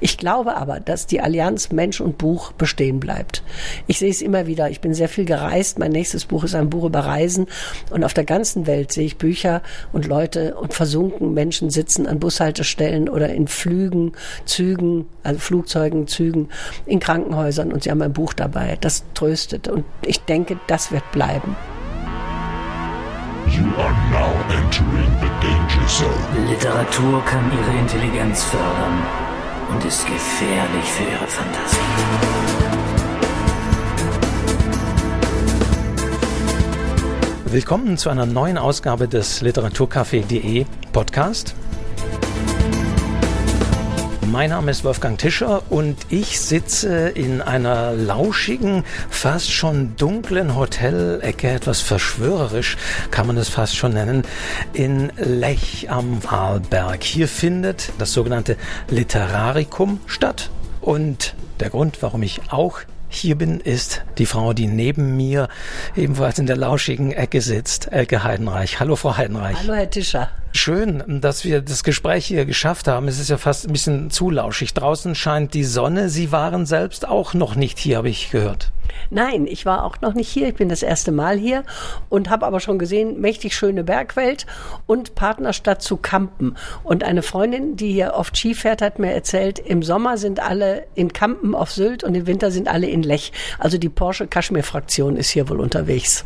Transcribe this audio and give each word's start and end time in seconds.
Ich 0.00 0.16
glaube 0.16 0.56
aber, 0.56 0.80
dass 0.80 1.06
die 1.06 1.20
Allianz 1.20 1.72
Mensch 1.72 2.00
und 2.00 2.18
Buch 2.18 2.52
bestehen 2.52 3.00
bleibt. 3.00 3.42
Ich 3.86 3.98
sehe 3.98 4.10
es 4.10 4.22
immer 4.22 4.46
wieder. 4.46 4.70
Ich 4.70 4.80
bin 4.80 4.94
sehr 4.94 5.08
viel 5.08 5.24
gereist. 5.24 5.78
Mein 5.78 5.92
nächstes 5.92 6.24
Buch 6.24 6.44
ist 6.44 6.54
ein 6.54 6.70
Buch 6.70 6.84
über 6.84 7.00
Reisen. 7.00 7.46
Und 7.90 8.04
auf 8.04 8.14
der 8.14 8.24
ganzen 8.24 8.66
Welt 8.66 8.92
sehe 8.92 9.06
ich 9.06 9.18
Bücher 9.18 9.62
und 9.92 10.06
Leute 10.06 10.54
und 10.56 10.74
versunken 10.74 11.34
Menschen 11.34 11.70
sitzen 11.70 12.06
an 12.06 12.20
Bushaltestellen 12.20 13.08
oder 13.08 13.30
in 13.30 13.48
Flügen, 13.48 14.12
Zügen, 14.44 15.06
also 15.22 15.40
Flugzeugen, 15.40 16.06
Zügen, 16.06 16.48
in 16.86 17.00
Krankenhäusern 17.00 17.72
und 17.72 17.82
sie 17.82 17.90
haben 17.90 18.02
ein 18.02 18.12
Buch 18.12 18.32
dabei. 18.32 18.78
Das 18.80 19.04
tröstet. 19.14 19.68
Und 19.68 19.84
ich 20.04 20.20
denke, 20.20 20.58
das 20.66 20.92
wird 20.92 21.10
bleiben. 21.12 21.56
You 23.50 23.64
are 23.76 23.96
now 24.10 24.32
entering 24.50 25.10
the 25.20 25.28
danger 25.40 25.86
zone. 25.88 26.48
Literatur 26.50 27.24
kann 27.24 27.50
ihre 27.50 27.78
Intelligenz 27.78 28.44
fördern 28.44 29.27
und 29.68 29.84
ist 29.84 30.06
gefährlich 30.06 30.84
für 30.84 31.04
ihre 31.04 31.26
Fantasie. 31.26 31.76
Willkommen 37.46 37.96
zu 37.96 38.10
einer 38.10 38.26
neuen 38.26 38.58
Ausgabe 38.58 39.08
des 39.08 39.42
Literaturcafé.de 39.42 40.66
Podcast. 40.92 41.54
Mein 44.30 44.50
Name 44.50 44.70
ist 44.70 44.84
Wolfgang 44.84 45.18
Tischer 45.18 45.62
und 45.70 45.96
ich 46.10 46.38
sitze 46.38 47.08
in 47.08 47.40
einer 47.40 47.92
lauschigen, 47.92 48.84
fast 49.08 49.50
schon 49.50 49.96
dunklen 49.96 50.54
Hotelecke, 50.54 51.48
etwas 51.48 51.80
verschwörerisch 51.80 52.76
kann 53.10 53.26
man 53.26 53.38
es 53.38 53.48
fast 53.48 53.76
schon 53.76 53.94
nennen, 53.94 54.24
in 54.74 55.10
Lech 55.16 55.90
am 55.90 56.22
Wahlberg. 56.24 57.02
Hier 57.02 57.26
findet 57.26 57.90
das 57.98 58.12
sogenannte 58.12 58.58
Literarikum 58.90 59.98
statt 60.06 60.50
und 60.82 61.34
der 61.60 61.70
Grund, 61.70 62.02
warum 62.02 62.22
ich 62.22 62.42
auch 62.50 62.80
hier 63.08 63.36
bin, 63.36 63.60
ist 63.60 64.04
die 64.18 64.26
Frau, 64.26 64.52
die 64.52 64.66
neben 64.66 65.16
mir 65.16 65.48
ebenfalls 65.96 66.38
in 66.38 66.44
der 66.44 66.58
lauschigen 66.58 67.12
Ecke 67.12 67.40
sitzt, 67.40 67.90
Elke 67.90 68.22
Heidenreich. 68.24 68.78
Hallo, 68.78 68.94
Frau 68.94 69.16
Heidenreich. 69.16 69.56
Hallo, 69.62 69.72
Herr 69.72 69.88
Tischer. 69.88 70.30
Schön, 70.52 71.20
dass 71.20 71.44
wir 71.44 71.60
das 71.60 71.84
Gespräch 71.84 72.26
hier 72.26 72.44
geschafft 72.44 72.88
haben. 72.88 73.06
Es 73.06 73.18
ist 73.18 73.30
ja 73.30 73.36
fast 73.36 73.66
ein 73.66 73.72
bisschen 73.72 74.10
zu 74.10 74.30
lauschig. 74.30 74.74
Draußen 74.74 75.14
scheint 75.14 75.54
die 75.54 75.64
Sonne. 75.64 76.08
Sie 76.08 76.32
waren 76.32 76.66
selbst 76.66 77.06
auch 77.06 77.34
noch 77.34 77.54
nicht 77.54 77.78
hier, 77.78 77.98
habe 77.98 78.08
ich 78.08 78.30
gehört. 78.30 78.72
Nein, 79.10 79.46
ich 79.46 79.66
war 79.66 79.84
auch 79.84 80.00
noch 80.00 80.14
nicht 80.14 80.28
hier. 80.28 80.48
Ich 80.48 80.54
bin 80.54 80.68
das 80.68 80.82
erste 80.82 81.12
Mal 81.12 81.38
hier 81.38 81.64
und 82.08 82.30
habe 82.30 82.46
aber 82.46 82.60
schon 82.60 82.78
gesehen, 82.78 83.20
mächtig 83.20 83.54
schöne 83.54 83.84
Bergwelt 83.84 84.46
und 84.86 85.14
Partnerstadt 85.14 85.82
zu 85.82 85.96
Kampen. 85.96 86.56
Und 86.82 87.04
eine 87.04 87.22
Freundin, 87.22 87.76
die 87.76 87.92
hier 87.92 88.14
oft 88.14 88.36
Ski 88.36 88.54
fährt, 88.54 88.82
hat 88.82 88.98
mir 88.98 89.12
erzählt, 89.12 89.58
im 89.58 89.82
Sommer 89.82 90.18
sind 90.18 90.40
alle 90.40 90.86
in 90.94 91.12
Kampen 91.12 91.54
auf 91.54 91.70
Sylt 91.70 92.04
und 92.04 92.14
im 92.14 92.26
Winter 92.26 92.50
sind 92.50 92.68
alle 92.68 92.88
in 92.88 93.02
Lech. 93.02 93.32
Also 93.58 93.78
die 93.78 93.88
Porsche 93.88 94.26
Kaschmir-Fraktion 94.26 95.16
ist 95.16 95.30
hier 95.30 95.48
wohl 95.48 95.60
unterwegs. 95.60 96.24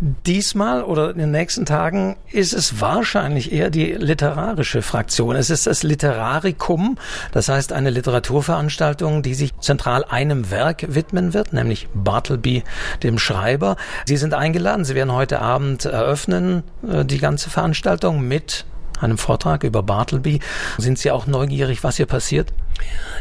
Diesmal 0.00 0.82
oder 0.82 1.10
in 1.10 1.18
den 1.18 1.30
nächsten 1.30 1.66
Tagen 1.66 2.16
ist 2.30 2.52
es 2.52 2.80
wahrscheinlich 2.80 3.52
eher 3.52 3.70
die 3.70 3.92
literarische 3.92 4.82
Fraktion. 4.82 5.36
Es 5.36 5.50
ist 5.50 5.66
das 5.66 5.82
Literarikum, 5.82 6.96
das 7.32 7.48
heißt 7.48 7.72
eine 7.72 7.90
Literaturveranstaltung, 7.90 9.22
die 9.22 9.34
sich 9.34 9.58
zentral 9.60 10.04
einem 10.04 10.50
Werk 10.50 10.94
widmen 10.94 11.34
wird, 11.34 11.52
nämlich 11.52 11.88
Bartleby, 11.94 12.64
dem 13.02 13.18
Schreiber. 13.18 13.76
Sie 14.06 14.16
sind 14.16 14.34
eingeladen, 14.34 14.84
Sie 14.84 14.94
werden 14.94 15.12
heute 15.12 15.40
Abend 15.40 15.84
eröffnen 15.84 16.62
äh, 16.86 17.04
die 17.04 17.18
ganze 17.18 17.50
Veranstaltung 17.50 18.26
mit 18.26 18.64
einem 19.00 19.18
Vortrag 19.18 19.64
über 19.64 19.82
Bartleby. 19.82 20.40
Sind 20.78 20.98
Sie 20.98 21.10
auch 21.10 21.26
neugierig, 21.26 21.84
was 21.84 21.96
hier 21.96 22.06
passiert? 22.06 22.52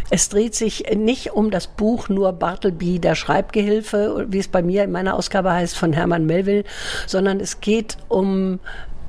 Es 0.09 0.29
dreht 0.29 0.55
sich 0.55 0.85
nicht 0.95 1.31
um 1.33 1.51
das 1.51 1.67
Buch 1.67 2.09
nur 2.09 2.33
Bartleby, 2.33 2.99
der 2.99 3.15
Schreibgehilfe, 3.15 4.25
wie 4.29 4.39
es 4.39 4.47
bei 4.47 4.61
mir 4.61 4.83
in 4.83 4.91
meiner 4.91 5.15
Ausgabe 5.15 5.51
heißt, 5.51 5.77
von 5.77 5.93
Hermann 5.93 6.25
Melville, 6.25 6.63
sondern 7.07 7.39
es 7.39 7.61
geht 7.61 7.97
um 8.09 8.59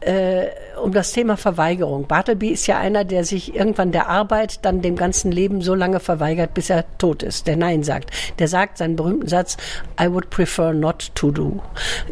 äh, 0.00 0.46
um 0.84 0.92
das 0.92 1.12
Thema 1.12 1.38
Verweigerung. 1.38 2.06
Bartleby 2.06 2.50
ist 2.50 2.66
ja 2.66 2.78
einer, 2.78 3.04
der 3.04 3.24
sich 3.24 3.54
irgendwann 3.54 3.90
der 3.90 4.08
Arbeit 4.10 4.64
dann 4.66 4.82
dem 4.82 4.96
ganzen 4.96 5.32
Leben 5.32 5.62
so 5.62 5.74
lange 5.74 5.98
verweigert, 5.98 6.52
bis 6.52 6.68
er 6.68 6.84
tot 6.98 7.22
ist, 7.22 7.46
der 7.46 7.56
Nein 7.56 7.82
sagt. 7.82 8.10
Der 8.38 8.48
sagt 8.48 8.76
seinen 8.76 8.94
berühmten 8.94 9.26
Satz, 9.26 9.56
I 9.98 10.12
would 10.12 10.28
prefer 10.28 10.74
not 10.74 11.10
to 11.14 11.30
do. 11.30 11.62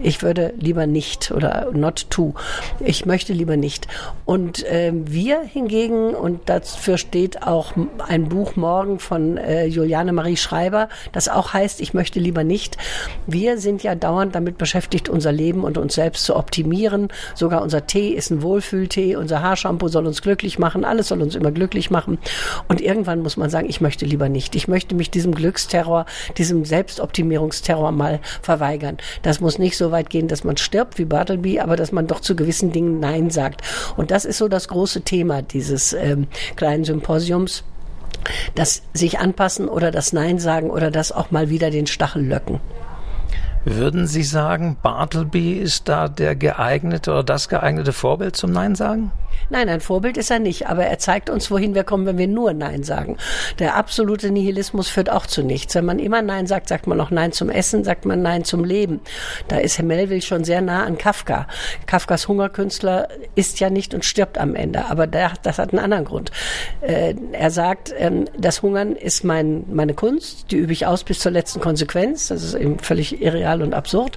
Ich 0.02 0.22
würde 0.22 0.54
lieber 0.58 0.86
nicht 0.86 1.30
oder 1.32 1.70
not 1.72 2.06
to. 2.08 2.34
Ich 2.80 3.04
möchte 3.04 3.34
lieber 3.34 3.58
nicht. 3.58 3.88
Und 4.24 4.64
äh, 4.64 4.92
wir 4.94 5.42
hingegen, 5.42 6.14
und 6.14 6.48
dafür 6.48 6.96
steht 6.96 7.42
auch 7.42 7.74
ein 8.08 8.30
Buch 8.30 8.56
morgen 8.56 8.98
von 8.98 9.36
äh, 9.36 9.66
Juliane 9.66 10.14
Marie 10.14 10.38
Schreiber, 10.38 10.88
das 11.12 11.28
auch 11.28 11.52
heißt, 11.52 11.82
ich 11.82 11.92
möchte 11.92 12.20
lieber 12.20 12.42
nicht. 12.42 12.78
Wir 13.26 13.58
sind 13.58 13.82
ja 13.82 13.94
dauernd 13.94 14.34
damit 14.34 14.56
beschäftigt, 14.56 15.10
unser 15.10 15.32
Leben 15.32 15.62
und 15.62 15.76
uns 15.76 15.94
selbst 15.94 16.24
zu 16.24 16.36
optimieren. 16.36 17.08
Sogar 17.34 17.60
unser 17.60 17.86
Tee 17.86 18.08
ist 18.14 18.30
ein 18.30 18.40
Wohlfühltee, 18.62 19.16
unser 19.16 19.42
Haarshampoo 19.42 19.88
soll 19.88 20.06
uns 20.06 20.22
glücklich 20.22 20.58
machen, 20.58 20.84
alles 20.84 21.08
soll 21.08 21.20
uns 21.20 21.34
immer 21.34 21.50
glücklich 21.50 21.90
machen. 21.90 22.18
Und 22.68 22.80
irgendwann 22.80 23.20
muss 23.20 23.36
man 23.36 23.50
sagen, 23.50 23.68
ich 23.68 23.80
möchte 23.80 24.06
lieber 24.06 24.28
nicht. 24.28 24.54
Ich 24.54 24.68
möchte 24.68 24.94
mich 24.94 25.10
diesem 25.10 25.34
Glücksterror, 25.34 26.06
diesem 26.38 26.64
Selbstoptimierungsterror 26.64 27.90
mal 27.90 28.20
verweigern. 28.40 28.98
Das 29.22 29.40
muss 29.40 29.58
nicht 29.58 29.76
so 29.76 29.90
weit 29.90 30.10
gehen, 30.10 30.28
dass 30.28 30.44
man 30.44 30.56
stirbt 30.56 30.98
wie 30.98 31.04
Bartleby, 31.04 31.60
aber 31.60 31.76
dass 31.76 31.92
man 31.92 32.06
doch 32.06 32.20
zu 32.20 32.36
gewissen 32.36 32.72
Dingen 32.72 33.00
Nein 33.00 33.30
sagt. 33.30 33.62
Und 33.96 34.10
das 34.10 34.24
ist 34.24 34.38
so 34.38 34.48
das 34.48 34.68
große 34.68 35.02
Thema 35.02 35.42
dieses 35.42 35.92
ähm, 35.92 36.28
kleinen 36.56 36.84
Symposiums 36.84 37.64
das 38.54 38.82
sich 38.92 39.18
anpassen 39.18 39.68
oder 39.68 39.90
das 39.90 40.12
Nein 40.12 40.38
sagen 40.38 40.70
oder 40.70 40.92
das 40.92 41.10
auch 41.10 41.32
mal 41.32 41.50
wieder 41.50 41.72
den 41.72 41.88
Stachel 41.88 42.24
löcken. 42.24 42.60
Würden 43.64 44.08
Sie 44.08 44.24
sagen, 44.24 44.76
Bartleby 44.82 45.52
ist 45.52 45.88
da 45.88 46.08
der 46.08 46.34
geeignete 46.34 47.12
oder 47.12 47.22
das 47.22 47.48
geeignete 47.48 47.92
Vorbild 47.92 48.34
zum 48.34 48.50
Nein 48.50 48.74
sagen? 48.74 49.12
Nein, 49.50 49.68
ein 49.68 49.80
Vorbild 49.80 50.16
ist 50.16 50.30
er 50.30 50.38
nicht, 50.38 50.66
aber 50.66 50.84
er 50.84 50.98
zeigt 50.98 51.30
uns, 51.30 51.50
wohin 51.50 51.74
wir 51.74 51.84
kommen, 51.84 52.06
wenn 52.06 52.18
wir 52.18 52.28
nur 52.28 52.52
Nein 52.52 52.82
sagen. 52.82 53.16
Der 53.58 53.76
absolute 53.76 54.30
Nihilismus 54.30 54.88
führt 54.88 55.10
auch 55.10 55.26
zu 55.26 55.42
nichts. 55.42 55.74
Wenn 55.74 55.84
man 55.84 55.98
immer 55.98 56.22
Nein 56.22 56.46
sagt, 56.46 56.68
sagt 56.68 56.86
man 56.86 57.00
auch 57.00 57.10
Nein 57.10 57.32
zum 57.32 57.50
Essen, 57.50 57.84
sagt 57.84 58.04
man 58.04 58.22
Nein 58.22 58.44
zum 58.44 58.64
Leben. 58.64 59.00
Da 59.48 59.58
ist 59.58 59.78
Herr 59.78 59.84
Melville 59.84 60.22
schon 60.22 60.44
sehr 60.44 60.60
nah 60.60 60.84
an 60.84 60.98
Kafka. 60.98 61.46
Kafkas 61.86 62.28
Hungerkünstler 62.28 63.08
isst 63.34 63.60
ja 63.60 63.70
nicht 63.70 63.94
und 63.94 64.04
stirbt 64.04 64.38
am 64.38 64.54
Ende, 64.54 64.86
aber 64.86 65.06
der, 65.06 65.32
das 65.42 65.58
hat 65.58 65.72
einen 65.72 65.82
anderen 65.82 66.04
Grund. 66.04 66.30
Äh, 66.80 67.14
er 67.32 67.50
sagt, 67.50 67.92
ähm, 67.98 68.26
das 68.36 68.62
Hungern 68.62 68.96
ist 68.96 69.24
mein, 69.24 69.64
meine 69.70 69.94
Kunst, 69.94 70.50
die 70.50 70.56
übe 70.56 70.72
ich 70.72 70.86
aus 70.86 71.04
bis 71.04 71.20
zur 71.20 71.32
letzten 71.32 71.60
Konsequenz. 71.60 72.28
Das 72.28 72.42
ist 72.42 72.54
eben 72.54 72.78
völlig 72.78 73.20
irreal 73.20 73.62
und 73.62 73.74
absurd. 73.74 74.16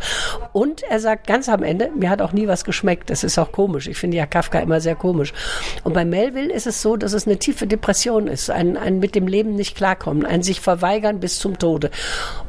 Und 0.54 0.84
er 0.84 1.00
sagt 1.00 1.28
ganz 1.28 1.50
am 1.50 1.64
Ende, 1.64 1.90
mir 1.96 2.10
hat 2.10 2.22
auch 2.22 2.32
nie 2.32 2.48
was 2.48 2.64
geschmeckt. 2.64 3.10
Das 3.10 3.24
ist 3.24 3.38
auch 3.38 3.52
komisch. 3.52 3.88
Ich 3.88 3.98
finde 3.98 4.18
ja 4.18 4.26
Kafka 4.26 4.60
immer 4.60 4.82
sehr 4.82 4.96
komisch 4.96 5.05
komisch. 5.06 5.34
Und 5.84 5.94
bei 5.94 6.04
Melville 6.04 6.52
ist 6.52 6.66
es 6.66 6.82
so, 6.82 6.96
dass 6.96 7.14
es 7.14 7.28
eine 7.28 7.38
tiefe 7.38 7.68
Depression 7.68 8.26
ist, 8.26 8.50
ein, 8.50 8.76
ein 8.76 8.98
mit 8.98 9.14
dem 9.14 9.28
Leben 9.28 9.54
nicht 9.54 9.78
klarkommen, 9.78 10.26
ein 10.26 10.42
sich 10.42 10.62
verweigern 10.62 11.20
bis 11.20 11.38
zum 11.38 11.60
Tode. 11.60 11.92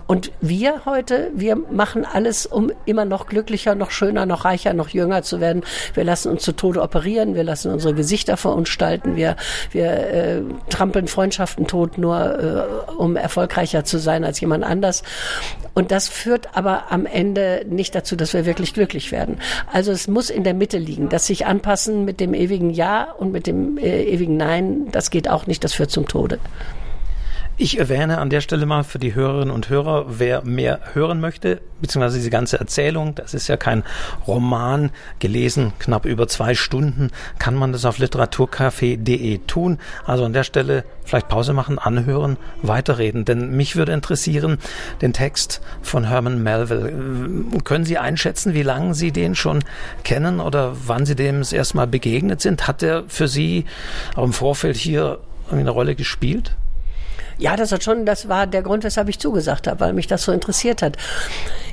Und 0.06 0.30
wir 0.40 0.84
heute, 0.84 1.30
wir 1.34 1.56
machen 1.56 2.04
alles, 2.04 2.46
um 2.46 2.70
immer 2.84 3.04
noch 3.04 3.26
glücklicher, 3.26 3.74
noch 3.74 3.90
schöner, 3.90 4.26
noch 4.26 4.44
reicher, 4.44 4.72
noch 4.72 4.88
jünger 4.88 5.22
zu 5.22 5.40
werden. 5.40 5.64
Wir 5.94 6.04
lassen 6.04 6.30
uns 6.30 6.42
zu 6.42 6.52
Tode 6.52 6.82
operieren, 6.82 7.34
wir 7.34 7.44
lassen 7.44 7.72
unsere 7.72 7.94
Gesichter 7.94 8.36
verunstalten, 8.36 9.16
wir, 9.16 9.36
wir 9.72 9.90
äh, 9.90 10.42
trampeln 10.70 11.08
Freundschaften 11.08 11.66
tot, 11.66 11.98
nur 11.98 12.38
äh, 12.88 12.92
um 12.92 13.16
erfolgreicher 13.16 13.84
zu 13.84 13.98
sein 13.98 14.24
als 14.24 14.40
jemand 14.40 14.64
anders. 14.64 15.02
Und 15.74 15.90
das 15.90 16.08
führt 16.08 16.56
aber 16.56 16.90
am 16.90 17.04
Ende 17.04 17.66
nicht 17.68 17.94
dazu, 17.94 18.16
dass 18.16 18.32
wir 18.32 18.46
wirklich 18.46 18.74
glücklich 18.74 19.12
werden. 19.12 19.40
Also 19.72 19.92
es 19.92 20.08
muss 20.08 20.30
in 20.30 20.44
der 20.44 20.54
Mitte 20.54 20.78
liegen. 20.78 21.08
Das 21.08 21.26
sich 21.26 21.46
anpassen 21.46 22.04
mit 22.04 22.20
dem 22.20 22.32
ewigen 22.32 22.70
Ja 22.70 23.12
und 23.18 23.32
mit 23.32 23.46
dem 23.46 23.76
äh, 23.76 24.04
ewigen 24.04 24.36
Nein, 24.36 24.88
das 24.92 25.10
geht 25.10 25.28
auch 25.28 25.46
nicht, 25.46 25.64
das 25.64 25.74
führt 25.74 25.90
zum 25.90 26.06
Tode. 26.06 26.38
Ich 27.58 27.78
erwähne 27.78 28.18
an 28.18 28.28
der 28.28 28.42
Stelle 28.42 28.66
mal 28.66 28.84
für 28.84 28.98
die 28.98 29.14
Hörerinnen 29.14 29.50
und 29.50 29.70
Hörer, 29.70 30.18
wer 30.18 30.44
mehr 30.44 30.78
hören 30.92 31.20
möchte, 31.20 31.62
beziehungsweise 31.80 32.18
diese 32.18 32.28
ganze 32.28 32.60
Erzählung, 32.60 33.14
das 33.14 33.32
ist 33.32 33.48
ja 33.48 33.56
kein 33.56 33.82
Roman, 34.26 34.90
gelesen, 35.20 35.72
knapp 35.78 36.04
über 36.04 36.28
zwei 36.28 36.54
Stunden, 36.54 37.12
kann 37.38 37.54
man 37.54 37.72
das 37.72 37.86
auf 37.86 37.96
literaturcafé.de 37.96 39.38
tun. 39.46 39.78
Also 40.04 40.26
an 40.26 40.34
der 40.34 40.42
Stelle 40.42 40.84
vielleicht 41.02 41.28
Pause 41.28 41.54
machen, 41.54 41.78
anhören, 41.78 42.36
weiterreden. 42.60 43.24
Denn 43.24 43.56
mich 43.56 43.74
würde 43.74 43.92
interessieren, 43.92 44.58
den 45.00 45.14
Text 45.14 45.62
von 45.80 46.04
Herman 46.04 46.42
Melville. 46.42 46.92
Können 47.64 47.86
Sie 47.86 47.96
einschätzen, 47.96 48.52
wie 48.52 48.64
lange 48.64 48.92
Sie 48.92 49.12
den 49.12 49.34
schon 49.34 49.64
kennen 50.04 50.40
oder 50.40 50.76
wann 50.86 51.06
Sie 51.06 51.16
dem 51.16 51.38
das 51.38 51.54
erste 51.54 51.78
Mal 51.78 51.86
begegnet 51.86 52.42
sind? 52.42 52.68
Hat 52.68 52.82
er 52.82 53.04
für 53.08 53.28
Sie 53.28 53.64
auch 54.14 54.24
im 54.24 54.34
Vorfeld 54.34 54.76
hier 54.76 55.20
eine 55.50 55.70
Rolle 55.70 55.94
gespielt? 55.94 56.54
Ja, 57.38 57.56
das 57.56 57.72
hat 57.72 57.84
schon, 57.84 58.06
das 58.06 58.28
war 58.28 58.46
der 58.46 58.62
Grund, 58.62 58.84
weshalb 58.84 59.08
ich 59.08 59.18
zugesagt 59.18 59.66
habe, 59.66 59.80
weil 59.80 59.92
mich 59.92 60.06
das 60.06 60.22
so 60.22 60.32
interessiert 60.32 60.82
hat. 60.82 60.96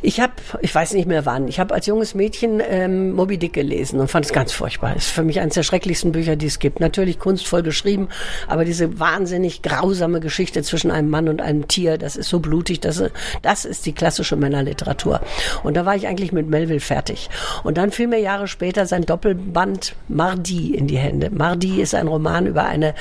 Ich 0.01 0.19
habe, 0.19 0.33
ich 0.61 0.75
weiß 0.75 0.93
nicht 0.93 1.07
mehr 1.07 1.25
wann, 1.25 1.47
ich 1.47 1.61
habe 1.61 1.73
als 1.73 1.85
junges 1.85 2.13
Mädchen 2.13 2.61
ähm, 2.67 3.13
Moby 3.13 3.37
Dick 3.37 3.53
gelesen 3.53 4.01
und 4.01 4.09
fand 4.09 4.25
es 4.25 4.33
ganz 4.33 4.51
furchtbar. 4.51 4.95
Ist 4.97 5.07
für 5.07 5.23
mich 5.23 5.39
eines 5.39 5.53
der 5.53 5.63
schrecklichsten 5.63 6.11
Bücher, 6.11 6.35
die 6.35 6.47
es 6.47 6.59
gibt. 6.59 6.81
Natürlich 6.81 7.19
kunstvoll 7.19 7.63
geschrieben, 7.63 8.09
aber 8.49 8.65
diese 8.65 8.99
wahnsinnig 8.99 9.61
grausame 9.61 10.19
Geschichte 10.19 10.61
zwischen 10.63 10.91
einem 10.91 11.09
Mann 11.09 11.29
und 11.29 11.41
einem 11.41 11.69
Tier, 11.69 11.97
das 11.97 12.17
ist 12.17 12.27
so 12.27 12.39
blutig, 12.39 12.81
das, 12.81 13.01
das 13.41 13.63
ist 13.63 13.85
die 13.85 13.93
klassische 13.93 14.35
Männerliteratur. 14.35 15.21
Und 15.63 15.77
da 15.77 15.85
war 15.85 15.95
ich 15.95 16.07
eigentlich 16.07 16.33
mit 16.33 16.49
Melville 16.49 16.81
fertig. 16.81 17.29
Und 17.63 17.77
dann 17.77 17.91
fiel 17.91 18.07
mir 18.07 18.19
Jahre 18.19 18.49
später 18.49 18.85
sein 18.85 19.05
Doppelband 19.05 19.95
Mardi 20.09 20.75
in 20.75 20.87
die 20.87 20.97
Hände. 20.97 21.29
Mardi 21.29 21.81
ist 21.81 21.95
ein 21.95 22.09
Roman 22.09 22.45
über 22.45 22.65
eine 22.65 22.93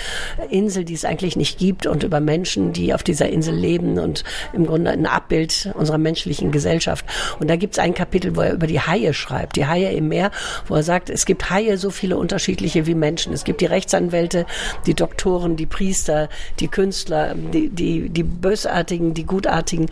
Insel, 0.50 0.84
die 0.84 0.94
es 0.94 1.04
eigentlich 1.04 1.34
nicht 1.34 1.58
gibt 1.58 1.88
und 1.88 2.04
über 2.04 2.20
Menschen, 2.20 2.51
die 2.56 2.94
auf 2.94 3.02
dieser 3.02 3.28
Insel 3.28 3.54
leben 3.54 3.98
und 3.98 4.24
im 4.52 4.66
Grunde 4.66 4.90
ein 4.90 5.06
Abbild 5.06 5.72
unserer 5.74 5.98
menschlichen 5.98 6.50
Gesellschaft. 6.50 7.04
Und 7.38 7.48
da 7.48 7.56
gibt 7.56 7.74
es 7.74 7.78
ein 7.78 7.94
Kapitel, 7.94 8.36
wo 8.36 8.42
er 8.42 8.52
über 8.52 8.66
die 8.66 8.80
Haie 8.80 9.14
schreibt, 9.14 9.56
die 9.56 9.66
Haie 9.66 9.92
im 9.92 10.08
Meer, 10.08 10.30
wo 10.66 10.74
er 10.74 10.82
sagt, 10.82 11.10
es 11.10 11.26
gibt 11.26 11.50
Haie 11.50 11.78
so 11.78 11.90
viele 11.90 12.16
unterschiedliche 12.16 12.86
wie 12.86 12.94
Menschen. 12.94 13.32
Es 13.32 13.44
gibt 13.44 13.60
die 13.60 13.66
Rechtsanwälte, 13.66 14.46
die 14.86 14.94
Doktoren, 14.94 15.56
die 15.56 15.66
Priester, 15.66 16.28
die 16.60 16.68
Künstler, 16.68 17.34
die, 17.34 17.68
die, 17.68 18.08
die 18.08 18.22
Bösartigen, 18.22 19.14
die 19.14 19.24
Gutartigen. 19.24 19.86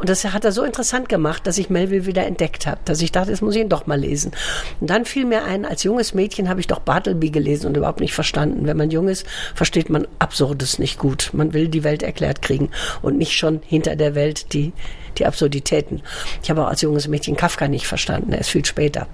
Und 0.00 0.08
das 0.08 0.24
hat 0.24 0.44
er 0.44 0.52
so 0.52 0.62
interessant 0.62 1.08
gemacht, 1.08 1.46
dass 1.46 1.58
ich 1.58 1.70
Melville 1.70 2.06
wieder 2.06 2.26
entdeckt 2.26 2.66
habe, 2.66 2.80
dass 2.84 3.00
ich 3.00 3.12
dachte, 3.12 3.30
das 3.30 3.40
muss 3.40 3.54
ich 3.54 3.62
ihn 3.62 3.68
doch 3.68 3.86
mal 3.86 3.98
lesen. 3.98 4.32
Und 4.80 4.90
dann 4.90 5.04
fiel 5.04 5.24
mir 5.24 5.44
ein, 5.44 5.64
als 5.64 5.82
junges 5.82 6.14
Mädchen 6.14 6.48
habe 6.48 6.60
ich 6.60 6.66
doch 6.66 6.80
Bartleby 6.80 7.30
gelesen 7.30 7.66
und 7.66 7.76
überhaupt 7.76 8.00
nicht 8.00 8.14
verstanden. 8.14 8.66
Wenn 8.66 8.76
man 8.76 8.90
jung 8.90 9.08
ist, 9.08 9.26
versteht 9.54 9.90
man 9.90 10.06
Absurdes 10.18 10.78
nicht 10.78 10.98
gut. 10.98 11.30
Man 11.32 11.52
will 11.52 11.68
die 11.68 11.84
Welt 11.84 12.02
erklärt 12.06 12.42
kriegen 12.42 12.70
und 13.02 13.18
nicht 13.18 13.36
schon 13.36 13.60
hinter 13.66 13.96
der 13.96 14.14
Welt 14.14 14.52
die, 14.52 14.72
die 15.18 15.26
Absurditäten. 15.26 16.02
Ich 16.42 16.50
habe 16.50 16.64
auch 16.64 16.68
als 16.68 16.82
junges 16.82 17.08
Mädchen 17.08 17.36
Kafka 17.36 17.68
nicht 17.68 17.86
verstanden, 17.86 18.32
er 18.32 18.40
ist 18.40 18.50
viel 18.50 18.64
später. 18.64 19.06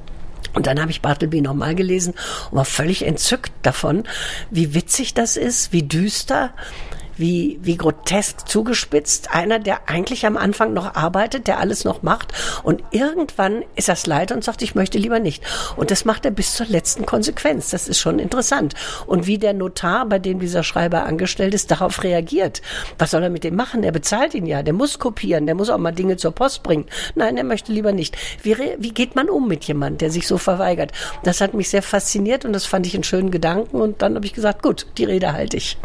Und 0.54 0.66
dann 0.66 0.80
habe 0.80 0.90
ich 0.90 1.00
Bartleby 1.00 1.40
nochmal 1.40 1.74
gelesen 1.74 2.14
und 2.50 2.58
war 2.58 2.64
völlig 2.64 3.06
entzückt 3.06 3.52
davon, 3.62 4.04
wie 4.50 4.74
witzig 4.74 5.14
das 5.14 5.36
ist, 5.36 5.72
wie 5.72 5.82
düster, 5.82 6.52
wie, 7.16 7.58
wie 7.62 7.76
grotesk 7.76 8.48
zugespitzt. 8.48 9.34
Einer, 9.34 9.58
der 9.58 9.88
eigentlich 9.88 10.26
am 10.26 10.36
Anfang 10.36 10.72
noch 10.72 10.94
arbeitet, 10.94 11.46
der 11.46 11.58
alles 11.58 11.84
noch 11.84 12.02
macht 12.02 12.32
und 12.62 12.82
irgendwann 12.90 13.62
ist 13.76 13.88
das 13.88 14.06
leid 14.06 14.32
und 14.32 14.44
sagt, 14.44 14.62
ich 14.62 14.74
möchte 14.74 14.98
lieber 14.98 15.18
nicht. 15.18 15.42
Und 15.76 15.90
das 15.90 16.04
macht 16.04 16.24
er 16.24 16.30
bis 16.30 16.54
zur 16.54 16.66
letzten 16.66 17.06
Konsequenz. 17.06 17.70
Das 17.70 17.88
ist 17.88 17.98
schon 17.98 18.18
interessant. 18.18 18.74
Und 19.06 19.26
wie 19.26 19.38
der 19.38 19.54
Notar, 19.54 20.06
bei 20.06 20.18
dem 20.18 20.40
dieser 20.40 20.62
Schreiber 20.62 21.04
angestellt 21.04 21.54
ist, 21.54 21.70
darauf 21.70 22.02
reagiert. 22.02 22.62
Was 22.98 23.10
soll 23.10 23.22
er 23.22 23.30
mit 23.30 23.44
dem 23.44 23.56
machen? 23.56 23.84
Er 23.84 23.92
bezahlt 23.92 24.34
ihn 24.34 24.46
ja. 24.46 24.62
Der 24.62 24.74
muss 24.74 24.98
kopieren. 24.98 25.46
Der 25.46 25.54
muss 25.54 25.70
auch 25.70 25.78
mal 25.78 25.92
Dinge 25.92 26.16
zur 26.16 26.32
Post 26.32 26.62
bringen. 26.62 26.86
Nein, 27.14 27.36
er 27.36 27.44
möchte 27.44 27.72
lieber 27.72 27.92
nicht. 27.92 28.16
Wie, 28.42 28.56
wie 28.78 28.94
geht 28.94 29.16
man 29.16 29.28
um 29.28 29.48
mit 29.48 29.64
jemandem, 29.64 29.98
der 29.98 30.10
sich 30.10 30.26
so 30.26 30.38
verweigert? 30.38 30.92
Das 31.24 31.40
hat 31.40 31.54
mich 31.54 31.68
sehr 31.68 31.82
fasziniert 31.82 32.44
und 32.44 32.52
das 32.52 32.66
fand 32.66 32.86
ich 32.86 32.94
einen 32.94 33.04
schönen 33.04 33.30
Gedanken. 33.30 33.80
Und 33.80 34.02
dann 34.02 34.14
habe 34.14 34.26
ich 34.26 34.32
gesagt, 34.32 34.62
gut, 34.62 34.86
die 34.98 35.04
Rede 35.04 35.32
halte 35.32 35.56
ich. 35.56 35.78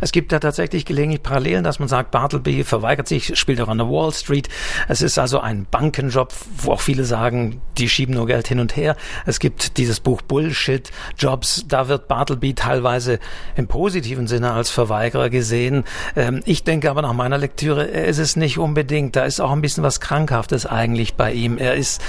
Es 0.00 0.12
gibt 0.12 0.32
da 0.32 0.38
tatsächlich 0.38 0.84
gelegentlich 0.84 1.22
Parallelen, 1.22 1.64
dass 1.64 1.78
man 1.78 1.88
sagt, 1.88 2.10
Bartleby 2.10 2.64
verweigert 2.64 3.08
sich, 3.08 3.38
spielt 3.38 3.60
auch 3.60 3.68
an 3.68 3.78
der 3.78 3.88
Wall 3.88 4.12
Street. 4.12 4.48
Es 4.88 5.02
ist 5.02 5.18
also 5.18 5.40
ein 5.40 5.66
Bankenjob, 5.70 6.32
wo 6.58 6.72
auch 6.72 6.80
viele 6.80 7.04
sagen, 7.04 7.60
die 7.78 7.88
schieben 7.88 8.14
nur 8.14 8.26
Geld 8.26 8.48
hin 8.48 8.60
und 8.60 8.76
her. 8.76 8.96
Es 9.26 9.38
gibt 9.38 9.78
dieses 9.78 10.00
Buch 10.00 10.22
Bullshit 10.22 10.90
Jobs, 11.18 11.64
da 11.68 11.88
wird 11.88 12.08
Bartleby 12.08 12.54
teilweise 12.54 13.18
im 13.56 13.66
positiven 13.66 14.26
Sinne 14.26 14.52
als 14.52 14.70
Verweigerer 14.70 15.30
gesehen. 15.30 15.84
Ähm, 16.16 16.40
ich 16.44 16.64
denke 16.64 16.90
aber 16.90 17.02
nach 17.02 17.12
meiner 17.12 17.38
Lektüre, 17.38 17.84
ist 17.84 18.18
es 18.18 18.36
nicht 18.36 18.58
unbedingt. 18.58 19.16
Da 19.16 19.24
ist 19.24 19.40
auch 19.40 19.52
ein 19.52 19.60
bisschen 19.60 19.84
was 19.84 20.00
Krankhaftes 20.00 20.66
eigentlich 20.66 21.14
bei 21.14 21.32
ihm. 21.32 21.58
Er 21.58 21.74
ist 21.74 22.02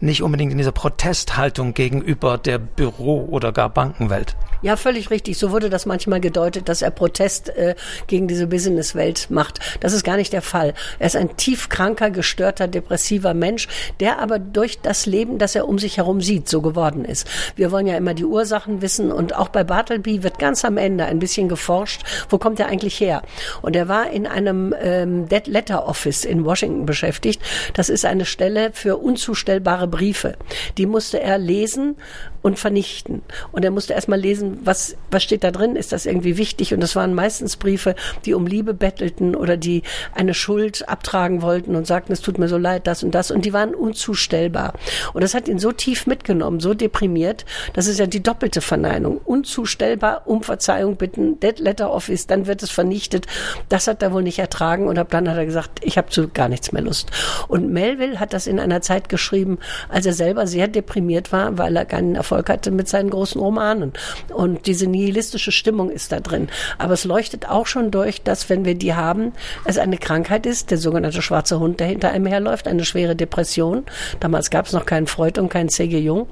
nicht 0.00 0.22
unbedingt 0.22 0.52
in 0.52 0.58
dieser 0.58 0.72
Protesthaltung 0.72 1.74
gegenüber 1.74 2.38
der 2.38 2.58
Büro- 2.58 3.26
oder 3.30 3.52
gar 3.52 3.68
Bankenwelt. 3.68 4.36
Ja, 4.62 4.76
völlig 4.76 5.10
richtig. 5.10 5.38
So 5.38 5.52
wurde 5.52 5.70
das 5.70 5.86
manchmal 5.86 6.20
gedeutet, 6.20 6.68
dass 6.68 6.82
er 6.82 6.90
Protest 6.90 7.39
äh, 7.48 7.74
gegen 8.06 8.28
diese 8.28 8.46
Businesswelt 8.46 9.30
macht. 9.30 9.58
Das 9.80 9.92
ist 9.92 10.04
gar 10.04 10.16
nicht 10.16 10.32
der 10.32 10.42
Fall. 10.42 10.74
Er 10.98 11.06
ist 11.06 11.16
ein 11.16 11.36
tiefkranker, 11.36 12.10
gestörter, 12.10 12.68
depressiver 12.68 13.34
Mensch, 13.34 13.68
der 13.98 14.20
aber 14.20 14.38
durch 14.38 14.80
das 14.80 15.06
Leben, 15.06 15.38
das 15.38 15.54
er 15.54 15.68
um 15.68 15.78
sich 15.78 15.96
herum 15.96 16.20
sieht, 16.20 16.48
so 16.48 16.60
geworden 16.60 17.04
ist. 17.04 17.26
Wir 17.56 17.72
wollen 17.72 17.86
ja 17.86 17.96
immer 17.96 18.14
die 18.14 18.24
Ursachen 18.24 18.82
wissen 18.82 19.10
und 19.10 19.34
auch 19.34 19.48
bei 19.48 19.64
Bartleby 19.64 20.22
wird 20.22 20.38
ganz 20.38 20.64
am 20.64 20.76
Ende 20.76 21.04
ein 21.06 21.18
bisschen 21.18 21.48
geforscht, 21.48 22.02
wo 22.28 22.38
kommt 22.38 22.60
er 22.60 22.66
eigentlich 22.66 23.00
her? 23.00 23.22
Und 23.62 23.76
er 23.76 23.88
war 23.88 24.10
in 24.10 24.26
einem 24.26 24.74
ähm, 24.80 25.28
Dead 25.28 25.46
Letter 25.46 25.86
Office 25.86 26.24
in 26.24 26.44
Washington 26.44 26.86
beschäftigt. 26.86 27.40
Das 27.74 27.88
ist 27.88 28.04
eine 28.04 28.24
Stelle 28.24 28.70
für 28.72 28.96
unzustellbare 28.96 29.86
Briefe. 29.86 30.36
Die 30.78 30.86
musste 30.86 31.20
er 31.20 31.38
lesen 31.38 31.96
und 32.42 32.58
vernichten. 32.58 33.22
Und 33.52 33.64
er 33.64 33.70
musste 33.70 33.92
erstmal 33.92 34.18
lesen, 34.18 34.58
was, 34.64 34.96
was 35.10 35.22
steht 35.22 35.44
da 35.44 35.50
drin, 35.50 35.76
ist 35.76 35.92
das 35.92 36.06
irgendwie 36.06 36.36
wichtig? 36.36 36.72
Und 36.72 36.80
das 36.80 36.96
waren 36.96 37.14
meistens 37.14 37.56
Briefe, 37.56 37.94
die 38.24 38.34
um 38.34 38.46
Liebe 38.46 38.74
bettelten 38.74 39.34
oder 39.34 39.56
die 39.56 39.82
eine 40.14 40.34
Schuld 40.34 40.88
abtragen 40.88 41.42
wollten 41.42 41.76
und 41.76 41.86
sagten, 41.86 42.12
es 42.12 42.20
tut 42.20 42.38
mir 42.38 42.48
so 42.48 42.56
leid, 42.56 42.86
das 42.86 43.02
und 43.02 43.14
das. 43.14 43.30
Und 43.30 43.44
die 43.44 43.52
waren 43.52 43.74
unzustellbar. 43.74 44.74
Und 45.12 45.22
das 45.22 45.34
hat 45.34 45.48
ihn 45.48 45.58
so 45.58 45.72
tief 45.72 46.06
mitgenommen, 46.06 46.60
so 46.60 46.74
deprimiert, 46.74 47.44
das 47.74 47.86
ist 47.86 47.98
ja 47.98 48.06
die 48.06 48.22
doppelte 48.22 48.60
Verneinung. 48.60 49.18
Unzustellbar, 49.18 50.22
um 50.26 50.42
Verzeihung 50.42 50.96
bitten, 50.96 51.38
Dead 51.40 51.58
Letter 51.58 51.92
Office, 51.92 52.26
dann 52.26 52.46
wird 52.46 52.62
es 52.62 52.70
vernichtet. 52.70 53.26
Das 53.68 53.86
hat 53.86 54.02
er 54.02 54.12
wohl 54.12 54.22
nicht 54.22 54.38
ertragen 54.38 54.88
und 54.88 54.98
ab 54.98 55.08
dann 55.10 55.28
hat 55.28 55.36
er 55.36 55.46
gesagt, 55.46 55.80
ich 55.82 55.98
habe 55.98 56.08
zu 56.08 56.28
gar 56.28 56.48
nichts 56.48 56.72
mehr 56.72 56.82
Lust. 56.82 57.10
Und 57.48 57.70
Melville 57.70 58.18
hat 58.18 58.32
das 58.32 58.46
in 58.46 58.58
einer 58.58 58.80
Zeit 58.80 59.08
geschrieben, 59.08 59.58
als 59.88 60.06
er 60.06 60.14
selber 60.14 60.46
sehr 60.46 60.68
deprimiert 60.68 61.32
war, 61.32 61.58
weil 61.58 61.76
er 61.76 61.84
keinen 61.84 62.14
Erfolg 62.14 62.29
hatte 62.30 62.70
mit 62.70 62.88
seinen 62.88 63.10
großen 63.10 63.40
Romanen. 63.40 63.92
Und 64.32 64.66
diese 64.66 64.86
nihilistische 64.86 65.52
Stimmung 65.52 65.90
ist 65.90 66.12
da 66.12 66.20
drin. 66.20 66.48
Aber 66.78 66.94
es 66.94 67.04
leuchtet 67.04 67.48
auch 67.48 67.66
schon 67.66 67.90
durch, 67.90 68.22
dass 68.22 68.48
wenn 68.48 68.64
wir 68.64 68.74
die 68.74 68.94
haben, 68.94 69.32
es 69.64 69.78
eine 69.78 69.98
Krankheit 69.98 70.46
ist, 70.46 70.70
der 70.70 70.78
sogenannte 70.78 71.22
schwarze 71.22 71.60
Hund, 71.60 71.80
der 71.80 71.88
hinter 71.88 72.10
einem 72.10 72.26
herläuft, 72.26 72.68
eine 72.68 72.84
schwere 72.84 73.16
Depression. 73.16 73.84
Damals 74.20 74.50
gab 74.50 74.66
es 74.66 74.72
noch 74.72 74.86
keinen 74.86 75.06
Freud 75.06 75.40
und 75.40 75.48
keinen 75.48 75.68
C.G. 75.68 75.98
Jung. 75.98 76.26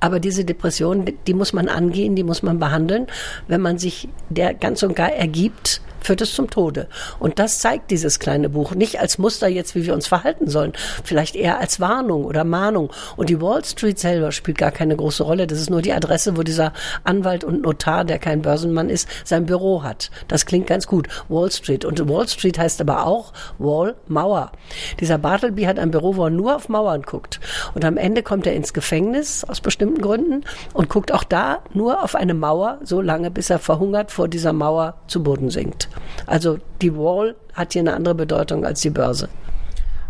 Aber 0.00 0.20
diese 0.20 0.44
Depression, 0.44 1.04
die 1.26 1.34
muss 1.34 1.52
man 1.52 1.68
angehen, 1.68 2.16
die 2.16 2.24
muss 2.24 2.42
man 2.42 2.58
behandeln. 2.58 3.06
Wenn 3.48 3.60
man 3.60 3.78
sich 3.78 4.08
der 4.30 4.54
ganz 4.54 4.82
und 4.82 4.96
gar 4.96 5.12
ergibt, 5.12 5.80
führt 6.02 6.20
es 6.20 6.34
zum 6.34 6.50
Tode. 6.50 6.88
Und 7.18 7.38
das 7.38 7.58
zeigt 7.58 7.90
dieses 7.90 8.18
kleine 8.18 8.48
Buch 8.48 8.74
nicht 8.74 9.00
als 9.00 9.18
Muster 9.18 9.48
jetzt, 9.48 9.74
wie 9.74 9.86
wir 9.86 9.94
uns 9.94 10.06
verhalten 10.06 10.48
sollen, 10.48 10.72
vielleicht 11.04 11.36
eher 11.36 11.58
als 11.58 11.80
Warnung 11.80 12.24
oder 12.24 12.44
Mahnung. 12.44 12.90
Und 13.16 13.28
die 13.28 13.40
Wall 13.40 13.64
Street 13.64 13.98
selber 13.98 14.32
spielt 14.32 14.58
gar 14.58 14.70
keine 14.70 14.96
große 14.96 15.22
Rolle. 15.22 15.46
Das 15.46 15.60
ist 15.60 15.70
nur 15.70 15.82
die 15.82 15.92
Adresse, 15.92 16.36
wo 16.36 16.42
dieser 16.42 16.72
Anwalt 17.04 17.44
und 17.44 17.62
Notar, 17.62 18.04
der 18.04 18.18
kein 18.18 18.42
Börsenmann 18.42 18.88
ist, 18.88 19.08
sein 19.24 19.46
Büro 19.46 19.82
hat. 19.82 20.10
Das 20.28 20.46
klingt 20.46 20.66
ganz 20.66 20.86
gut. 20.86 21.08
Wall 21.28 21.50
Street. 21.50 21.84
Und 21.84 22.08
Wall 22.08 22.28
Street 22.28 22.58
heißt 22.58 22.80
aber 22.80 23.06
auch 23.06 23.32
Wall, 23.58 23.94
Mauer. 24.06 24.52
Dieser 25.00 25.18
Bartleby 25.18 25.64
hat 25.64 25.78
ein 25.78 25.90
Büro, 25.90 26.16
wo 26.16 26.24
er 26.24 26.30
nur 26.30 26.56
auf 26.56 26.68
Mauern 26.68 27.02
guckt. 27.02 27.40
Und 27.74 27.84
am 27.84 27.96
Ende 27.96 28.22
kommt 28.22 28.46
er 28.46 28.54
ins 28.54 28.72
Gefängnis 28.72 29.44
aus 29.44 29.60
bestimmten 29.60 30.00
Gründen 30.00 30.44
und 30.72 30.88
guckt 30.88 31.12
auch 31.12 31.24
da 31.24 31.62
nur 31.72 32.02
auf 32.02 32.14
eine 32.14 32.34
Mauer, 32.34 32.78
so 32.82 33.00
lange 33.00 33.30
bis 33.30 33.50
er 33.50 33.58
verhungert 33.58 34.10
vor 34.10 34.28
dieser 34.28 34.52
Mauer 34.52 34.94
zu 35.06 35.22
Boden 35.22 35.50
sinkt. 35.50 35.88
Also 36.26 36.58
die 36.80 36.94
Wall 36.94 37.34
hat 37.54 37.72
hier 37.72 37.80
eine 37.80 37.94
andere 37.94 38.14
Bedeutung 38.14 38.64
als 38.64 38.80
die 38.80 38.90
Börse. 38.90 39.28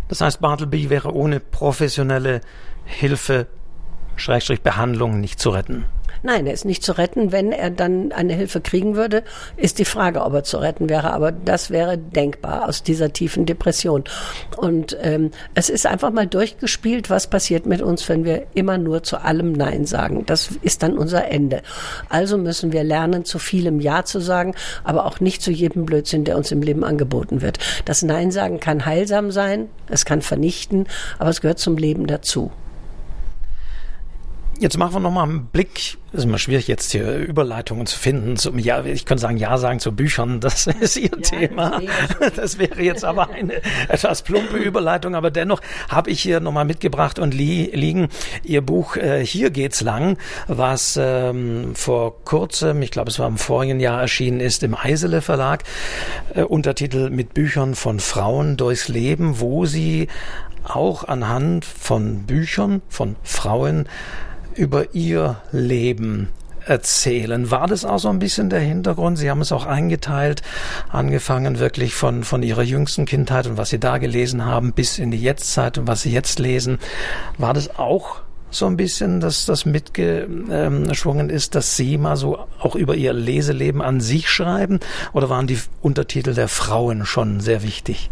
Das 0.07 0.21
heißt, 0.21 0.41
Bartleby 0.41 0.89
wäre 0.89 1.13
ohne 1.13 1.39
professionelle 1.39 2.41
Hilfe, 2.85 3.47
Schrägstrich 4.15 4.61
Behandlung 4.61 5.19
nicht 5.19 5.39
zu 5.39 5.49
retten. 5.49 5.85
Nein, 6.25 6.47
er 6.47 6.53
ist 6.53 6.63
nicht 6.63 6.83
zu 6.83 6.97
retten. 6.97 7.33
Wenn 7.33 7.51
er 7.51 7.69
dann 7.69 8.13
eine 8.13 8.33
Hilfe 8.33 8.61
kriegen 8.61 8.95
würde, 8.95 9.23
ist 9.57 9.77
die 9.77 9.85
Frage, 9.85 10.23
ob 10.23 10.33
er 10.33 10.43
zu 10.45 10.57
retten 10.57 10.87
wäre. 10.87 11.11
Aber 11.11 11.33
das 11.33 11.69
wäre 11.69 11.97
denkbar 11.97 12.69
aus 12.69 12.81
dieser 12.81 13.11
tiefen 13.11 13.45
Depression. 13.45 14.05
Und 14.55 14.97
ähm, 15.01 15.31
es 15.53 15.69
ist 15.69 15.85
einfach 15.85 16.11
mal 16.11 16.25
durchgespielt, 16.25 17.09
was 17.09 17.27
passiert 17.27 17.65
mit 17.65 17.81
uns, 17.81 18.07
wenn 18.07 18.23
wir 18.23 18.47
immer 18.53 18.77
nur 18.77 19.03
zu 19.03 19.17
allem 19.17 19.51
Nein 19.51 19.85
sagen. 19.85 20.25
Das 20.25 20.51
ist 20.61 20.81
dann 20.81 20.97
unser 20.97 21.27
Ende. 21.29 21.61
Also 22.07 22.37
müssen 22.37 22.71
wir 22.71 22.85
lernen, 22.85 23.25
zu 23.25 23.37
vielem 23.37 23.81
Ja 23.81 24.05
zu 24.05 24.21
sagen, 24.21 24.55
aber 24.85 25.05
auch 25.05 25.19
nicht 25.19 25.41
zu 25.41 25.51
jedem 25.51 25.85
Blödsinn, 25.85 26.23
der 26.23 26.37
uns 26.37 26.53
im 26.53 26.61
Leben 26.61 26.85
angeboten 26.85 27.41
wird. 27.41 27.59
Das 27.83 28.01
Nein 28.01 28.31
sagen 28.31 28.61
kann 28.61 28.85
heilsam 28.85 29.29
sein, 29.29 29.67
es 29.89 30.05
kann 30.05 30.21
vernichten, 30.21 30.87
aber 31.19 31.31
es 31.31 31.41
gehört 31.41 31.59
zum 31.59 31.75
Leben 31.75 32.07
dazu. 32.07 32.49
Jetzt 34.59 34.77
machen 34.77 34.93
wir 34.93 34.99
nochmal 34.99 35.27
einen 35.27 35.45
Blick. 35.47 35.97
Es 36.11 36.19
ist 36.19 36.25
immer 36.25 36.37
schwierig, 36.37 36.67
jetzt 36.67 36.91
hier 36.91 37.17
Überleitungen 37.17 37.87
zu 37.87 37.97
finden. 37.97 38.37
Zum, 38.37 38.59
ja, 38.59 38.85
ich 38.85 39.05
könnte 39.05 39.21
sagen, 39.21 39.37
Ja 39.37 39.57
sagen 39.57 39.79
zu 39.79 39.91
Büchern, 39.91 40.39
das 40.39 40.67
ist 40.79 40.95
Ihr 40.95 41.09
ja, 41.09 41.17
Thema. 41.17 41.81
Das 42.35 42.59
wäre 42.59 42.81
jetzt 42.81 43.03
aber 43.03 43.31
eine 43.31 43.61
etwas 43.89 44.21
plumpe 44.21 44.57
Überleitung, 44.57 45.15
aber 45.15 45.31
dennoch 45.31 45.59
habe 45.89 46.11
ich 46.11 46.21
hier 46.21 46.39
nochmal 46.39 46.65
mitgebracht 46.65 47.17
und 47.17 47.33
li 47.33 47.71
liegen 47.73 48.09
Ihr 48.43 48.61
Buch 48.61 48.95
äh, 48.95 49.25
Hier 49.25 49.49
geht's 49.49 49.81
lang, 49.81 50.17
was 50.47 50.99
ähm, 51.01 51.73
vor 51.75 52.23
kurzem, 52.23 52.81
ich 52.83 52.91
glaube 52.91 53.09
es 53.09 53.17
war 53.17 53.27
im 53.27 53.37
vorigen 53.37 53.79
Jahr 53.79 54.01
erschienen 54.01 54.39
ist, 54.39 54.63
im 54.63 54.75
Eisele 54.75 55.21
Verlag, 55.21 55.63
äh, 56.35 56.43
Untertitel 56.43 57.09
mit 57.09 57.33
Büchern 57.33 57.73
von 57.75 57.99
Frauen 57.99 58.55
durchs 58.55 58.87
Leben, 58.87 59.39
wo 59.39 59.65
Sie 59.65 60.07
auch 60.63 61.03
anhand 61.05 61.65
von 61.65 62.23
Büchern 62.23 62.81
von 62.87 63.15
Frauen 63.23 63.87
über 64.55 64.93
ihr 64.93 65.37
Leben 65.51 66.29
erzählen. 66.65 67.51
War 67.51 67.67
das 67.67 67.85
auch 67.85 67.99
so 67.99 68.09
ein 68.09 68.19
bisschen 68.19 68.49
der 68.49 68.59
Hintergrund? 68.59 69.17
Sie 69.17 69.29
haben 69.29 69.41
es 69.41 69.51
auch 69.51 69.65
eingeteilt, 69.65 70.41
angefangen 70.89 71.59
wirklich 71.59 71.93
von, 71.93 72.23
von 72.23 72.43
Ihrer 72.43 72.63
jüngsten 72.63 73.05
Kindheit 73.05 73.47
und 73.47 73.57
was 73.57 73.69
Sie 73.69 73.79
da 73.79 73.97
gelesen 73.97 74.45
haben, 74.45 74.73
bis 74.73 74.99
in 74.99 75.11
die 75.11 75.21
Jetztzeit 75.21 75.77
und 75.77 75.87
was 75.87 76.01
Sie 76.01 76.11
jetzt 76.11 76.39
lesen. 76.39 76.79
War 77.37 77.53
das 77.53 77.77
auch 77.77 78.21
so 78.49 78.67
ein 78.67 78.77
bisschen, 78.77 79.19
dass 79.19 79.45
das 79.45 79.65
mitgeschwungen 79.65 81.29
ist, 81.29 81.55
dass 81.55 81.75
Sie 81.75 81.97
mal 81.97 82.15
so 82.15 82.39
auch 82.59 82.75
über 82.75 82.95
Ihr 82.95 83.13
Leseleben 83.13 83.81
an 83.81 83.99
sich 83.99 84.29
schreiben? 84.29 84.79
Oder 85.11 85.29
waren 85.29 85.47
die 85.47 85.59
Untertitel 85.81 86.33
der 86.33 86.47
Frauen 86.47 87.05
schon 87.05 87.39
sehr 87.39 87.63
wichtig? 87.63 88.11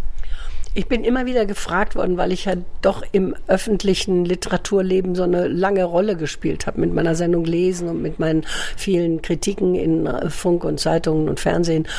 Ich 0.73 0.87
bin 0.87 1.03
immer 1.03 1.25
wieder 1.25 1.45
gefragt 1.45 1.97
worden, 1.97 2.15
weil 2.15 2.31
ich 2.31 2.45
ja 2.45 2.53
doch 2.81 3.03
im 3.11 3.35
öffentlichen 3.47 4.23
Literaturleben 4.23 5.15
so 5.15 5.23
eine 5.23 5.49
lange 5.49 5.83
Rolle 5.83 6.15
gespielt 6.15 6.65
habe 6.65 6.79
mit 6.79 6.93
meiner 6.93 7.13
Sendung 7.13 7.43
Lesen 7.43 7.89
und 7.89 8.01
mit 8.01 8.19
meinen 8.19 8.45
vielen 8.77 9.21
Kritiken 9.21 9.75
in 9.75 10.05
äh, 10.05 10.29
Funk 10.29 10.63
und 10.63 10.79
Zeitungen 10.79 11.27
und 11.27 11.41
Fernsehen, 11.41 11.89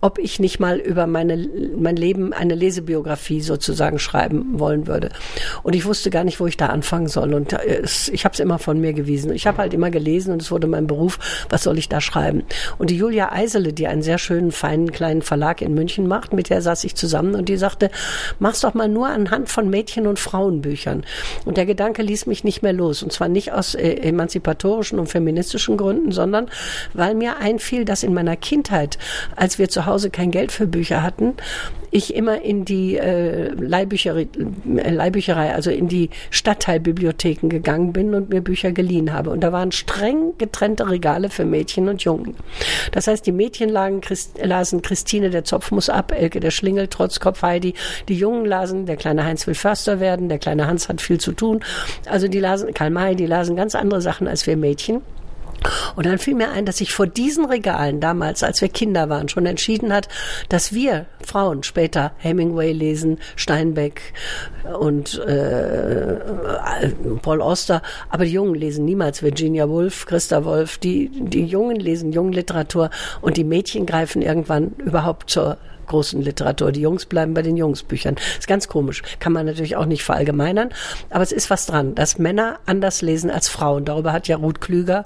ob 0.00 0.18
ich 0.18 0.40
nicht 0.40 0.60
mal 0.60 0.78
über 0.78 1.06
meine, 1.06 1.46
mein 1.76 1.96
Leben 1.96 2.32
eine 2.32 2.54
Lesebiografie 2.54 3.42
sozusagen 3.42 3.98
schreiben 3.98 4.58
wollen 4.58 4.86
würde. 4.86 5.10
Und 5.62 5.74
ich 5.74 5.84
wusste 5.84 6.08
gar 6.08 6.24
nicht, 6.24 6.40
wo 6.40 6.46
ich 6.46 6.56
da 6.56 6.68
anfangen 6.68 7.08
soll. 7.08 7.34
Und 7.34 7.52
äh, 7.52 7.82
ich 7.82 8.24
habe 8.24 8.32
es 8.32 8.40
immer 8.40 8.58
von 8.58 8.80
mir 8.80 8.94
gewiesen. 8.94 9.30
Ich 9.34 9.46
habe 9.46 9.58
halt 9.58 9.74
immer 9.74 9.90
gelesen 9.90 10.32
und 10.32 10.40
es 10.40 10.50
wurde 10.50 10.68
mein 10.68 10.86
Beruf. 10.86 11.18
Was 11.50 11.64
soll 11.64 11.76
ich 11.76 11.90
da 11.90 12.00
schreiben? 12.00 12.44
Und 12.78 12.88
die 12.88 12.96
Julia 12.96 13.30
Eisele, 13.30 13.74
die 13.74 13.88
einen 13.88 14.02
sehr 14.02 14.16
schönen, 14.16 14.52
feinen, 14.52 14.90
kleinen 14.90 15.20
Verlag 15.20 15.60
in 15.60 15.74
München 15.74 16.08
macht, 16.08 16.32
mit 16.32 16.48
der 16.48 16.62
saß 16.62 16.82
ich 16.84 16.94
zusammen 16.94 17.34
und 17.34 17.50
die 17.50 17.58
sagte, 17.58 17.90
mach's 18.38 18.60
doch 18.60 18.74
mal 18.74 18.88
nur 18.88 19.08
anhand 19.08 19.48
von 19.48 19.68
Mädchen- 19.68 20.06
und 20.06 20.18
Frauenbüchern. 20.18 21.04
Und 21.44 21.56
der 21.56 21.66
Gedanke 21.66 22.02
ließ 22.02 22.26
mich 22.26 22.44
nicht 22.44 22.62
mehr 22.62 22.72
los. 22.72 23.02
Und 23.02 23.12
zwar 23.12 23.28
nicht 23.28 23.52
aus 23.52 23.74
äh, 23.74 23.94
emanzipatorischen 23.94 24.98
und 24.98 25.08
feministischen 25.08 25.76
Gründen, 25.76 26.12
sondern 26.12 26.48
weil 26.94 27.14
mir 27.14 27.38
einfiel, 27.38 27.84
dass 27.84 28.02
in 28.02 28.14
meiner 28.14 28.36
Kindheit, 28.36 28.98
als 29.36 29.58
wir 29.58 29.68
zu 29.68 29.86
Hause 29.86 30.10
kein 30.10 30.30
Geld 30.30 30.52
für 30.52 30.66
Bücher 30.66 31.02
hatten, 31.02 31.34
ich 31.92 32.14
immer 32.14 32.40
in 32.40 32.64
die 32.64 32.96
äh, 32.96 33.48
Leihbücherei, 33.48 34.26
äh, 34.76 34.90
Leihbücherei, 34.90 35.54
also 35.54 35.70
in 35.70 35.88
die 35.88 36.08
Stadtteilbibliotheken 36.30 37.48
gegangen 37.50 37.92
bin 37.92 38.14
und 38.14 38.30
mir 38.30 38.40
Bücher 38.40 38.72
geliehen 38.72 39.12
habe. 39.12 39.28
Und 39.28 39.40
da 39.40 39.52
waren 39.52 39.72
streng 39.72 40.32
getrennte 40.38 40.88
Regale 40.88 41.28
für 41.28 41.44
Mädchen 41.44 41.88
und 41.88 42.02
Jungen. 42.02 42.34
Das 42.92 43.06
heißt, 43.06 43.26
die 43.26 43.32
Mädchen 43.32 43.68
lagen, 43.68 44.00
Christ, 44.00 44.38
lasen 44.42 44.80
Christine, 44.80 45.28
der 45.28 45.44
Zopf 45.44 45.70
muss 45.70 45.90
ab, 45.90 46.12
Elke, 46.12 46.40
der 46.40 46.50
Schlingel, 46.50 46.88
Trotzkopf, 46.88 47.42
Heidi. 47.42 47.74
Die 48.08 48.11
Jungen 48.14 48.44
lasen, 48.44 48.86
der 48.86 48.96
kleine 48.96 49.24
Heinz 49.24 49.46
will 49.46 49.54
Förster 49.54 50.00
werden, 50.00 50.28
der 50.28 50.38
kleine 50.38 50.66
Hans 50.66 50.88
hat 50.88 51.00
viel 51.00 51.18
zu 51.18 51.32
tun. 51.32 51.60
Also 52.08 52.28
die 52.28 52.40
lasen, 52.40 52.72
Karl 52.74 52.90
May, 52.90 53.16
die 53.16 53.26
lasen 53.26 53.56
ganz 53.56 53.74
andere 53.74 54.00
Sachen 54.00 54.28
als 54.28 54.46
wir 54.46 54.56
Mädchen. 54.56 55.02
Und 55.94 56.06
dann 56.06 56.18
fiel 56.18 56.34
mir 56.34 56.50
ein, 56.50 56.66
dass 56.66 56.78
sich 56.78 56.92
vor 56.92 57.06
diesen 57.06 57.44
Regalen 57.44 58.00
damals, 58.00 58.42
als 58.42 58.60
wir 58.60 58.68
Kinder 58.68 59.08
waren, 59.08 59.28
schon 59.28 59.46
entschieden 59.46 59.92
hat, 59.92 60.08
dass 60.48 60.72
wir 60.72 61.06
Frauen 61.24 61.62
später 61.62 62.12
Hemingway 62.18 62.72
lesen, 62.72 63.18
Steinbeck 63.36 64.12
und 64.78 65.18
äh, 65.20 66.18
Paul 67.22 67.42
Auster, 67.42 67.82
aber 68.08 68.24
die 68.24 68.32
Jungen 68.32 68.54
lesen 68.54 68.84
niemals 68.84 69.22
Virginia 69.22 69.68
Woolf, 69.68 70.06
Christa 70.06 70.44
Wolf. 70.44 70.78
Die, 70.78 71.10
die 71.10 71.44
Jungen 71.44 71.76
lesen 71.76 72.12
Jungliteratur 72.12 72.90
und 73.20 73.36
die 73.36 73.44
Mädchen 73.44 73.86
greifen 73.86 74.22
irgendwann 74.22 74.72
überhaupt 74.78 75.30
zur 75.30 75.58
großen 75.86 76.20
Literatur. 76.20 76.72
Die 76.72 76.80
Jungs 76.80 77.06
bleiben 77.06 77.34
bei 77.34 77.42
den 77.42 77.56
Jungsbüchern. 77.56 78.16
Ist 78.38 78.48
ganz 78.48 78.68
komisch. 78.68 79.02
Kann 79.18 79.32
man 79.32 79.46
natürlich 79.46 79.76
auch 79.76 79.86
nicht 79.86 80.04
verallgemeinern. 80.04 80.70
Aber 81.10 81.22
es 81.22 81.32
ist 81.32 81.50
was 81.50 81.66
dran, 81.66 81.94
dass 81.94 82.18
Männer 82.18 82.58
anders 82.66 83.02
lesen 83.02 83.30
als 83.30 83.48
Frauen. 83.48 83.84
Darüber 83.84 84.12
hat 84.12 84.28
ja 84.28 84.36
Ruth 84.36 84.60
Klüger 84.60 85.04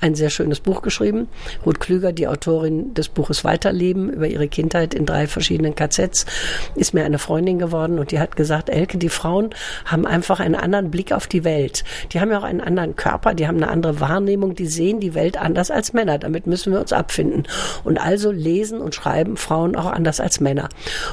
ein 0.00 0.14
sehr 0.14 0.30
schönes 0.30 0.60
Buch 0.60 0.82
geschrieben. 0.82 1.28
Ruth 1.64 1.80
Klüger, 1.80 2.12
die 2.12 2.28
Autorin 2.28 2.94
des 2.94 3.08
Buches 3.08 3.44
Weiterleben 3.44 4.10
über 4.10 4.26
ihre 4.26 4.48
Kindheit 4.48 4.94
in 4.94 5.06
drei 5.06 5.26
verschiedenen 5.26 5.74
KZs, 5.74 6.26
ist 6.74 6.94
mir 6.94 7.04
eine 7.04 7.18
Freundin 7.18 7.58
geworden 7.58 7.98
und 7.98 8.10
die 8.10 8.18
hat 8.18 8.36
gesagt, 8.36 8.70
Elke, 8.70 8.98
die 8.98 9.08
Frauen 9.08 9.50
haben 9.84 10.06
einfach 10.06 10.40
einen 10.40 10.54
anderen 10.54 10.90
Blick 10.90 11.12
auf 11.12 11.26
die 11.26 11.44
Welt. 11.44 11.84
Die 12.12 12.20
haben 12.20 12.30
ja 12.30 12.38
auch 12.38 12.44
einen 12.44 12.60
anderen 12.60 12.96
Körper, 12.96 13.34
die 13.34 13.46
haben 13.46 13.56
eine 13.56 13.68
andere 13.68 14.00
Wahrnehmung, 14.00 14.54
die 14.54 14.66
sehen 14.66 15.00
die 15.00 15.14
Welt 15.14 15.36
anders 15.36 15.70
als 15.70 15.92
Männer. 15.92 16.18
Damit 16.18 16.46
müssen 16.46 16.72
wir 16.72 16.80
uns 16.80 16.92
abfinden. 16.92 17.44
Und 17.84 17.98
also 17.98 18.30
lesen 18.30 18.80
und 18.80 18.94
schreiben 18.94 19.36
Frauen 19.36 19.76
auch 19.76 19.86
anders 19.86 20.13
als 20.20 20.40
Männer. 20.40 20.68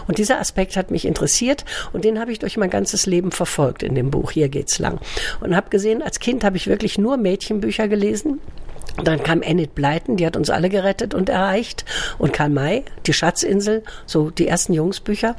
Und 0.08 0.18
dieser 0.18 0.40
Aspekt 0.40 0.76
hat 0.76 0.92
mich 0.92 1.06
interessiert 1.06 1.66
und 1.94 2.06
den 2.06 2.20
habe 2.20 2.32
ich 2.32 2.40
durch 2.40 2.58
mein 2.58 2.70
ganzes 2.70 3.06
Leben 3.06 3.32
verfolgt 3.32 3.84
in 3.84 3.96
dem 3.96 4.12
Buch. 4.12 4.32
Hier 4.32 4.50
geht's 4.50 4.80
lang. 4.80 5.00
Und 5.40 5.56
habe 5.56 5.70
gesehen, 5.70 6.02
als 6.02 6.20
Kind 6.20 6.44
habe 6.44 6.58
ich 6.58 6.68
wirklich 6.68 6.98
nur 6.98 7.18
Mädchenbücher 7.18 7.88
gelesen. 7.88 8.40
Dann 9.04 9.24
kam 9.24 9.42
Enid 9.42 9.74
Blyton, 9.74 10.18
die 10.18 10.26
hat 10.26 10.36
uns 10.36 10.50
alle 10.50 10.70
gerettet 10.70 11.14
und 11.14 11.30
erreicht. 11.30 11.86
Und 12.18 12.34
Karl 12.34 12.50
May, 12.50 12.84
die 13.06 13.14
Schatzinsel, 13.14 13.84
so 14.06 14.30
die 14.30 14.48
ersten 14.48 14.74
Jungsbücher. 14.74 15.36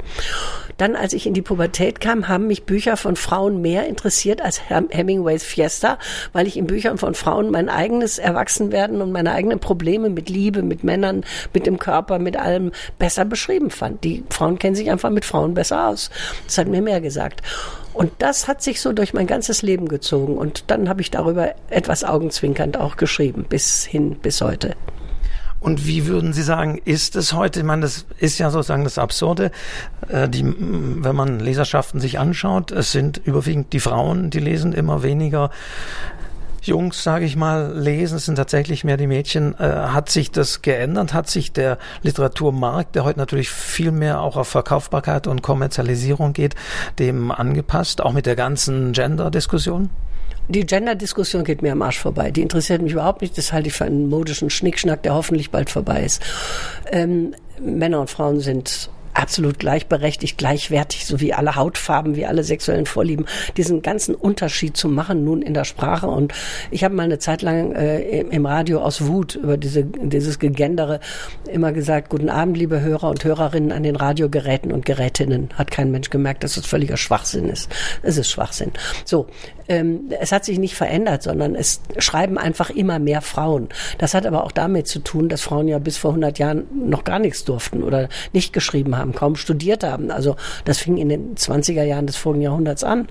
Dann, 0.79 0.97
als 0.97 1.13
ich 1.13 1.27
in 1.27 1.35
die 1.35 1.43
Pubertät 1.43 2.01
kam, 2.01 2.29
haben 2.29 2.47
mich 2.47 2.65
Bücher 2.65 2.97
von 2.97 3.17
Frauen 3.17 3.61
mehr 3.61 3.87
interessiert 3.87 4.41
als 4.41 4.61
Hemingways 4.69 5.45
Fiesta, 5.45 5.99
weil 6.33 6.47
ich 6.47 6.57
in 6.57 6.67
Büchern 6.67 6.99
von 6.99 7.15
Frauen 7.15 7.51
mein 7.51 7.69
eigenes 7.69 8.19
Erwachsenwerden 8.19 9.03
und 9.03 9.13
meine 9.13 9.33
eigenen 9.33 9.61
Probleme 9.61 10.09
mit 10.09 10.29
Liebe, 10.29 10.63
mit 10.63 10.83
Männern, 10.83 11.25
mit 11.53 11.67
dem 11.67 11.79
Körper, 11.79 12.19
mit 12.19 12.37
allem 12.37 12.73
besser 12.99 13.25
beschrieben 13.25 13.71
fand. 13.71 14.03
Die 14.03 14.25
Frauen 14.31 14.59
kennen 14.59 14.75
sich 14.75 14.91
einfach 14.91 15.11
mit 15.11 15.25
Frauen 15.25 15.55
besser 15.55 15.89
aus. 15.89 16.11
Das 16.47 16.59
hat 16.59 16.69
mir 16.69 16.83
mehr 16.83 17.01
gesagt. 17.01 17.43
Und 17.95 18.13
das 18.19 18.49
hat 18.49 18.63
sich 18.63 18.81
so 18.81 18.93
durch 18.93 19.13
mein 19.13 19.27
ganzes 19.27 19.63
Leben 19.63 19.89
gezogen. 19.89 20.37
Und 20.37 20.71
dann 20.71 20.89
habe 20.89 21.01
ich 21.01 21.11
darüber 21.11 21.55
etwas 21.69 22.05
augenzwinkernd 22.05 22.77
auch 22.77 22.97
geschrieben, 22.97 23.45
bis 23.49 23.85
hin, 23.85 24.17
bis 24.17 24.41
heute. 24.41 24.75
Und 25.63 25.87
wie 25.87 26.09
würden 26.09 26.33
Sie 26.33 26.43
sagen, 26.43 26.81
ist 26.85 27.15
es 27.15 27.33
heute, 27.35 27.61
ich 27.61 27.67
meine, 27.67 27.83
das 27.83 28.05
ist 28.19 28.39
ja 28.39 28.51
sozusagen 28.51 28.83
das 28.83 28.99
Absurde, 28.99 29.53
äh, 30.09 30.29
die, 30.29 30.45
wenn 30.45 31.15
man 31.15 31.39
Leserschaften 31.39 32.01
sich 32.01 32.19
anschaut, 32.19 32.73
es 32.73 32.91
sind 32.91 33.19
überwiegend 33.25 33.73
die 33.73 33.79
Frauen, 33.79 34.31
die 34.31 34.41
lesen 34.41 34.73
immer 34.73 35.05
weniger 35.05 35.51
Jungs, 36.63 37.03
sage 37.03 37.25
ich 37.25 37.35
mal, 37.35 37.77
lesen, 37.77 38.17
es 38.17 38.27
sind 38.27 38.37
tatsächlich 38.37 38.85
mehr 38.85 38.97
die 38.97 39.09
Mädchen. 39.09 39.55
Äh, 39.59 39.65
hat 39.65 40.11
sich 40.11 40.31
das 40.31 40.63
geändert? 40.63 41.13
Hat 41.13 41.29
sich 41.29 41.53
der 41.53 41.77
Literaturmarkt, 42.03 42.95
der 42.95 43.03
heute 43.03 43.19
natürlich 43.19 43.51
viel 43.51 43.91
mehr 43.91 44.21
auch 44.21 44.37
auf 44.37 44.47
Verkaufbarkeit 44.47 45.27
und 45.27 45.43
Kommerzialisierung 45.43 46.33
geht, 46.33 46.55
dem 47.01 47.33
angepasst, 47.33 48.01
auch 48.01 48.13
mit 48.13 48.27
der 48.27 48.37
ganzen 48.37 48.93
Gender-Diskussion? 48.93 49.91
Die 50.49 50.65
Gender-Diskussion 50.65 51.43
geht 51.43 51.63
mir 51.63 51.73
am 51.73 51.83
Arsch 51.83 51.99
vorbei. 51.99 52.31
Die 52.31 52.43
interessiert 52.43 52.81
mich 52.81 52.93
überhaupt 52.93 53.23
nicht. 53.23 53.37
Das 53.37 53.53
halte 53.53 53.69
ich 53.69 53.75
für 53.75 53.85
einen 53.85 54.09
modischen 54.09 54.49
Schnickschnack, 54.49 55.03
der 55.03 55.15
hoffentlich 55.15 55.51
bald 55.51 55.69
vorbei 55.69 56.05
ist. 56.05 56.23
Ähm, 56.93 57.35
Männer 57.61 58.01
und 58.01 58.11
Frauen 58.11 58.39
sind 58.39 58.89
absolut 59.23 59.61
gleichberechtigt, 59.61 60.37
gleichwertig, 60.37 61.07
so 61.07 61.21
wie 61.21 61.33
alle 61.33 61.55
Hautfarben, 61.55 62.17
wie 62.17 62.27
alle 62.27 62.43
sexuellen 62.43 62.87
Vorlieben, 62.87 63.27
diesen 63.57 63.81
ganzen 63.81 64.17
Unterschied 64.17 64.77
zu 64.77 64.89
machen 64.89 65.25
nun 65.25 65.43
in 65.43 65.55
der 65.55 65.65
Sprache. 65.65 66.09
Und 66.09 66.35
ich 66.73 66.83
habe 66.83 66.97
mal 66.97 67.05
eine 67.05 67.21
Zeit 67.21 67.41
lang 67.41 67.73
äh, 67.73 68.21
im 68.21 68.47
Radio 68.47 68.81
aus 68.81 69.07
Wut 69.07 69.37
über 69.37 69.57
diese, 69.57 69.85
dieses 69.85 70.41
Gegendere 70.41 70.99
immer 71.51 71.73
gesagt, 71.73 72.11
guten 72.11 72.31
Abend, 72.31 72.57
liebe 72.57 72.81
Hörer 72.81 73.09
und 73.09 73.23
Hörerinnen 73.25 73.71
an 73.71 73.85
den 73.85 73.95
Radiogeräten 73.95 74.73
und 74.73 74.85
Gerätinnen. 74.85 75.51
Hat 75.55 75.71
kein 75.71 75.93
Mensch 75.93 76.11
gemerkt, 76.11 76.43
dass 76.43 76.57
das 76.57 76.67
völliger 76.67 76.97
Schwachsinn 76.97 77.49
ist. 77.49 77.71
Es 78.03 78.17
ist 78.17 78.29
Schwachsinn. 78.29 78.73
So, 79.05 79.29
ähm, 79.69 80.11
es 80.21 80.33
hat 80.33 80.45
sich 80.45 80.59
nicht 80.59 80.75
verändert, 80.75 81.23
sondern 81.23 81.55
es 81.55 81.81
schreiben 81.99 82.39
einfach 82.39 82.71
immer 82.71 82.99
mehr 82.99 83.23
Frauen. 83.23 83.69
Das 83.99 84.15
hat 84.15 84.27
aber 84.27 84.45
auch 84.45 84.53
damit 84.53 84.89
zu 84.89 84.99
tun, 84.99 85.29
dass 85.29 85.43
Frauen 85.43 85.69
ja 85.69 85.79
bis 85.79 85.97
vor 85.97 86.11
100 86.11 86.39
Jahren 86.39 86.65
noch 86.75 87.05
gar 87.05 87.19
nichts 87.19 87.45
durften 87.45 87.83
oder 87.83 88.09
nicht 88.33 88.53
geschrieben 88.53 88.97
haben, 88.97 89.12
kaum 89.13 89.37
studiert 89.37 89.85
haben. 89.85 90.11
Also 90.11 90.37
das 90.65 90.79
fing 90.79 90.97
in 90.97 91.09
den 91.09 91.35
20er 91.35 91.83
Jahren 91.83 92.07
des 92.07 92.17
vorigen 92.17 92.43
Jahrhunderts 92.43 92.85
an. 92.85 93.09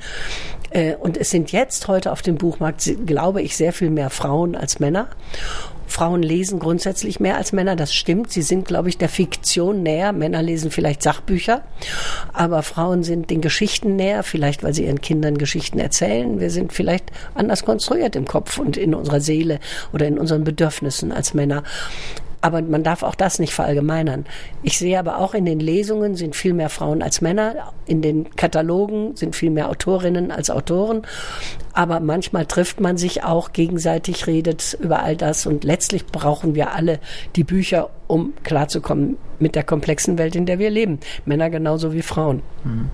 Äh, 0.71 0.95
und 0.95 1.17
es 1.17 1.29
sind 1.29 1.51
jetzt 1.51 1.87
heute 1.87 2.11
auf 2.11 2.21
dem 2.21 2.35
Buchmarkt, 2.35 2.89
glaube 3.05 3.41
ich, 3.41 3.55
sehr 3.55 3.73
viel 3.73 3.89
mehr 3.89 4.09
Frauen 4.09 4.55
als 4.55 4.79
Männer. 4.79 5.07
Frauen 5.91 6.23
lesen 6.23 6.59
grundsätzlich 6.59 7.19
mehr 7.19 7.35
als 7.35 7.51
Männer, 7.51 7.75
das 7.75 7.93
stimmt. 7.93 8.31
Sie 8.31 8.41
sind, 8.41 8.65
glaube 8.65 8.87
ich, 8.87 8.97
der 8.97 9.09
Fiktion 9.09 9.83
näher. 9.83 10.13
Männer 10.13 10.41
lesen 10.41 10.71
vielleicht 10.71 11.03
Sachbücher, 11.03 11.63
aber 12.31 12.63
Frauen 12.63 13.03
sind 13.03 13.29
den 13.29 13.41
Geschichten 13.41 13.97
näher, 13.97 14.23
vielleicht 14.23 14.63
weil 14.63 14.73
sie 14.73 14.85
ihren 14.85 15.01
Kindern 15.01 15.37
Geschichten 15.37 15.79
erzählen. 15.79 16.39
Wir 16.39 16.49
sind 16.49 16.71
vielleicht 16.71 17.11
anders 17.35 17.65
konstruiert 17.65 18.15
im 18.15 18.25
Kopf 18.25 18.57
und 18.57 18.77
in 18.77 18.95
unserer 18.95 19.19
Seele 19.19 19.59
oder 19.91 20.07
in 20.07 20.17
unseren 20.17 20.45
Bedürfnissen 20.45 21.11
als 21.11 21.33
Männer. 21.33 21.63
Aber 22.41 22.61
man 22.61 22.83
darf 22.83 23.03
auch 23.03 23.15
das 23.15 23.39
nicht 23.39 23.53
verallgemeinern. 23.53 24.25
Ich 24.63 24.77
sehe 24.79 24.97
aber 24.97 25.19
auch 25.19 25.33
in 25.33 25.45
den 25.45 25.59
Lesungen 25.59 26.15
sind 26.15 26.35
viel 26.35 26.53
mehr 26.53 26.69
Frauen 26.69 27.03
als 27.03 27.21
Männer. 27.21 27.71
In 27.85 28.01
den 28.01 28.35
Katalogen 28.35 29.15
sind 29.15 29.35
viel 29.35 29.51
mehr 29.51 29.69
Autorinnen 29.69 30.31
als 30.31 30.49
Autoren. 30.49 31.03
Aber 31.73 31.99
manchmal 31.99 32.47
trifft 32.47 32.79
man 32.79 32.97
sich 32.97 33.23
auch 33.23 33.53
gegenseitig, 33.53 34.27
redet 34.27 34.77
über 34.81 35.03
all 35.03 35.15
das. 35.15 35.45
Und 35.45 35.63
letztlich 35.63 36.07
brauchen 36.07 36.55
wir 36.55 36.73
alle 36.73 36.99
die 37.35 37.43
Bücher, 37.43 37.89
um 38.07 38.33
klarzukommen 38.43 39.17
mit 39.39 39.55
der 39.55 39.63
komplexen 39.63 40.17
Welt, 40.17 40.35
in 40.35 40.45
der 40.45 40.59
wir 40.59 40.71
leben. 40.71 40.99
Männer 41.25 41.49
genauso 41.49 41.93
wie 41.93 42.01
Frauen. 42.01 42.41
Mhm 42.63 42.89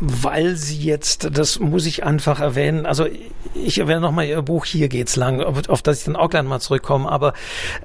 weil 0.00 0.56
sie 0.56 0.78
jetzt, 0.78 1.28
das 1.36 1.58
muss 1.58 1.86
ich 1.86 2.04
einfach 2.04 2.40
erwähnen, 2.40 2.86
also 2.86 3.06
ich 3.54 3.78
erwähne 3.78 4.00
nochmal 4.00 4.26
Ihr 4.26 4.42
Buch, 4.42 4.64
hier 4.64 4.88
geht's 4.88 5.16
lang, 5.16 5.42
auf, 5.42 5.68
auf 5.68 5.82
das 5.82 5.98
ich 5.98 6.04
dann 6.04 6.16
auch 6.16 6.30
gleich 6.30 6.42
mal 6.42 6.60
zurückkomme, 6.60 7.10
aber 7.10 7.34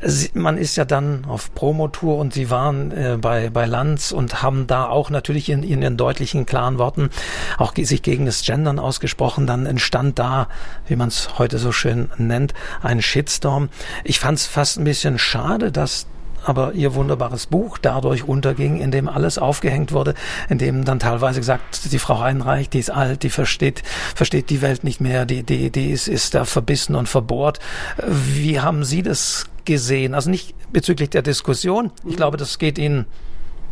sie, 0.01 0.29
man 0.33 0.57
ist 0.57 0.77
ja 0.77 0.85
dann 0.85 1.25
auf 1.25 1.53
Promotour 1.53 2.17
und 2.17 2.33
Sie 2.33 2.49
waren 2.49 2.91
äh, 2.91 3.17
bei, 3.19 3.49
bei 3.49 3.65
Lanz 3.65 4.11
und 4.11 4.41
haben 4.41 4.65
da 4.67 4.87
auch 4.87 5.09
natürlich 5.09 5.49
in, 5.49 5.63
in 5.63 5.81
Ihren 5.81 5.97
deutlichen, 5.97 6.45
klaren 6.45 6.77
Worten 6.77 7.09
auch 7.57 7.73
sich 7.75 8.01
gegen 8.01 8.25
das 8.25 8.43
Gendern 8.43 8.79
ausgesprochen, 8.79 9.45
dann 9.45 9.65
entstand 9.65 10.17
da, 10.17 10.47
wie 10.87 10.95
man 10.95 11.09
es 11.09 11.37
heute 11.37 11.57
so 11.57 11.71
schön 11.71 12.09
nennt, 12.17 12.53
ein 12.81 13.01
Shitstorm. 13.01 13.69
Ich 14.03 14.19
fand 14.19 14.39
es 14.39 14.45
fast 14.47 14.79
ein 14.79 14.85
bisschen 14.85 15.19
schade, 15.19 15.71
dass 15.71 16.07
aber 16.45 16.73
ihr 16.73 16.95
wunderbares 16.95 17.47
Buch 17.47 17.77
dadurch 17.77 18.23
unterging, 18.23 18.79
in 18.79 18.91
dem 18.91 19.09
alles 19.09 19.37
aufgehängt 19.37 19.91
wurde, 19.91 20.13
in 20.47 20.57
dem 20.57 20.85
dann 20.85 20.99
teilweise 20.99 21.39
gesagt, 21.39 21.91
die 21.91 21.99
Frau 21.99 22.19
Heinreich, 22.19 22.69
die 22.69 22.79
ist 22.79 22.91
alt, 22.91 23.23
die 23.23 23.29
versteht, 23.29 23.83
versteht 24.15 24.49
die 24.49 24.61
Welt 24.61 24.83
nicht 24.83 25.01
mehr, 25.01 25.25
die, 25.25 25.43
die, 25.43 25.71
die 25.71 25.91
ist, 25.91 26.07
ist 26.07 26.35
da 26.35 26.45
verbissen 26.45 26.95
und 26.95 27.09
verbohrt. 27.09 27.59
Wie 28.07 28.59
haben 28.59 28.83
Sie 28.83 29.01
das 29.01 29.45
gesehen? 29.65 30.13
Also 30.13 30.29
nicht 30.29 30.55
bezüglich 30.71 31.09
der 31.09 31.23
Diskussion. 31.23 31.91
Ich 31.99 32.11
mhm. 32.13 32.15
glaube, 32.15 32.37
das 32.37 32.59
geht 32.59 32.77
Ihnen 32.77 33.05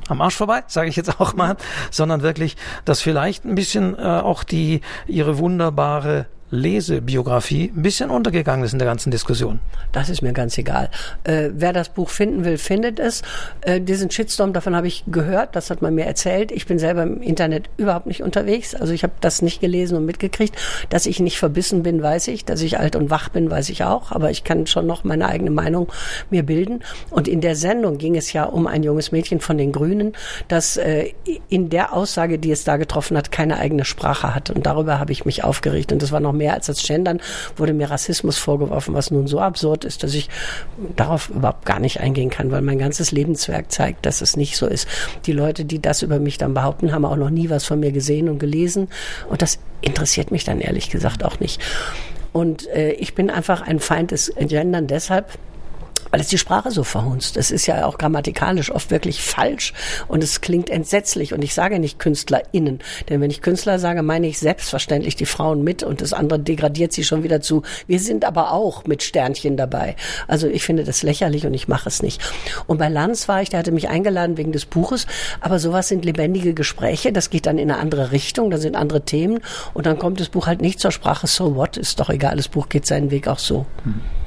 am 0.10 0.22
Arsch 0.22 0.36
vorbei, 0.36 0.63
sage 0.68 0.89
ich 0.89 0.96
jetzt 0.96 1.20
auch 1.20 1.34
mal, 1.34 1.56
sondern 1.92 2.22
wirklich, 2.24 2.58
dass 2.86 3.01
vielleicht 3.01 3.46
ein 3.46 3.56
bisschen 3.56 3.98
äh, 3.98 4.01
auch 4.01 4.44
die 4.44 4.82
ihre 5.08 5.38
wunderbare 5.38 6.25
Lesebiografie 6.53 7.74
ein 7.75 7.81
bisschen 7.81 8.12
untergegangen 8.12 8.63
ist 8.63 8.74
in 8.74 8.79
der 8.79 8.88
ganzen 8.88 9.10
Diskussion. 9.10 9.60
Das 9.91 10.07
ist 10.07 10.22
mir 10.22 10.33
ganz 10.33 10.55
egal. 10.60 10.91
Äh, 11.24 11.50
wer 11.51 11.74
das 11.74 11.89
Buch 11.89 12.10
finden 12.10 12.45
will, 12.45 12.60
findet 12.60 13.00
es. 13.00 13.24
Äh, 13.62 13.81
diesen 13.81 14.12
Shitstorm, 14.12 14.53
davon 14.53 14.75
habe 14.75 14.88
ich 14.88 15.03
gehört, 15.07 15.55
das 15.55 15.72
hat 15.72 15.81
man 15.81 15.95
mir 15.95 16.05
erzählt. 16.05 16.51
Ich 16.51 16.67
bin 16.67 16.77
selber 16.77 17.03
im 17.03 17.24
Internet 17.24 17.72
überhaupt 17.77 18.05
nicht 18.05 18.22
unterwegs. 18.22 18.75
Also 18.75 18.93
ich 18.93 19.01
habe 19.01 19.13
das 19.19 19.41
nicht 19.41 19.62
gelesen 19.62 19.98
und 19.98 20.05
mitgekriegt. 20.05 20.55
Dass 20.89 21.07
ich 21.07 21.19
nicht 21.19 21.39
verbissen 21.39 21.81
bin, 21.81 22.03
weiß 22.03 22.27
ich. 22.27 22.45
Dass 22.45 22.62
ich 22.62 22.77
alt 22.77 22.95
und 22.95 23.10
wach 23.10 23.29
bin, 23.29 23.50
weiß 23.50 23.69
ich 23.69 23.83
auch. 23.83 24.12
Aber 24.12 24.29
ich 24.29 24.43
kann 24.43 24.67
schon 24.67 24.86
noch 24.86 25.03
meine 25.03 25.27
eigene 25.29 25.50
Meinung 25.50 25.91
mir 26.29 26.43
bilden. 26.43 26.83
Und 27.10 27.27
in 27.27 27.41
der 27.41 27.55
Sendung 27.55 27.98
ging 27.98 28.15
es 28.15 28.31
ja 28.31 28.43
um 28.43 28.67
ein 28.67 28.83
junges 28.83 29.12
Mädchen 29.12 29.39
von 29.39 29.57
den 29.57 29.72
Grünen, 29.72 30.13
das 30.50 30.77
äh, 30.77 31.13
in 31.50 31.72
der 31.72 31.93
Aussage, 31.93 32.38
die 32.38 32.51
es 32.51 32.63
da 32.63 32.77
getroffen 32.77 33.17
hat, 33.17 33.31
keine 33.31 33.57
eigene 33.57 33.86
Sprache 33.86 34.36
hat. 34.36 34.51
Und 34.51 34.67
darüber 34.67 35.00
habe 35.00 35.12
ich 35.12 35.25
mich 35.25 35.43
aufgeregt. 35.43 35.91
Und 35.91 36.03
das 36.03 36.12
war 36.12 36.19
noch 36.19 36.31
mehr 36.31 36.42
mehr 36.43 36.53
als 36.53 36.65
das 36.65 36.83
Gendern, 36.83 37.21
wurde 37.55 37.73
mir 37.73 37.89
Rassismus 37.89 38.38
vorgeworfen, 38.38 38.93
was 38.93 39.12
nun 39.12 39.27
so 39.27 39.39
absurd 39.39 39.85
ist, 39.85 40.03
dass 40.03 40.13
ich 40.13 40.29
darauf 40.97 41.29
überhaupt 41.29 41.65
gar 41.65 41.79
nicht 41.79 42.01
eingehen 42.01 42.29
kann, 42.29 42.51
weil 42.51 42.62
mein 42.62 42.79
ganzes 42.79 43.13
Lebenswerk 43.13 43.71
zeigt, 43.71 44.05
dass 44.05 44.21
es 44.21 44.35
nicht 44.35 44.57
so 44.57 44.67
ist. 44.67 44.85
Die 45.25 45.31
Leute, 45.31 45.63
die 45.63 45.81
das 45.81 46.01
über 46.01 46.19
mich 46.19 46.38
dann 46.38 46.53
behaupten, 46.53 46.91
haben 46.91 47.05
auch 47.05 47.15
noch 47.15 47.29
nie 47.29 47.50
was 47.50 47.63
von 47.63 47.79
mir 47.79 47.93
gesehen 47.93 48.27
und 48.27 48.39
gelesen. 48.39 48.89
Und 49.29 49.41
das 49.41 49.57
interessiert 49.79 50.31
mich 50.31 50.43
dann 50.43 50.59
ehrlich 50.59 50.89
gesagt 50.89 51.23
auch 51.23 51.39
nicht. 51.39 51.62
Und 52.33 52.67
äh, 52.67 52.91
ich 52.91 53.15
bin 53.15 53.29
einfach 53.29 53.62
ein 53.62 53.79
Feind 53.79 54.12
des 54.12 54.33
Gendern 54.35 54.88
deshalb, 54.88 55.38
weil 56.13 56.22
es 56.22 56.27
die 56.27 56.38
Sprache 56.38 56.70
so 56.70 56.84
verhunzt. 56.84 57.38
Es 57.38 57.50
ist 57.50 57.65
ja 57.65 57.88
auch 57.88 57.98
grammatikalisch 57.98 58.70
oft 58.70 58.91
wirklich 58.91 59.24
falsch 59.24 59.74
und 60.08 60.24
es 60.24 60.41
klingt 60.41 60.70
entsetzlich. 60.70 61.34
Und 61.34 61.43
ich 61.43 61.55
sage 61.55 61.79
nicht 61.79 61.98
KünstlerInnen, 61.98 62.82
denn 63.10 63.20
wenn 63.20 63.32
ich 63.32 63.41
Künstler 63.41 63.79
sage, 63.79 64.03
meine 64.03 64.27
ich 64.27 64.38
selbstverständlich 64.38 65.15
die 65.15 65.25
Frauen 65.25 65.63
mit 65.63 65.82
und 65.82 66.01
das 66.01 66.13
andere 66.13 66.38
degradiert 66.38 66.93
sie 66.93 67.03
schon 67.03 67.24
wieder 67.24 67.41
zu. 67.41 67.63
Wir 67.88 68.00
sind 68.00 68.25
aber 68.25 68.51
auch 68.51 68.86
mit 68.86 69.01
Sternchen 69.01 69.58
dabei. 69.58 69.96
Also 70.27 70.48
ich 70.48 70.62
finde 70.62 70.84
das 70.84 71.01
lächerlich 71.01 71.48
und 71.48 71.55
ich 71.55 71.67
mache 71.67 71.89
es 71.89 72.03
nicht. 72.03 72.22
Und 72.67 72.77
bei 72.77 72.89
Lanz 72.89 73.27
war 73.27 73.41
ich, 73.41 73.50
der 73.50 73.58
hatte 73.58 73.72
mich 73.72 73.89
eingeladen 73.89 74.38
wegen 74.38 74.51
des 74.51 74.67
Buches, 74.67 75.08
aber 75.41 75.58
sowas 75.58 75.88
sind 75.88 76.05
lebendige 76.05 76.53
Gespräche, 76.53 77.12
das 77.12 77.32
geht 77.32 77.48
dann 77.48 77.58
in 77.58 77.72
eine 77.72 77.79
andere 77.79 78.12
Richtung, 78.12 78.51
da 78.51 78.60
sind 78.60 78.75
andere 78.75 79.01
Themen 79.01 79.39
und 79.74 79.88
dann 79.88 79.98
kommt 79.98 80.20
das 80.20 80.29
Buch 80.29 80.46
halt 80.46 80.62
nicht 80.62 80.79
zur 80.79 80.91
Sprache. 80.91 81.25
So 81.25 81.55
what? 81.55 81.75
Ist 81.75 82.00
doch 82.00 82.12
egal, 82.12 82.36
das 82.36 82.50
Buch 82.50 82.70
geht 82.70 82.86
seinen 82.86 83.10
Weg 83.10 83.27
auch 83.27 83.39
so. 83.39 83.65
Hm. 83.84 84.23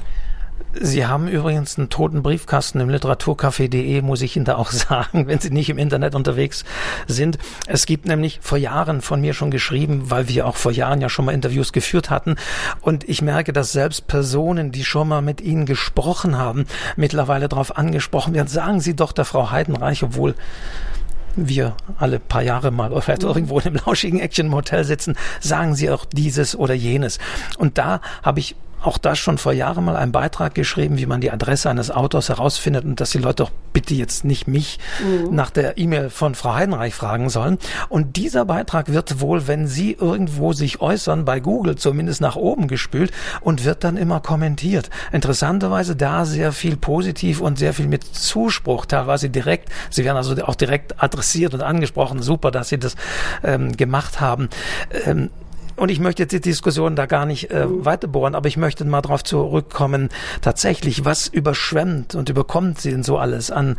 Sie 0.79 1.05
haben 1.05 1.27
übrigens 1.27 1.77
einen 1.77 1.89
toten 1.89 2.21
Briefkasten 2.21 2.79
im 2.79 2.89
literaturcafé.de, 2.89 4.01
muss 4.01 4.21
ich 4.21 4.35
Ihnen 4.35 4.45
da 4.45 4.55
auch 4.55 4.71
sagen, 4.71 5.27
wenn 5.27 5.39
Sie 5.39 5.49
nicht 5.49 5.69
im 5.69 5.77
Internet 5.77 6.15
unterwegs 6.15 6.63
sind. 7.07 7.37
Es 7.65 7.85
gibt 7.85 8.05
nämlich 8.05 8.39
vor 8.41 8.57
Jahren 8.57 9.01
von 9.01 9.21
mir 9.21 9.33
schon 9.33 9.51
geschrieben, 9.51 10.09
weil 10.09 10.27
wir 10.27 10.45
auch 10.45 10.55
vor 10.55 10.71
Jahren 10.71 11.01
ja 11.01 11.09
schon 11.09 11.25
mal 11.25 11.31
Interviews 11.31 11.73
geführt 11.73 12.09
hatten. 12.09 12.35
Und 12.81 13.07
ich 13.07 13.21
merke, 13.21 13.53
dass 13.53 13.71
selbst 13.71 14.07
Personen, 14.07 14.71
die 14.71 14.83
schon 14.83 15.07
mal 15.07 15.21
mit 15.21 15.41
Ihnen 15.41 15.65
gesprochen 15.65 16.37
haben, 16.37 16.65
mittlerweile 16.95 17.49
darauf 17.49 17.77
angesprochen 17.77 18.33
werden. 18.33 18.47
Sagen 18.47 18.79
Sie 18.79 18.95
doch 18.95 19.11
der 19.11 19.25
Frau 19.25 19.51
Heidenreich, 19.51 20.03
obwohl 20.03 20.35
wir 21.35 21.75
alle 21.97 22.19
paar 22.19 22.41
Jahre 22.41 22.71
mal 22.71 22.91
oder 22.91 23.01
vielleicht 23.03 23.23
irgendwo 23.23 23.59
in 23.59 23.67
einem 23.67 23.79
lauschigen 23.85 24.19
Action 24.19 24.47
im 24.47 24.55
Hotel 24.55 24.83
sitzen, 24.83 25.15
sagen 25.39 25.75
Sie 25.75 25.89
auch 25.89 26.05
dieses 26.05 26.55
oder 26.55 26.73
jenes. 26.73 27.19
Und 27.57 27.77
da 27.77 28.01
habe 28.23 28.39
ich 28.39 28.55
auch 28.87 28.97
da 28.97 29.15
schon 29.15 29.37
vor 29.37 29.53
Jahren 29.53 29.85
mal 29.85 29.95
einen 29.95 30.11
Beitrag 30.11 30.55
geschrieben, 30.55 30.97
wie 30.97 31.05
man 31.05 31.21
die 31.21 31.31
Adresse 31.31 31.69
eines 31.69 31.91
Autors 31.91 32.29
herausfindet 32.29 32.85
und 32.85 32.99
dass 32.99 33.11
die 33.11 33.17
Leute 33.17 33.43
doch 33.43 33.51
bitte 33.73 33.93
jetzt 33.93 34.23
nicht 34.23 34.47
mich 34.47 34.79
mhm. 35.03 35.35
nach 35.35 35.51
der 35.51 35.77
E-Mail 35.77 36.09
von 36.09 36.33
Frau 36.33 36.55
Heidenreich 36.55 36.95
fragen 36.95 37.29
sollen. 37.29 37.59
Und 37.89 38.15
dieser 38.15 38.45
Beitrag 38.45 38.91
wird 38.91 39.19
wohl, 39.19 39.47
wenn 39.47 39.67
Sie 39.67 39.91
irgendwo 39.91 40.53
sich 40.53 40.81
äußern, 40.81 41.25
bei 41.25 41.39
Google 41.39 41.75
zumindest 41.75 42.21
nach 42.21 42.35
oben 42.35 42.67
gespült 42.67 43.11
und 43.41 43.65
wird 43.65 43.83
dann 43.83 43.97
immer 43.97 44.19
kommentiert. 44.19 44.89
Interessanterweise 45.11 45.95
da 45.95 46.25
sehr 46.25 46.51
viel 46.53 46.77
positiv 46.77 47.41
und 47.41 47.59
sehr 47.59 47.73
viel 47.73 47.87
mit 47.87 48.03
Zuspruch, 48.03 48.85
teilweise 48.85 49.29
direkt. 49.29 49.69
Sie 49.89 50.05
werden 50.05 50.17
also 50.17 50.35
auch 50.43 50.55
direkt 50.55 51.03
adressiert 51.03 51.53
und 51.53 51.61
angesprochen. 51.61 52.21
Super, 52.21 52.51
dass 52.51 52.69
Sie 52.69 52.79
das 52.79 52.95
ähm, 53.43 53.75
gemacht 53.75 54.21
haben. 54.21 54.49
Ähm, 55.05 55.29
und 55.77 55.89
ich 55.89 55.99
möchte 55.99 56.23
jetzt 56.23 56.31
die 56.31 56.41
Diskussion 56.41 56.95
da 56.95 57.05
gar 57.05 57.25
nicht 57.25 57.51
äh, 57.51 57.65
weiter 57.67 58.07
bohren, 58.07 58.35
aber 58.35 58.47
ich 58.47 58.57
möchte 58.57 58.83
mal 58.83 59.01
darauf 59.01 59.23
zurückkommen, 59.23 60.09
tatsächlich, 60.41 61.05
was 61.05 61.27
überschwemmt 61.27 62.15
und 62.15 62.29
überkommt 62.29 62.81
sie 62.81 62.91
denn 62.91 63.03
so 63.03 63.17
alles 63.17 63.51
an 63.51 63.77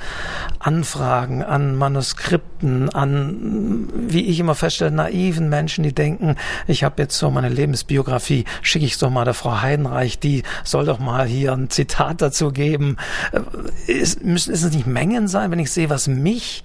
Anfragen, 0.61 1.42
an 1.42 1.76
Manuskripten, 1.76 2.88
an, 2.90 3.88
wie 3.92 4.26
ich 4.26 4.38
immer 4.38 4.54
feststelle, 4.54 4.92
naiven 4.92 5.48
Menschen, 5.48 5.82
die 5.82 5.92
denken, 5.92 6.37
ich 6.68 6.84
habe 6.84 7.02
jetzt 7.02 7.18
so 7.18 7.30
meine 7.30 7.48
Lebensbiografie, 7.48 8.44
schicke 8.62 8.87
ich 8.87 8.96
doch 8.98 9.11
mal 9.11 9.24
der 9.24 9.34
Frau 9.34 9.61
Heidenreich, 9.61 10.20
die 10.20 10.44
soll 10.62 10.84
doch 10.84 11.00
mal 11.00 11.26
hier 11.26 11.52
ein 11.52 11.68
Zitat 11.68 12.22
dazu 12.22 12.52
geben. 12.52 12.96
Äh, 13.32 13.92
ist, 13.92 14.24
müssen 14.24 14.54
es 14.54 14.62
nicht 14.72 14.87
Mengen 14.87 15.26
sein, 15.26 15.50
wenn 15.50 15.58
ich 15.58 15.72
sehe, 15.72 15.90
was 15.90 16.06
mich, 16.06 16.62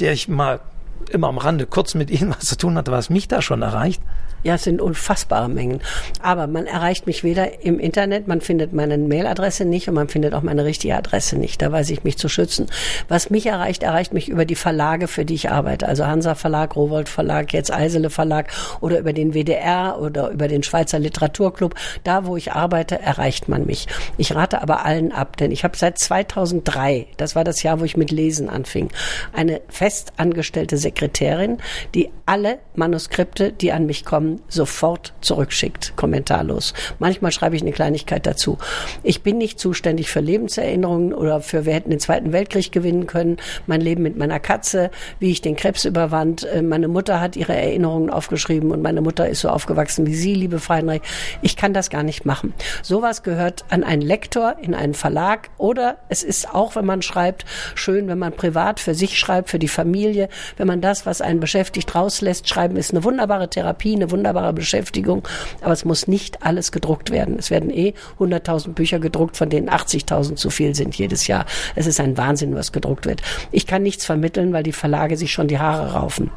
der 0.00 0.12
ich 0.12 0.28
mal 0.28 0.60
immer 1.10 1.28
am 1.28 1.38
Rande 1.38 1.66
kurz 1.66 1.94
mit 1.94 2.10
Ihnen 2.10 2.30
was 2.30 2.46
zu 2.46 2.56
tun 2.56 2.76
hatte, 2.76 2.92
was 2.92 3.10
mich 3.10 3.28
da 3.28 3.42
schon 3.42 3.62
erreicht? 3.62 4.02
Ja, 4.44 4.56
es 4.56 4.64
sind 4.64 4.80
unfassbare 4.80 5.48
Mengen. 5.48 5.80
Aber 6.20 6.48
man 6.48 6.66
erreicht 6.66 7.06
mich 7.06 7.22
weder 7.22 7.62
im 7.62 7.78
Internet, 7.78 8.26
man 8.26 8.40
findet 8.40 8.72
meine 8.72 8.98
Mailadresse 8.98 9.64
nicht 9.64 9.88
und 9.88 9.94
man 9.94 10.08
findet 10.08 10.34
auch 10.34 10.42
meine 10.42 10.64
richtige 10.64 10.96
Adresse 10.96 11.38
nicht. 11.38 11.62
Da 11.62 11.70
weiß 11.70 11.90
ich 11.90 12.02
mich 12.02 12.18
zu 12.18 12.28
schützen. 12.28 12.66
Was 13.08 13.30
mich 13.30 13.46
erreicht, 13.46 13.84
erreicht 13.84 14.12
mich 14.12 14.28
über 14.28 14.44
die 14.44 14.56
Verlage, 14.56 15.06
für 15.06 15.24
die 15.24 15.34
ich 15.34 15.50
arbeite. 15.50 15.86
Also 15.86 16.06
Hansa 16.06 16.34
Verlag, 16.34 16.74
Rowold 16.74 17.08
Verlag, 17.08 17.52
jetzt 17.52 17.72
Eisele 17.72 18.10
Verlag 18.10 18.50
oder 18.80 18.98
über 18.98 19.12
den 19.12 19.32
WDR 19.32 20.00
oder 20.00 20.30
über 20.30 20.48
den 20.48 20.64
Schweizer 20.64 20.98
Literaturclub. 20.98 21.76
Da, 22.02 22.26
wo 22.26 22.36
ich 22.36 22.50
arbeite, 22.50 22.98
erreicht 22.98 23.48
man 23.48 23.64
mich. 23.64 23.86
Ich 24.16 24.34
rate 24.34 24.60
aber 24.60 24.84
allen 24.84 25.12
ab, 25.12 25.36
denn 25.36 25.52
ich 25.52 25.62
habe 25.62 25.76
seit 25.76 25.98
2003, 25.98 27.06
das 27.16 27.36
war 27.36 27.44
das 27.44 27.62
Jahr, 27.62 27.78
wo 27.78 27.84
ich 27.84 27.96
mit 27.96 28.10
Lesen 28.10 28.48
anfing, 28.48 28.88
eine 29.32 29.60
festangestellte 29.68 30.78
Sekretärin 30.92 31.58
die 31.94 32.10
alle 32.26 32.58
Manuskripte, 32.74 33.52
die 33.52 33.72
an 33.72 33.86
mich 33.86 34.04
kommen, 34.04 34.40
sofort 34.48 35.12
zurückschickt, 35.20 35.94
kommentarlos. 35.96 36.72
Manchmal 36.98 37.32
schreibe 37.32 37.56
ich 37.56 37.62
eine 37.62 37.72
Kleinigkeit 37.72 38.26
dazu. 38.26 38.58
Ich 39.02 39.22
bin 39.22 39.38
nicht 39.38 39.58
zuständig 39.58 40.10
für 40.10 40.20
Lebenserinnerungen 40.20 41.12
oder 41.12 41.40
für 41.40 41.66
wir 41.66 41.74
hätten 41.74 41.90
den 41.90 42.00
Zweiten 42.00 42.32
Weltkrieg 42.32 42.72
gewinnen 42.72 43.06
können, 43.06 43.38
mein 43.66 43.80
Leben 43.80 44.02
mit 44.02 44.16
meiner 44.16 44.40
Katze, 44.40 44.90
wie 45.18 45.30
ich 45.30 45.42
den 45.42 45.56
Krebs 45.56 45.84
überwand. 45.84 46.44
Äh, 46.44 46.62
meine 46.62 46.88
Mutter 46.88 47.20
hat 47.20 47.36
ihre 47.36 47.54
Erinnerungen 47.54 48.10
aufgeschrieben 48.10 48.70
und 48.70 48.82
meine 48.82 49.00
Mutter 49.00 49.28
ist 49.28 49.40
so 49.40 49.48
aufgewachsen 49.48 50.06
wie 50.06 50.14
Sie, 50.14 50.34
liebe 50.34 50.58
Freinreich. 50.58 51.02
Ich 51.42 51.56
kann 51.56 51.74
das 51.74 51.90
gar 51.90 52.02
nicht 52.02 52.24
machen. 52.24 52.54
Sowas 52.82 53.22
gehört 53.22 53.64
an 53.68 53.84
einen 53.84 54.02
Lektor 54.02 54.56
in 54.60 54.74
einen 54.74 54.94
Verlag 54.94 55.50
oder 55.58 55.98
es 56.08 56.22
ist 56.22 56.54
auch, 56.54 56.76
wenn 56.76 56.86
man 56.86 57.02
schreibt, 57.02 57.44
schön, 57.74 58.08
wenn 58.08 58.18
man 58.18 58.32
privat 58.32 58.80
für 58.80 58.94
sich 58.94 59.18
schreibt, 59.18 59.50
für 59.50 59.58
die 59.58 59.68
Familie, 59.68 60.28
wenn 60.56 60.66
man 60.66 60.80
das, 60.82 61.06
was 61.06 61.20
einen 61.20 61.40
beschäftigt, 61.40 61.94
rauslässt. 61.94 62.48
Schreiben 62.48 62.76
ist 62.76 62.90
eine 62.90 63.04
wunderbare 63.04 63.48
Therapie, 63.48 63.94
eine 63.94 64.10
wunderbare 64.10 64.52
Beschäftigung, 64.52 65.26
aber 65.60 65.72
es 65.72 65.84
muss 65.84 66.06
nicht 66.08 66.44
alles 66.44 66.72
gedruckt 66.72 67.10
werden. 67.10 67.38
Es 67.38 67.50
werden 67.50 67.70
eh 67.70 67.94
100.000 68.18 68.72
Bücher 68.72 68.98
gedruckt, 68.98 69.36
von 69.36 69.48
denen 69.48 69.70
80.000 69.70 70.36
zu 70.36 70.50
viel 70.50 70.74
sind 70.74 70.94
jedes 70.94 71.26
Jahr. 71.26 71.46
Es 71.74 71.86
ist 71.86 72.00
ein 72.00 72.16
Wahnsinn, 72.16 72.54
was 72.54 72.72
gedruckt 72.72 73.06
wird. 73.06 73.22
Ich 73.50 73.66
kann 73.66 73.82
nichts 73.82 74.04
vermitteln, 74.04 74.52
weil 74.52 74.62
die 74.62 74.72
Verlage 74.72 75.16
sich 75.16 75.32
schon 75.32 75.48
die 75.48 75.58
Haare 75.58 75.94
raufen. 75.94 76.30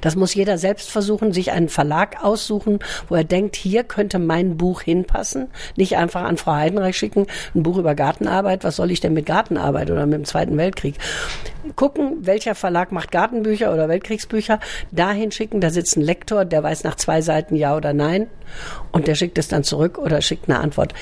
Das 0.00 0.16
muss 0.16 0.34
jeder 0.34 0.58
selbst 0.58 0.90
versuchen, 0.90 1.32
sich 1.32 1.52
einen 1.52 1.68
Verlag 1.68 2.22
aussuchen, 2.22 2.78
wo 3.08 3.14
er 3.14 3.24
denkt, 3.24 3.56
hier 3.56 3.84
könnte 3.84 4.18
mein 4.18 4.56
Buch 4.56 4.82
hinpassen. 4.82 5.48
Nicht 5.76 5.96
einfach 5.96 6.22
an 6.22 6.36
Frau 6.36 6.52
Heidenreich 6.52 6.96
schicken, 6.96 7.26
ein 7.54 7.62
Buch 7.62 7.78
über 7.78 7.94
Gartenarbeit. 7.94 8.64
Was 8.64 8.76
soll 8.76 8.90
ich 8.90 9.00
denn 9.00 9.12
mit 9.12 9.26
Gartenarbeit 9.26 9.90
oder 9.90 10.06
mit 10.06 10.14
dem 10.14 10.24
Zweiten 10.24 10.56
Weltkrieg? 10.56 10.96
Gucken, 11.74 12.18
welcher 12.20 12.54
Verlag 12.54 12.92
macht 12.92 13.10
Gartenbücher 13.10 13.72
oder 13.72 13.88
Weltkriegsbücher. 13.88 14.60
Dahin 14.92 15.32
schicken, 15.32 15.60
da 15.60 15.70
sitzt 15.70 15.96
ein 15.96 16.02
Lektor, 16.02 16.44
der 16.44 16.62
weiß 16.62 16.84
nach 16.84 16.96
zwei 16.96 17.20
Seiten 17.22 17.56
ja 17.56 17.76
oder 17.76 17.92
nein. 17.92 18.28
Und 18.92 19.08
der 19.08 19.14
schickt 19.14 19.38
es 19.38 19.48
dann 19.48 19.64
zurück 19.64 19.98
oder 19.98 20.20
schickt 20.22 20.48
eine 20.48 20.60
Antwort. 20.60 20.94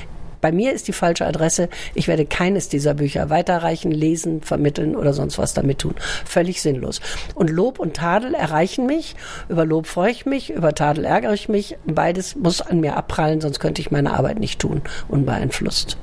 Bei 0.45 0.53
mir 0.53 0.75
ist 0.75 0.89
die 0.89 0.93
falsche 0.93 1.25
Adresse. 1.25 1.71
Ich 1.95 2.07
werde 2.07 2.27
keines 2.27 2.69
dieser 2.69 2.93
Bücher 2.93 3.31
weiterreichen, 3.31 3.91
lesen, 3.91 4.43
vermitteln 4.43 4.95
oder 4.95 5.15
sonst 5.15 5.39
was 5.39 5.55
damit 5.55 5.79
tun. 5.79 5.95
Völlig 6.27 6.61
sinnlos. 6.61 7.01
Und 7.35 7.49
Lob 7.49 7.79
und 7.79 7.97
Tadel 7.97 8.35
erreichen 8.35 8.85
mich. 8.85 9.17
Über 9.49 9.65
Lob 9.65 9.87
freue 9.87 10.11
ich 10.11 10.27
mich, 10.27 10.51
über 10.51 10.75
Tadel 10.75 11.07
ärgere 11.07 11.33
ich 11.33 11.49
mich. 11.49 11.79
Beides 11.87 12.37
muss 12.37 12.61
an 12.61 12.81
mir 12.81 12.95
abprallen, 12.95 13.41
sonst 13.41 13.59
könnte 13.59 13.81
ich 13.81 13.91
meine 13.91 14.13
Arbeit 14.13 14.39
nicht 14.39 14.59
tun, 14.59 14.83
unbeeinflusst. 15.09 15.97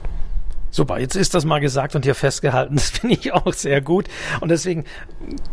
Super, 0.72 1.00
jetzt 1.00 1.16
ist 1.16 1.36
das 1.36 1.46
mal 1.46 1.60
gesagt 1.60 1.96
und 1.96 2.04
hier 2.04 2.16
festgehalten. 2.16 2.78
Das 2.78 2.90
finde 3.00 3.18
ich 3.18 3.32
auch 3.34 3.54
sehr 3.54 3.80
gut. 3.80 4.08
Und 4.40 4.50
deswegen 4.50 4.86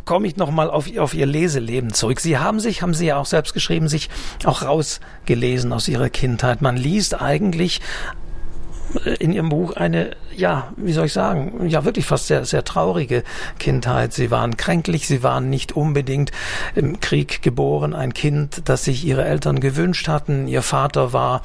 komme 0.06 0.26
ich 0.26 0.36
nochmal 0.38 0.70
auf, 0.70 0.86
auf 0.96 1.12
Ihr 1.12 1.26
Leseleben 1.26 1.92
zurück. 1.92 2.20
Sie 2.20 2.38
haben 2.38 2.58
sich, 2.58 2.80
haben 2.80 2.94
Sie 2.94 3.04
ja 3.04 3.18
auch 3.18 3.26
selbst 3.26 3.52
geschrieben, 3.52 3.86
sich 3.86 4.08
auch 4.46 4.62
rausgelesen 4.62 5.74
aus 5.74 5.88
Ihrer 5.88 6.08
Kindheit. 6.08 6.62
Man 6.62 6.78
liest 6.78 7.20
eigentlich 7.20 7.82
in 9.18 9.32
ihrem 9.32 9.48
Buch 9.48 9.76
eine, 9.76 10.16
ja, 10.34 10.72
wie 10.76 10.92
soll 10.92 11.06
ich 11.06 11.12
sagen, 11.12 11.68
ja 11.68 11.84
wirklich 11.84 12.06
fast 12.06 12.26
sehr, 12.26 12.44
sehr 12.44 12.64
traurige 12.64 13.22
Kindheit. 13.58 14.12
Sie 14.12 14.30
waren 14.30 14.56
kränklich, 14.56 15.06
sie 15.06 15.22
waren 15.22 15.50
nicht 15.50 15.72
unbedingt 15.72 16.32
im 16.74 17.00
Krieg 17.00 17.42
geboren, 17.42 17.94
ein 17.94 18.14
Kind, 18.14 18.62
das 18.64 18.84
sich 18.84 19.04
ihre 19.04 19.24
Eltern 19.24 19.60
gewünscht 19.60 20.08
hatten. 20.08 20.48
Ihr 20.48 20.62
Vater 20.62 21.12
war 21.12 21.42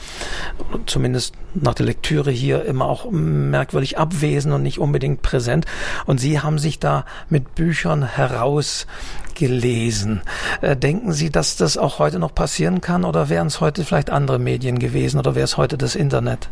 zumindest 0.86 1.36
nach 1.54 1.74
der 1.74 1.86
Lektüre 1.86 2.32
hier 2.32 2.66
immer 2.66 2.86
auch 2.86 3.12
merkwürdig 3.12 3.98
abwesend 3.98 4.54
und 4.54 4.64
nicht 4.64 4.80
unbedingt 4.80 5.22
präsent. 5.22 5.66
Und 6.06 6.20
sie 6.20 6.40
haben 6.40 6.60
sich 6.60 6.80
da 6.80 7.06
mit 7.30 7.56
Büchern 7.56 8.04
herausgelesen. 8.04 10.22
Äh, 10.62 10.78
denken 10.78 11.14
Sie, 11.14 11.30
dass 11.30 11.58
das 11.58 11.78
auch 11.78 12.00
heute 12.00 12.20
noch 12.20 12.34
passieren 12.34 12.82
kann 12.82 13.04
oder 13.04 13.30
wären 13.30 13.48
es 13.48 13.62
heute 13.62 13.84
vielleicht 13.84 14.10
andere 14.10 14.40
Medien 14.40 14.80
gewesen 14.80 15.20
oder 15.20 15.36
wäre 15.36 15.46
es 15.46 15.58
heute 15.58 15.78
das 15.78 15.96
Internet? 15.96 16.50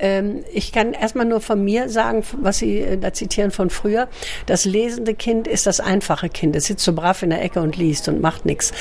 Ähm, 0.00 0.44
ich 0.52 0.72
kann 0.72 0.92
erstmal 0.92 1.26
nur 1.26 1.40
von 1.40 1.62
mir 1.62 1.88
sagen, 1.88 2.22
was 2.38 2.58
Sie 2.58 2.78
äh, 2.78 2.96
da 2.96 3.12
zitieren 3.12 3.50
von 3.50 3.70
früher. 3.70 4.08
Das 4.46 4.64
lesende 4.64 5.14
Kind 5.14 5.46
ist 5.46 5.66
das 5.66 5.80
einfache 5.80 6.28
Kind. 6.28 6.56
Es 6.56 6.66
sitzt 6.66 6.84
so 6.84 6.92
brav 6.92 7.22
in 7.22 7.30
der 7.30 7.42
Ecke 7.42 7.60
und 7.60 7.76
liest 7.76 8.08
und 8.08 8.20
macht 8.20 8.46
nichts. 8.46 8.72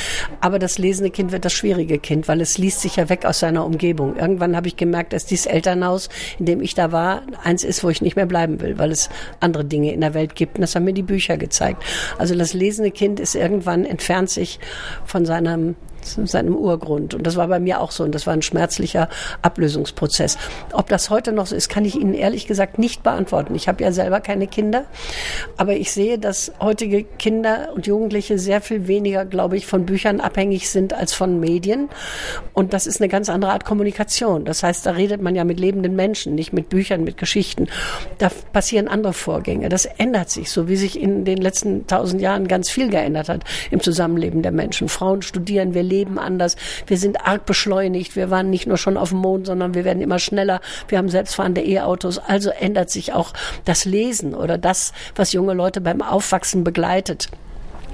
Aber 0.42 0.60
das 0.60 0.78
lesende 0.78 1.12
Kind 1.12 1.32
wird 1.32 1.46
das 1.46 1.54
schwierige 1.54 2.00
Kind, 2.00 2.28
weil 2.28 2.42
es 2.42 2.58
liest 2.58 2.82
sich 2.82 2.96
ja 2.96 3.10
weg 3.10 3.26
aus 3.26 3.40
seiner 3.40 3.66
Umgebung. 3.66 4.16
Irgendwann 4.16 4.56
habe 4.56 4.68
ich 4.68 4.76
gemerkt, 4.76 5.14
dass 5.14 5.26
dieses 5.26 5.46
Elternhaus, 5.46 6.10
in 6.40 6.46
dem 6.46 6.62
ich 6.62 6.74
da 6.74 6.92
war, 6.92 7.24
eins 7.44 7.64
ist, 7.64 7.84
wo 7.84 7.90
ich 7.90 8.02
nicht 8.02 8.16
mehr 8.16 8.26
bleiben 8.26 8.62
will, 8.62 8.78
weil 8.78 8.92
es 8.92 9.10
andere 9.40 9.66
Dinge 9.66 9.94
in 9.94 10.02
der 10.02 10.14
Welt 10.14 10.36
gibt. 10.36 10.56
Und 10.56 10.62
das 10.62 10.76
haben 10.76 10.86
mir 10.86 10.94
die 10.94 11.04
Bücher 11.04 11.38
gezeigt. 11.38 11.84
Also 12.18 12.36
das 12.36 12.54
lesende 12.54 12.92
Kind 12.92 13.20
ist 13.20 13.36
irgendwann 13.36 13.86
entfernt 13.86 14.30
sich 14.30 14.60
von 15.06 15.26
seinem 15.26 15.76
seinem 16.18 16.56
Urgrund. 16.56 17.14
Und 17.14 17.26
das 17.26 17.36
war 17.36 17.48
bei 17.48 17.60
mir 17.60 17.82
auch 17.82 17.92
so. 17.92 18.04
Und 18.04 18.16
das 18.16 18.28
war 18.28 18.34
ein 18.34 18.42
schmerzlicher 18.42 19.10
Ablösungsprozess. 19.42 20.38
Ob 20.74 20.90
das 20.90 21.10
heute 21.10 21.32
noch 21.32 21.48
so 21.48 21.56
ist, 21.56 21.70
kann 21.70 21.86
ich 21.86 21.96
Ihnen 21.96 22.14
ehrlich 22.14 22.48
gesagt 22.48 22.80
nicht 22.80 23.04
beantworten. 23.04 23.56
Ich 23.56 23.68
habe 23.68 23.84
ja 23.84 23.92
selber 23.92 24.20
keine 24.20 24.48
Kinder. 24.48 24.86
Aber 25.58 25.76
ich 25.76 25.92
sehe, 25.92 26.20
dass 26.20 26.52
heutige 26.60 27.04
Kinder 27.04 27.70
und 27.74 27.88
Jugendliche 27.88 28.40
sehr 28.40 28.62
viel 28.62 28.88
weniger, 28.88 29.26
glaube 29.26 29.58
ich, 29.58 29.66
von 29.66 29.86
Büchern 29.86 30.20
abhängig 30.20 30.70
sind 30.70 30.94
als 30.94 31.14
von 31.14 31.40
Medien. 31.40 31.90
Und 32.54 32.74
das 32.74 32.88
ist 32.88 33.02
eine 33.02 33.10
ganz 33.10 33.30
andere 33.30 33.52
Art 33.52 33.66
Kommunikation. 33.66 34.46
Das 34.46 34.64
heißt, 34.64 34.86
da 34.86 34.92
redet 34.92 35.22
man 35.22 35.36
ja 35.36 35.44
mit 35.44 35.60
lebenden 35.60 35.96
Menschen, 35.96 36.36
nicht 36.36 36.54
mit 36.54 36.70
Büchern, 36.70 37.04
mit 37.04 37.18
Geschichten. 37.18 37.68
Da 38.18 38.30
passieren 38.54 38.88
andere 38.88 39.14
Vorgänge. 39.14 39.70
Das 39.70 39.86
ändert 39.86 40.30
sich, 40.30 40.52
so 40.52 40.68
wie 40.68 40.76
sich 40.76 41.00
in 41.00 41.26
den 41.26 41.38
letzten 41.38 41.88
tausend 41.88 42.22
Jahren 42.22 42.48
ganz 42.48 42.70
viel 42.70 42.90
geändert 42.90 43.30
hat 43.30 43.44
im 43.72 43.82
Zusammenleben 43.82 44.42
der 44.42 44.52
Menschen. 44.52 44.90
Frauen 44.90 45.22
studieren, 45.22 45.74
wir 45.74 45.84
leben 45.84 45.99
anders. 46.08 46.56
Wir 46.88 46.98
sind 46.98 47.26
arg 47.26 47.46
beschleunigt. 47.46 48.16
Wir 48.16 48.30
waren 48.30 48.50
nicht 48.50 48.68
nur 48.68 48.78
schon 48.78 48.98
auf 48.98 49.10
dem 49.10 49.20
Mond, 49.20 49.48
sondern 49.48 49.74
wir 49.74 49.86
werden 49.86 50.02
immer 50.02 50.20
schneller. 50.20 50.62
Wir 50.88 50.98
haben 50.98 51.10
selbstfahrende 51.10 51.62
E-Autos. 51.62 52.20
Also 52.20 52.50
ändert 52.50 52.90
sich 52.90 53.14
auch 53.14 53.34
das 53.66 53.86
Lesen 53.86 54.34
oder 54.34 54.58
das, 54.58 54.94
was 55.16 55.34
junge 55.34 55.54
Leute 55.54 55.82
beim 55.82 56.02
Aufwachsen 56.02 56.64
begleitet. 56.64 57.30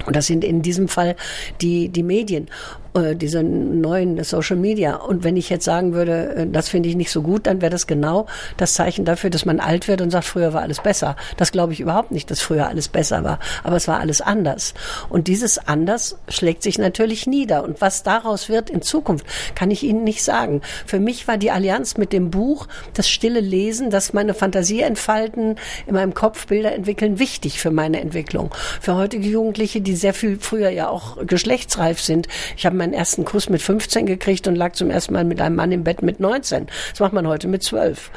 Und 0.04 0.14
das 0.14 0.26
sind 0.26 0.44
in 0.44 0.62
diesem 0.62 0.88
Fall 0.88 1.16
die, 1.60 1.88
die 1.88 2.02
Medien. 2.02 2.48
Äh, 2.96 3.14
diese 3.14 3.42
neuen 3.42 4.22
Social 4.24 4.56
Media. 4.56 4.96
Und 4.96 5.22
wenn 5.22 5.36
ich 5.36 5.50
jetzt 5.50 5.64
sagen 5.64 5.92
würde, 5.92 6.34
äh, 6.34 6.46
das 6.46 6.68
finde 6.68 6.88
ich 6.88 6.96
nicht 6.96 7.10
so 7.10 7.22
gut, 7.22 7.46
dann 7.46 7.60
wäre 7.60 7.70
das 7.70 7.86
genau 7.86 8.26
das 8.56 8.74
Zeichen 8.74 9.04
dafür, 9.04 9.30
dass 9.30 9.44
man 9.44 9.60
alt 9.60 9.88
wird 9.88 10.00
und 10.00 10.10
sagt, 10.10 10.24
früher 10.24 10.52
war 10.54 10.62
alles 10.62 10.80
besser. 10.80 11.16
Das 11.36 11.52
glaube 11.52 11.72
ich 11.72 11.80
überhaupt 11.80 12.10
nicht, 12.10 12.30
dass 12.30 12.40
früher 12.40 12.68
alles 12.68 12.88
besser 12.88 13.22
war. 13.22 13.38
Aber 13.64 13.76
es 13.76 13.86
war 13.86 14.00
alles 14.00 14.20
anders. 14.20 14.74
Und 15.08 15.28
dieses 15.28 15.58
anders 15.58 16.16
schlägt 16.28 16.62
sich 16.62 16.78
natürlich 16.78 17.26
nieder. 17.26 17.64
Und 17.64 17.80
was 17.80 18.02
daraus 18.02 18.48
wird 18.48 18.70
in 18.70 18.82
Zukunft, 18.82 19.26
kann 19.54 19.70
ich 19.70 19.82
Ihnen 19.82 20.04
nicht 20.04 20.22
sagen. 20.22 20.62
Für 20.86 21.00
mich 21.00 21.28
war 21.28 21.36
die 21.36 21.50
Allianz 21.50 21.96
mit 21.96 22.12
dem 22.12 22.30
Buch, 22.30 22.66
das 22.94 23.08
stille 23.08 23.40
Lesen, 23.40 23.90
das 23.90 24.12
meine 24.12 24.32
Fantasie 24.32 24.80
entfalten, 24.80 25.56
in 25.86 25.94
meinem 25.94 26.14
Kopf 26.14 26.46
Bilder 26.46 26.72
entwickeln, 26.72 27.18
wichtig 27.18 27.60
für 27.60 27.70
meine 27.70 28.00
Entwicklung. 28.00 28.54
Für 28.80 28.94
heutige 28.94 29.28
Jugendliche, 29.28 29.80
die 29.80 29.96
sehr 29.96 30.14
viel 30.14 30.38
früher 30.38 30.70
ja 30.70 30.88
auch 30.88 31.26
geschlechtsreif 31.26 32.00
sind. 32.00 32.28
Ich 32.56 32.64
habe 32.64 32.76
meinen 32.86 32.94
ersten 32.94 33.24
Kuss 33.24 33.48
mit 33.48 33.62
15 33.62 34.06
gekriegt 34.06 34.46
und 34.46 34.54
lag 34.54 34.72
zum 34.72 34.90
ersten 34.90 35.12
Mal 35.12 35.24
mit 35.24 35.40
einem 35.40 35.56
Mann 35.56 35.72
im 35.72 35.82
Bett 35.82 36.02
mit 36.02 36.20
19. 36.20 36.66
Das 36.90 37.00
macht 37.00 37.12
man 37.12 37.26
heute 37.26 37.48
mit 37.48 37.62
12. 37.62 38.10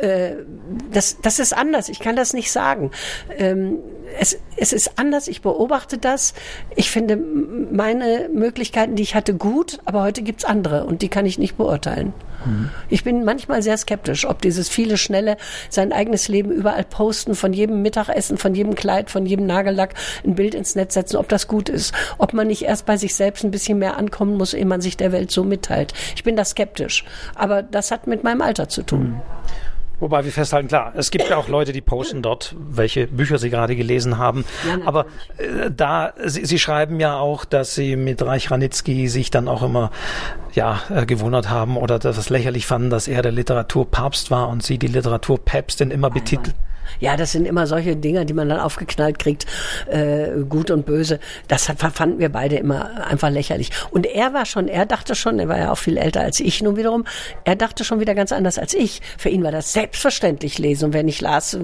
Äh, 0.00 0.32
das, 0.90 1.20
das 1.20 1.38
ist 1.38 1.54
anders. 1.54 1.88
Ich 1.88 2.00
kann 2.00 2.16
das 2.16 2.32
nicht 2.32 2.50
sagen. 2.50 2.90
Ähm, 3.36 3.78
es, 4.18 4.38
es 4.56 4.72
ist 4.72 4.98
anders. 4.98 5.28
Ich 5.28 5.42
beobachte 5.42 5.98
das. 5.98 6.34
Ich 6.76 6.90
finde 6.90 7.16
meine 7.16 8.28
Möglichkeiten, 8.32 8.96
die 8.96 9.02
ich 9.02 9.14
hatte, 9.14 9.34
gut, 9.34 9.78
aber 9.84 10.02
heute 10.02 10.22
gibt's 10.22 10.44
andere 10.44 10.84
und 10.84 11.02
die 11.02 11.08
kann 11.08 11.26
ich 11.26 11.38
nicht 11.38 11.56
beurteilen. 11.56 12.12
Ich 12.88 13.04
bin 13.04 13.24
manchmal 13.24 13.62
sehr 13.62 13.76
skeptisch, 13.76 14.26
ob 14.26 14.42
dieses 14.42 14.68
viele 14.68 14.96
schnelle 14.96 15.36
sein 15.70 15.92
eigenes 15.92 16.28
Leben 16.28 16.50
überall 16.50 16.84
posten, 16.84 17.34
von 17.34 17.52
jedem 17.52 17.82
Mittagessen, 17.82 18.36
von 18.36 18.54
jedem 18.54 18.74
Kleid, 18.74 19.10
von 19.10 19.24
jedem 19.24 19.46
Nagellack 19.46 19.94
ein 20.24 20.34
Bild 20.34 20.54
ins 20.54 20.74
Netz 20.74 20.94
setzen, 20.94 21.16
ob 21.16 21.28
das 21.28 21.48
gut 21.48 21.68
ist. 21.68 21.94
Ob 22.18 22.32
man 22.32 22.48
nicht 22.48 22.62
erst 22.62 22.86
bei 22.86 22.96
sich 22.96 23.14
selbst 23.14 23.44
ein 23.44 23.50
bisschen 23.50 23.78
mehr 23.78 23.96
ankommen 23.96 24.36
muss, 24.36 24.54
ehe 24.54 24.66
man 24.66 24.80
sich 24.80 24.96
der 24.96 25.12
Welt 25.12 25.30
so 25.30 25.44
mitteilt. 25.44 25.94
Ich 26.16 26.24
bin 26.24 26.36
da 26.36 26.44
skeptisch. 26.44 27.04
Aber 27.34 27.62
das 27.62 27.90
hat 27.90 28.06
mit 28.06 28.24
meinem 28.24 28.42
Alter 28.42 28.68
zu 28.68 28.82
tun. 28.82 29.02
Mhm. 29.02 29.20
Wobei 30.04 30.22
wir 30.22 30.32
festhalten, 30.32 30.68
klar, 30.68 30.92
es 30.96 31.10
gibt 31.10 31.30
ja 31.30 31.38
auch 31.38 31.48
Leute, 31.48 31.72
die 31.72 31.80
posten 31.80 32.20
dort, 32.20 32.54
welche 32.58 33.06
Bücher 33.06 33.38
sie 33.38 33.48
gerade 33.48 33.74
gelesen 33.74 34.18
haben. 34.18 34.44
Ja, 34.68 34.86
Aber 34.86 35.06
äh, 35.38 35.70
da, 35.74 36.12
sie, 36.22 36.44
sie, 36.44 36.58
schreiben 36.58 37.00
ja 37.00 37.16
auch, 37.16 37.46
dass 37.46 37.74
sie 37.74 37.96
mit 37.96 38.20
Reich 38.20 38.50
Ranitzky 38.50 39.08
sich 39.08 39.30
dann 39.30 39.48
auch 39.48 39.62
immer 39.62 39.90
ja, 40.52 40.82
äh, 40.90 41.06
gewundert 41.06 41.48
haben 41.48 41.78
oder 41.78 41.98
das 41.98 42.28
lächerlich 42.28 42.66
fanden, 42.66 42.90
dass 42.90 43.08
er 43.08 43.22
der 43.22 43.32
Literaturpapst 43.32 44.30
war 44.30 44.50
und 44.50 44.62
sie 44.62 44.76
die 44.76 44.88
Literaturpäpstin 44.88 45.90
immer 45.90 46.10
betitelt. 46.10 46.54
Ja, 47.00 47.16
das 47.16 47.32
sind 47.32 47.46
immer 47.46 47.66
solche 47.66 47.96
Dinge, 47.96 48.26
die 48.26 48.34
man 48.34 48.48
dann 48.48 48.60
aufgeknallt 48.60 49.18
kriegt, 49.18 49.46
äh, 49.86 50.28
gut 50.48 50.70
und 50.70 50.86
böse. 50.86 51.20
Das 51.48 51.66
fanden 51.66 52.18
wir 52.18 52.30
beide 52.30 52.56
immer 52.56 53.06
einfach 53.06 53.30
lächerlich. 53.30 53.70
Und 53.90 54.06
er 54.06 54.32
war 54.34 54.46
schon, 54.46 54.68
er 54.68 54.86
dachte 54.86 55.14
schon, 55.14 55.38
er 55.38 55.48
war 55.48 55.58
ja 55.58 55.72
auch 55.72 55.78
viel 55.78 55.96
älter 55.96 56.20
als 56.20 56.40
ich 56.40 56.62
nun 56.62 56.76
wiederum, 56.76 57.04
er 57.44 57.56
dachte 57.56 57.84
schon 57.84 58.00
wieder 58.00 58.14
ganz 58.14 58.32
anders 58.32 58.58
als 58.58 58.74
ich. 58.74 59.00
Für 59.18 59.28
ihn 59.28 59.42
war 59.42 59.52
das 59.52 59.72
selbstverständlich 59.72 60.58
lesen 60.58 60.86
und 60.86 60.92
wer 60.94 61.02
nicht 61.02 61.20
las, 61.20 61.58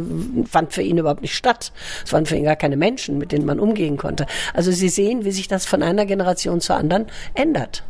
fand 0.48 0.72
für 0.72 0.82
ihn 0.82 0.98
überhaupt 0.98 1.22
nicht 1.22 1.34
statt. 1.34 1.72
Es 2.04 2.12
waren 2.12 2.26
für 2.26 2.36
ihn 2.36 2.44
gar 2.44 2.56
keine 2.56 2.76
Menschen, 2.76 3.18
mit 3.18 3.32
denen 3.32 3.46
man 3.46 3.60
umgehen 3.60 3.96
konnte. 3.96 4.26
Also 4.54 4.70
Sie 4.70 4.88
sehen, 4.88 5.24
wie 5.24 5.32
sich 5.32 5.48
das 5.48 5.66
von 5.66 5.82
einer 5.82 6.06
Generation 6.06 6.60
zur 6.60 6.76
anderen 6.76 7.06
ändert. 7.34 7.82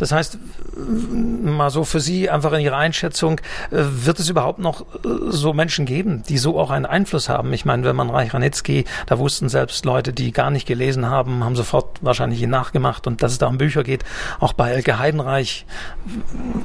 Das 0.00 0.12
heißt, 0.12 0.38
mal 0.78 1.68
so 1.68 1.84
für 1.84 2.00
Sie 2.00 2.30
einfach 2.30 2.52
in 2.52 2.60
Ihrer 2.60 2.78
Einschätzung, 2.78 3.38
äh, 3.70 3.76
wird 3.80 4.18
es 4.18 4.30
überhaupt 4.30 4.58
noch 4.58 4.80
äh, 4.80 5.08
so 5.28 5.52
Menschen 5.52 5.84
geben, 5.84 6.22
die 6.26 6.38
so 6.38 6.58
auch 6.58 6.70
einen 6.70 6.86
Einfluss 6.86 7.28
haben? 7.28 7.52
Ich 7.52 7.66
meine, 7.66 7.84
wenn 7.84 7.96
man 7.96 8.08
Reich 8.08 8.32
Ranitzky, 8.32 8.86
da 9.06 9.18
wussten 9.18 9.50
selbst 9.50 9.84
Leute, 9.84 10.14
die 10.14 10.32
gar 10.32 10.50
nicht 10.50 10.66
gelesen 10.66 11.04
haben, 11.04 11.44
haben 11.44 11.54
sofort 11.54 11.98
wahrscheinlich 12.00 12.40
ihn 12.40 12.48
nachgemacht 12.48 13.06
und 13.06 13.22
dass 13.22 13.32
es 13.32 13.38
da 13.38 13.48
um 13.48 13.58
Bücher 13.58 13.82
geht. 13.82 14.04
Auch 14.38 14.54
bei 14.54 14.70
Elke 14.70 14.98
Heidenreich 14.98 15.66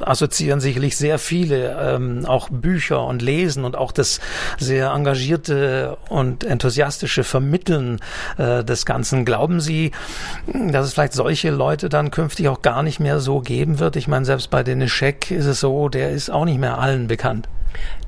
assoziieren 0.00 0.60
sicherlich 0.60 0.96
sehr 0.96 1.18
viele 1.18 1.76
ähm, 1.78 2.24
auch 2.24 2.48
Bücher 2.48 3.04
und 3.04 3.20
Lesen 3.20 3.66
und 3.66 3.76
auch 3.76 3.92
das 3.92 4.18
sehr 4.58 4.92
engagierte 4.92 5.98
und 6.08 6.42
enthusiastische 6.42 7.22
Vermitteln 7.22 8.00
äh, 8.38 8.64
des 8.64 8.86
Ganzen. 8.86 9.26
Glauben 9.26 9.60
Sie, 9.60 9.90
dass 10.46 10.86
es 10.86 10.94
vielleicht 10.94 11.12
solche 11.12 11.50
Leute 11.50 11.90
dann 11.90 12.10
künftig 12.10 12.48
auch 12.48 12.62
gar 12.62 12.82
nicht 12.82 12.98
mehr 12.98 13.20
so 13.20 13.25
geben 13.40 13.78
wird? 13.78 13.96
Ich 13.96 14.08
meine, 14.08 14.24
selbst 14.24 14.50
bei 14.50 14.62
Dennis 14.62 14.90
Scheck 14.90 15.30
ist 15.30 15.46
es 15.46 15.60
so, 15.60 15.88
der 15.88 16.10
ist 16.10 16.30
auch 16.30 16.44
nicht 16.44 16.58
mehr 16.58 16.78
allen 16.78 17.06
bekannt. 17.06 17.48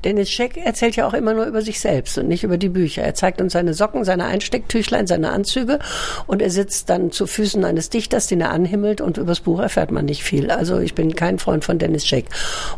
Dennis 0.03 0.29
Scheck 0.29 0.57
erzählt 0.57 0.95
ja 0.95 1.07
auch 1.07 1.13
immer 1.13 1.33
nur 1.33 1.45
über 1.45 1.61
sich 1.61 1.79
selbst 1.79 2.17
und 2.17 2.27
nicht 2.27 2.43
über 2.43 2.57
die 2.57 2.69
Bücher. 2.69 3.03
Er 3.03 3.13
zeigt 3.13 3.41
uns 3.41 3.53
seine 3.53 3.73
Socken, 3.73 4.03
seine 4.03 4.25
Einstecktüchlein, 4.25 5.07
seine 5.07 5.31
Anzüge 5.31 5.79
und 6.27 6.41
er 6.41 6.49
sitzt 6.49 6.89
dann 6.89 7.11
zu 7.11 7.27
Füßen 7.27 7.63
eines 7.65 7.89
Dichters, 7.89 8.27
den 8.27 8.41
er 8.41 8.51
anhimmelt 8.51 9.01
und 9.01 9.17
übers 9.17 9.39
Buch 9.39 9.59
erfährt 9.59 9.91
man 9.91 10.05
nicht 10.05 10.23
viel. 10.23 10.51
Also 10.51 10.79
ich 10.79 10.95
bin 10.95 11.15
kein 11.15 11.39
Freund 11.39 11.63
von 11.65 11.79
Dennis 11.79 12.05
Scheck. 12.05 12.25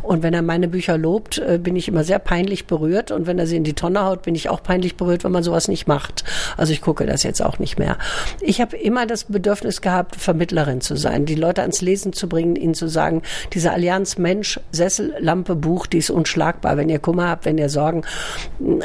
Und 0.02 0.22
wenn 0.22 0.34
er 0.34 0.42
meine 0.42 0.68
Bücher 0.68 0.98
lobt, 0.98 1.38
äh, 1.38 1.58
bin 1.58 1.76
ich 1.76 1.88
immer 1.88 2.04
sehr 2.04 2.18
peinlich 2.18 2.66
berührt 2.66 3.10
und 3.10 3.26
wenn 3.26 3.38
er 3.38 3.46
sie 3.46 3.56
in 3.56 3.64
die 3.64 3.74
Tonne 3.74 4.04
haut, 4.04 4.22
bin 4.22 4.34
ich 4.34 4.48
auch 4.48 4.62
peinlich 4.62 4.96
berührt, 4.96 5.24
wenn 5.24 5.32
man 5.32 5.42
sowas 5.42 5.68
nicht 5.68 5.86
macht. 5.86 6.24
Also 6.56 6.72
ich 6.72 6.80
gucke 6.80 7.06
das 7.06 7.22
jetzt 7.22 7.42
auch 7.42 7.58
nicht 7.58 7.78
mehr. 7.78 7.98
Ich 8.40 8.60
habe 8.60 8.76
immer 8.76 9.06
das 9.06 9.24
Bedürfnis 9.24 9.80
gehabt, 9.80 10.16
Vermittlerin 10.16 10.80
zu 10.80 10.96
sein, 10.96 11.26
die 11.26 11.34
Leute 11.34 11.62
ans 11.62 11.80
Lesen 11.80 12.12
zu 12.12 12.28
bringen, 12.28 12.56
ihnen 12.56 12.74
zu 12.74 12.88
sagen, 12.88 13.22
diese 13.52 13.72
Allianz 13.72 14.18
Mensch, 14.18 14.60
Sessel, 14.70 15.14
Lampe, 15.18 15.54
Buch, 15.54 15.86
die 15.86 15.98
ist 15.98 16.10
unschlagbar. 16.10 16.76
Wenn 16.76 16.88
ihr 16.88 16.98
Kummer 17.12 17.28
habt, 17.28 17.44
wenn 17.44 17.58
ihr 17.58 17.68
Sorgen, 17.68 18.04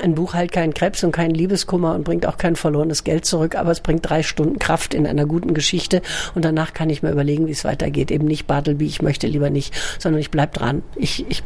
ein 0.04 0.14
Buch 0.14 0.34
heilt 0.34 0.52
keinen 0.52 0.74
Krebs 0.74 1.02
und 1.02 1.14
keinen 1.14 1.34
Liebeskummer 1.34 1.96
und 1.96 2.04
bringt 2.04 2.26
auch 2.26 2.38
kein 2.38 2.58
verlorenes 2.58 3.06
Geld 3.06 3.24
zurück, 3.24 3.56
aber 3.56 3.72
es 3.72 3.80
bringt 3.80 4.10
drei 4.10 4.22
Stunden 4.22 4.60
Kraft 4.60 4.94
in 4.94 5.08
einer 5.08 5.26
guten 5.26 5.54
Geschichte 5.54 6.02
und 6.36 6.44
danach 6.44 6.74
kann 6.74 6.90
ich 6.90 7.02
mir 7.02 7.12
überlegen, 7.12 7.48
wie 7.48 7.52
es 7.52 7.64
weitergeht. 7.64 8.12
Eben 8.12 8.26
nicht 8.26 8.46
Bartleby, 8.46 8.86
ich 8.86 9.02
möchte 9.02 9.28
lieber 9.28 9.50
nicht, 9.50 9.74
sondern 9.98 10.20
ich 10.20 10.30
bleib 10.30 10.54
dran. 10.54 10.84
Ich, 10.98 11.26
ich, 11.30 11.42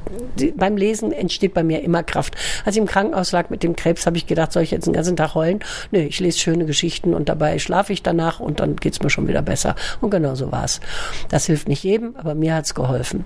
beim 0.55 0.75
Lesen 0.75 1.11
entsteht 1.11 1.53
bei 1.53 1.61
mir 1.61 1.83
immer 1.83 2.01
Kraft. 2.01 2.35
Als 2.65 2.75
ich 2.75 2.81
im 2.81 2.87
Krankenhaus 2.87 3.31
lag 3.31 3.51
mit 3.51 3.61
dem 3.61 3.75
Krebs, 3.75 4.07
habe 4.07 4.17
ich 4.17 4.25
gedacht, 4.25 4.51
soll 4.51 4.63
ich 4.63 4.71
jetzt 4.71 4.87
den 4.87 4.93
ganzen 4.93 5.15
Tag 5.15 5.35
heulen? 5.35 5.59
Nö, 5.91 5.99
ich 5.99 6.19
lese 6.19 6.39
schöne 6.39 6.65
Geschichten 6.65 7.13
und 7.13 7.29
dabei 7.29 7.59
schlafe 7.59 7.93
ich 7.93 8.01
danach 8.01 8.39
und 8.39 8.59
dann 8.59 8.75
geht's 8.75 9.03
mir 9.03 9.11
schon 9.11 9.27
wieder 9.27 9.43
besser. 9.43 9.75
Und 10.01 10.09
genau 10.09 10.33
so 10.33 10.51
war's. 10.51 10.79
Das 11.29 11.45
hilft 11.45 11.67
nicht 11.67 11.83
jedem, 11.83 12.15
aber 12.15 12.33
mir 12.33 12.55
hat's 12.55 12.73
geholfen. 12.73 13.23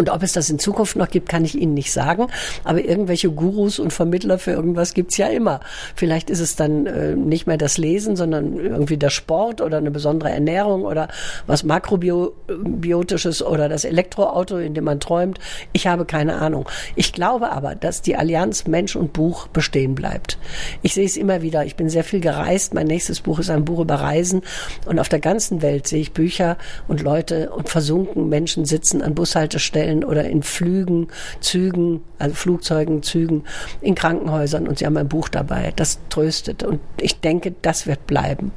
Und 0.00 0.08
ob 0.08 0.22
es 0.22 0.32
das 0.32 0.48
in 0.48 0.58
Zukunft 0.58 0.96
noch 0.96 1.10
gibt, 1.10 1.28
kann 1.28 1.44
ich 1.44 1.54
Ihnen 1.54 1.74
nicht 1.74 1.92
sagen. 1.92 2.28
Aber 2.64 2.82
irgendwelche 2.82 3.30
Gurus 3.30 3.78
und 3.78 3.92
Vermittler 3.92 4.38
für 4.38 4.52
irgendwas 4.52 4.94
gibt's 4.94 5.18
ja 5.18 5.26
immer. 5.26 5.60
Vielleicht 5.94 6.30
ist 6.30 6.40
es 6.40 6.56
dann 6.56 6.86
äh, 6.86 7.14
nicht 7.14 7.46
mehr 7.46 7.58
das 7.58 7.76
Lesen, 7.76 8.16
sondern 8.16 8.56
irgendwie 8.56 8.96
der 8.96 9.10
Sport 9.10 9.60
oder 9.60 9.76
eine 9.76 9.90
besondere 9.90 10.30
Ernährung 10.30 10.84
oder 10.84 11.08
was 11.46 11.64
Makrobiotisches 11.64 13.42
oder 13.42 13.68
das 13.68 13.84
Elektroauto, 13.84 14.56
in 14.56 14.72
dem 14.72 14.84
man 14.84 15.00
träumt. 15.00 15.38
Ich 15.74 15.86
habe 15.86 16.06
keine 16.06 16.36
Ahnung. 16.36 16.66
Ich 16.96 17.12
glaube 17.12 17.52
aber, 17.52 17.74
dass 17.74 18.00
die 18.00 18.16
Allianz 18.16 18.66
Mensch 18.66 18.96
und 18.96 19.12
Buch 19.12 19.48
bestehen 19.48 19.94
bleibt. 19.94 20.38
Ich 20.80 20.94
sehe 20.94 21.04
es 21.04 21.18
immer 21.18 21.42
wieder. 21.42 21.66
Ich 21.66 21.76
bin 21.76 21.90
sehr 21.90 22.04
viel 22.04 22.20
gereist. 22.20 22.72
Mein 22.72 22.86
nächstes 22.86 23.20
Buch 23.20 23.38
ist 23.38 23.50
ein 23.50 23.66
Buch 23.66 23.80
über 23.80 23.96
Reisen. 23.96 24.40
Und 24.86 24.98
auf 24.98 25.10
der 25.10 25.20
ganzen 25.20 25.60
Welt 25.60 25.86
sehe 25.86 26.00
ich 26.00 26.14
Bücher 26.14 26.56
und 26.88 27.02
Leute 27.02 27.50
und 27.50 27.68
versunken 27.68 28.30
Menschen 28.30 28.64
sitzen 28.64 29.02
an 29.02 29.14
Bushaltestellen 29.14 29.89
Hoteln 29.90 30.04
oder 30.04 30.24
in 30.24 30.42
Flügen, 30.42 31.08
Zügen, 31.40 32.02
also 32.18 32.34
Flugzeugen, 32.34 33.02
Zügen, 33.02 33.44
in 33.80 33.94
Krankenhäusern 33.94 34.68
und 34.68 34.78
sie 34.78 34.86
haben 34.86 34.96
ein 34.96 35.08
Buch 35.08 35.28
dabei. 35.28 35.72
Das 35.76 35.98
tröstet 36.08 36.62
und 36.62 36.80
ich 37.00 37.20
denke, 37.20 37.54
das 37.62 37.86
wird 37.86 38.06
bleiben. 38.06 38.52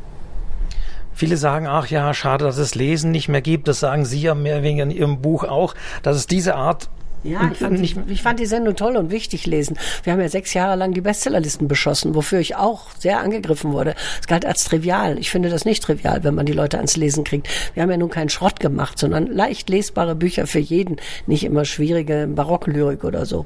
Viele 1.15 1.37
sagen, 1.37 1.67
ach 1.67 1.87
ja, 1.87 2.11
schade, 2.13 2.45
dass 2.45 2.57
es 2.57 2.73
Lesen 2.73 3.11
nicht 3.11 3.29
mehr 3.29 3.41
gibt. 3.41 3.67
Das 3.67 3.79
sagen 3.79 4.03
Sie 4.03 4.19
ja 4.19 4.33
mehr 4.33 4.63
wegen 4.63 4.79
in 4.79 4.89
Ihrem 4.89 5.21
Buch 5.21 5.43
auch, 5.43 5.75
dass 6.01 6.17
es 6.17 6.25
diese 6.25 6.55
Art 6.55 6.89
ja, 7.23 7.49
ich 7.51 7.57
fand, 7.57 7.79
ich, 7.79 7.95
ich 8.07 8.21
fand 8.21 8.39
die 8.39 8.45
Sendung 8.45 8.75
toll 8.75 8.97
und 8.97 9.09
wichtig 9.09 9.45
lesen. 9.45 9.77
Wir 10.03 10.13
haben 10.13 10.19
ja 10.19 10.29
sechs 10.29 10.53
Jahre 10.53 10.75
lang 10.75 10.93
die 10.93 11.01
Bestsellerlisten 11.01 11.67
beschossen, 11.67 12.15
wofür 12.15 12.39
ich 12.39 12.55
auch 12.55 12.87
sehr 12.99 13.19
angegriffen 13.19 13.71
wurde. 13.71 13.95
Es 14.19 14.27
galt 14.27 14.45
als 14.45 14.65
trivial. 14.65 15.17
Ich 15.17 15.29
finde 15.29 15.49
das 15.49 15.65
nicht 15.65 15.83
trivial, 15.83 16.23
wenn 16.23 16.35
man 16.35 16.45
die 16.45 16.53
Leute 16.53 16.77
ans 16.77 16.97
Lesen 16.97 17.23
kriegt. 17.23 17.47
Wir 17.73 17.83
haben 17.83 17.91
ja 17.91 17.97
nun 17.97 18.09
keinen 18.09 18.29
Schrott 18.29 18.59
gemacht, 18.59 18.99
sondern 18.99 19.27
leicht 19.27 19.69
lesbare 19.69 20.15
Bücher 20.15 20.47
für 20.47 20.59
jeden, 20.59 20.97
nicht 21.25 21.43
immer 21.43 21.65
schwierige 21.65 22.27
Barocklyrik 22.27 23.03
oder 23.03 23.25
so. 23.25 23.45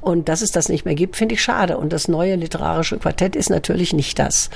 Und 0.00 0.28
dass 0.28 0.40
es 0.40 0.52
das 0.52 0.68
nicht 0.68 0.84
mehr 0.84 0.94
gibt, 0.94 1.16
finde 1.16 1.34
ich 1.34 1.42
schade. 1.42 1.76
Und 1.76 1.92
das 1.92 2.08
neue 2.08 2.36
literarische 2.36 2.98
Quartett 2.98 3.34
ist 3.34 3.50
natürlich 3.50 3.92
nicht 3.92 4.18
das. 4.18 4.48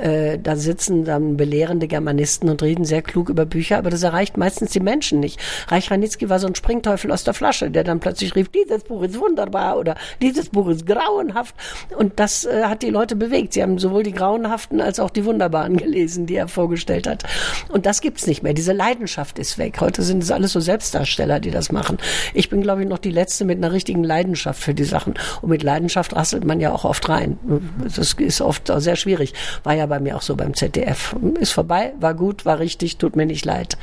Äh, 0.00 0.38
da 0.38 0.56
sitzen 0.56 1.04
dann 1.04 1.36
belehrende 1.36 1.86
Germanisten 1.86 2.48
und 2.48 2.62
reden 2.62 2.84
sehr 2.84 3.02
klug 3.02 3.28
über 3.28 3.44
Bücher, 3.44 3.78
aber 3.78 3.90
das 3.90 4.02
erreicht 4.02 4.36
meistens 4.36 4.70
die 4.70 4.80
Menschen 4.80 5.20
nicht. 5.20 5.38
Reich 5.68 5.90
Ranitzky 5.90 6.28
war 6.30 6.38
so 6.38 6.46
ein 6.46 6.54
Springteufel 6.54 7.12
aus 7.12 7.24
der 7.24 7.34
Flasche, 7.34 7.70
der 7.70 7.84
dann 7.84 8.00
plötzlich 8.06 8.36
rief, 8.36 8.48
dieses 8.50 8.84
Buch 8.84 9.02
ist 9.02 9.18
wunderbar 9.18 9.76
oder 9.78 9.96
dieses 10.22 10.50
Buch 10.50 10.68
ist 10.68 10.86
grauenhaft. 10.86 11.56
Und 11.98 12.20
das 12.20 12.44
äh, 12.44 12.62
hat 12.62 12.82
die 12.82 12.90
Leute 12.90 13.16
bewegt. 13.16 13.52
Sie 13.52 13.62
haben 13.64 13.80
sowohl 13.80 14.04
die 14.04 14.12
grauenhaften 14.12 14.80
als 14.80 15.00
auch 15.00 15.10
die 15.10 15.24
wunderbaren 15.24 15.76
gelesen, 15.76 16.26
die 16.26 16.36
er 16.36 16.46
vorgestellt 16.46 17.08
hat. 17.08 17.24
Und 17.68 17.84
das 17.84 18.00
gibt's 18.00 18.28
nicht 18.28 18.44
mehr. 18.44 18.54
Diese 18.54 18.72
Leidenschaft 18.72 19.40
ist 19.40 19.58
weg. 19.58 19.80
Heute 19.80 20.02
sind 20.02 20.22
es 20.22 20.30
alles 20.30 20.52
so 20.52 20.60
Selbstdarsteller, 20.60 21.40
die 21.40 21.50
das 21.50 21.72
machen. 21.72 21.98
Ich 22.32 22.48
bin, 22.48 22.62
glaube 22.62 22.82
ich, 22.82 22.88
noch 22.88 22.98
die 22.98 23.10
Letzte 23.10 23.44
mit 23.44 23.58
einer 23.58 23.72
richtigen 23.72 24.04
Leidenschaft 24.04 24.62
für 24.62 24.72
die 24.74 24.84
Sachen. 24.84 25.14
Und 25.42 25.48
mit 25.48 25.64
Leidenschaft 25.64 26.14
rasselt 26.14 26.44
man 26.44 26.60
ja 26.60 26.70
auch 26.70 26.84
oft 26.84 27.08
rein. 27.08 27.40
Das 27.82 27.98
ist 27.98 28.40
oft 28.40 28.70
sehr 28.76 28.94
schwierig. 28.94 29.34
War 29.64 29.74
ja 29.74 29.86
bei 29.86 29.98
mir 29.98 30.14
auch 30.14 30.22
so 30.22 30.36
beim 30.36 30.54
ZDF. 30.54 31.16
Ist 31.40 31.52
vorbei, 31.52 31.92
war 31.98 32.14
gut, 32.14 32.46
war 32.46 32.60
richtig, 32.60 32.98
tut 32.98 33.16
mir 33.16 33.26
nicht 33.26 33.44
leid. 33.44 33.76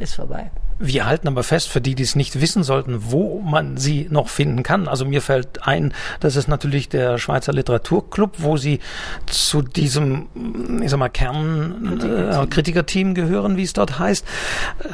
Ist 0.00 0.14
vorbei. 0.14 0.50
Wir 0.82 1.04
halten 1.04 1.28
aber 1.28 1.42
fest, 1.42 1.68
für 1.68 1.82
die, 1.82 1.94
die 1.94 2.04
es 2.04 2.16
nicht 2.16 2.40
wissen 2.40 2.62
sollten, 2.62 3.12
wo 3.12 3.40
man 3.40 3.76
sie 3.76 4.08
noch 4.10 4.30
finden 4.30 4.62
kann. 4.62 4.88
Also 4.88 5.04
mir 5.04 5.20
fällt 5.20 5.66
ein, 5.66 5.92
das 6.20 6.36
ist 6.36 6.48
natürlich 6.48 6.88
der 6.88 7.18
Schweizer 7.18 7.52
Literaturclub, 7.52 8.36
wo 8.38 8.56
sie 8.56 8.80
zu 9.26 9.60
diesem, 9.60 10.28
ich 10.82 10.88
sag 10.88 10.98
mal, 10.98 11.10
Kernkritikerteam 11.10 13.10
äh, 13.10 13.12
gehören, 13.12 13.58
wie 13.58 13.62
es 13.62 13.74
dort 13.74 13.98
heißt. 13.98 14.24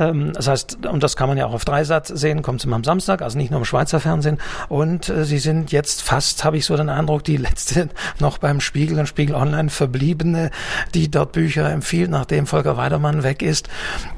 Ähm, 0.01 0.33
das 0.33 0.49
heißt, 0.49 0.87
und 0.87 1.05
das 1.05 1.15
kann 1.15 1.29
man 1.29 1.39
ja 1.39 1.47
auch 1.47 1.55
auf 1.55 1.65
Dreisatz 1.65 2.09
sehen, 2.09 2.43
kommt 2.43 2.65
immer 2.65 2.75
am 2.75 2.83
Samstag, 2.83 3.23
also 3.23 3.39
nicht 3.39 3.53
nur 3.53 3.61
im 3.61 3.65
Schweizer 3.65 4.01
Fernsehen. 4.01 4.39
Und 4.69 5.09
äh, 5.09 5.25
sie 5.25 5.39
sind 5.39 5.71
jetzt 5.71 6.03
fast, 6.03 6.43
habe 6.43 6.57
ich 6.57 6.67
so 6.67 6.77
den 6.77 6.89
Eindruck, 6.89 7.23
die 7.23 7.37
letzte 7.37 7.91
noch 8.19 8.39
beim 8.39 8.61
Spiegel 8.61 8.99
und 8.99 9.07
Spiegel 9.07 9.37
Online 9.37 9.71
verbliebene, 9.71 10.51
die 10.95 11.13
dort 11.13 11.31
Bücher 11.31 11.71
empfiehlt, 11.71 12.11
nachdem 12.11 12.49
Volker 12.49 12.77
Weidermann 12.77 13.23
weg 13.23 13.43
ist, 13.43 13.69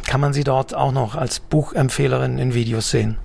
kann 0.06 0.22
man 0.22 0.32
sie 0.32 0.44
dort 0.44 0.77
auch 0.78 0.92
noch 0.92 1.14
als 1.14 1.40
Buch 1.40 1.58
Buchempfehlerinnen 1.68 2.38
in 2.38 2.54
Videos 2.54 2.90
sehen? 2.90 3.18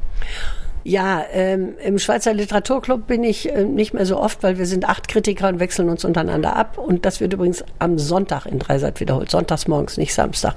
Ja, 0.86 1.24
ähm, 1.32 1.76
im 1.82 1.98
Schweizer 1.98 2.34
Literaturclub 2.34 3.08
bin 3.08 3.24
ich 3.24 3.50
äh, 3.50 3.64
nicht 3.64 3.94
mehr 3.94 4.06
so 4.06 4.20
oft, 4.20 4.44
weil 4.44 4.58
wir 4.58 4.66
sind 4.66 4.88
acht 4.90 5.08
Kritiker 5.08 5.48
und 5.48 5.60
wechseln 5.62 5.88
uns 5.88 6.04
untereinander 6.04 6.58
ab. 6.58 6.78
Und 6.78 7.06
das 7.06 7.22
wird 7.22 7.32
übrigens 7.32 7.64
am 7.80 7.98
Sonntag 7.98 8.46
in 8.46 8.60
Dreisat 8.60 9.00
wiederholt. 9.00 9.32
Sonntags 9.32 9.68
morgens, 9.68 9.96
nicht 9.98 10.14
Samstag. 10.14 10.56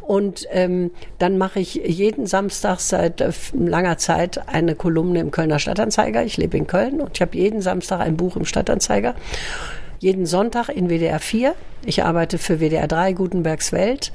Und 0.00 0.46
ähm, 0.52 0.90
dann 1.18 1.36
mache 1.36 1.60
ich 1.60 1.74
jeden 1.74 2.26
Samstag 2.26 2.80
seit 2.80 3.20
äh, 3.20 3.30
langer 3.52 3.98
Zeit 3.98 4.48
eine 4.48 4.74
Kolumne 4.74 5.20
im 5.20 5.30
Kölner 5.30 5.58
Stadtanzeiger. 5.58 6.24
Ich 6.24 6.38
lebe 6.38 6.56
in 6.56 6.66
Köln 6.66 7.02
und 7.02 7.10
ich 7.14 7.20
habe 7.20 7.36
jeden 7.36 7.60
Samstag 7.60 8.00
ein 8.00 8.16
Buch 8.16 8.36
im 8.36 8.46
Stadtanzeiger. 8.46 9.14
Jeden 9.98 10.24
Sonntag 10.24 10.70
in 10.70 10.88
WDR 10.88 11.18
4 11.18 11.54
Ich 11.84 12.02
arbeite 12.02 12.38
für 12.38 12.58
WDR 12.58 12.88
3 12.88 13.12
Gutenbergs 13.12 13.72
Welt 13.72 14.12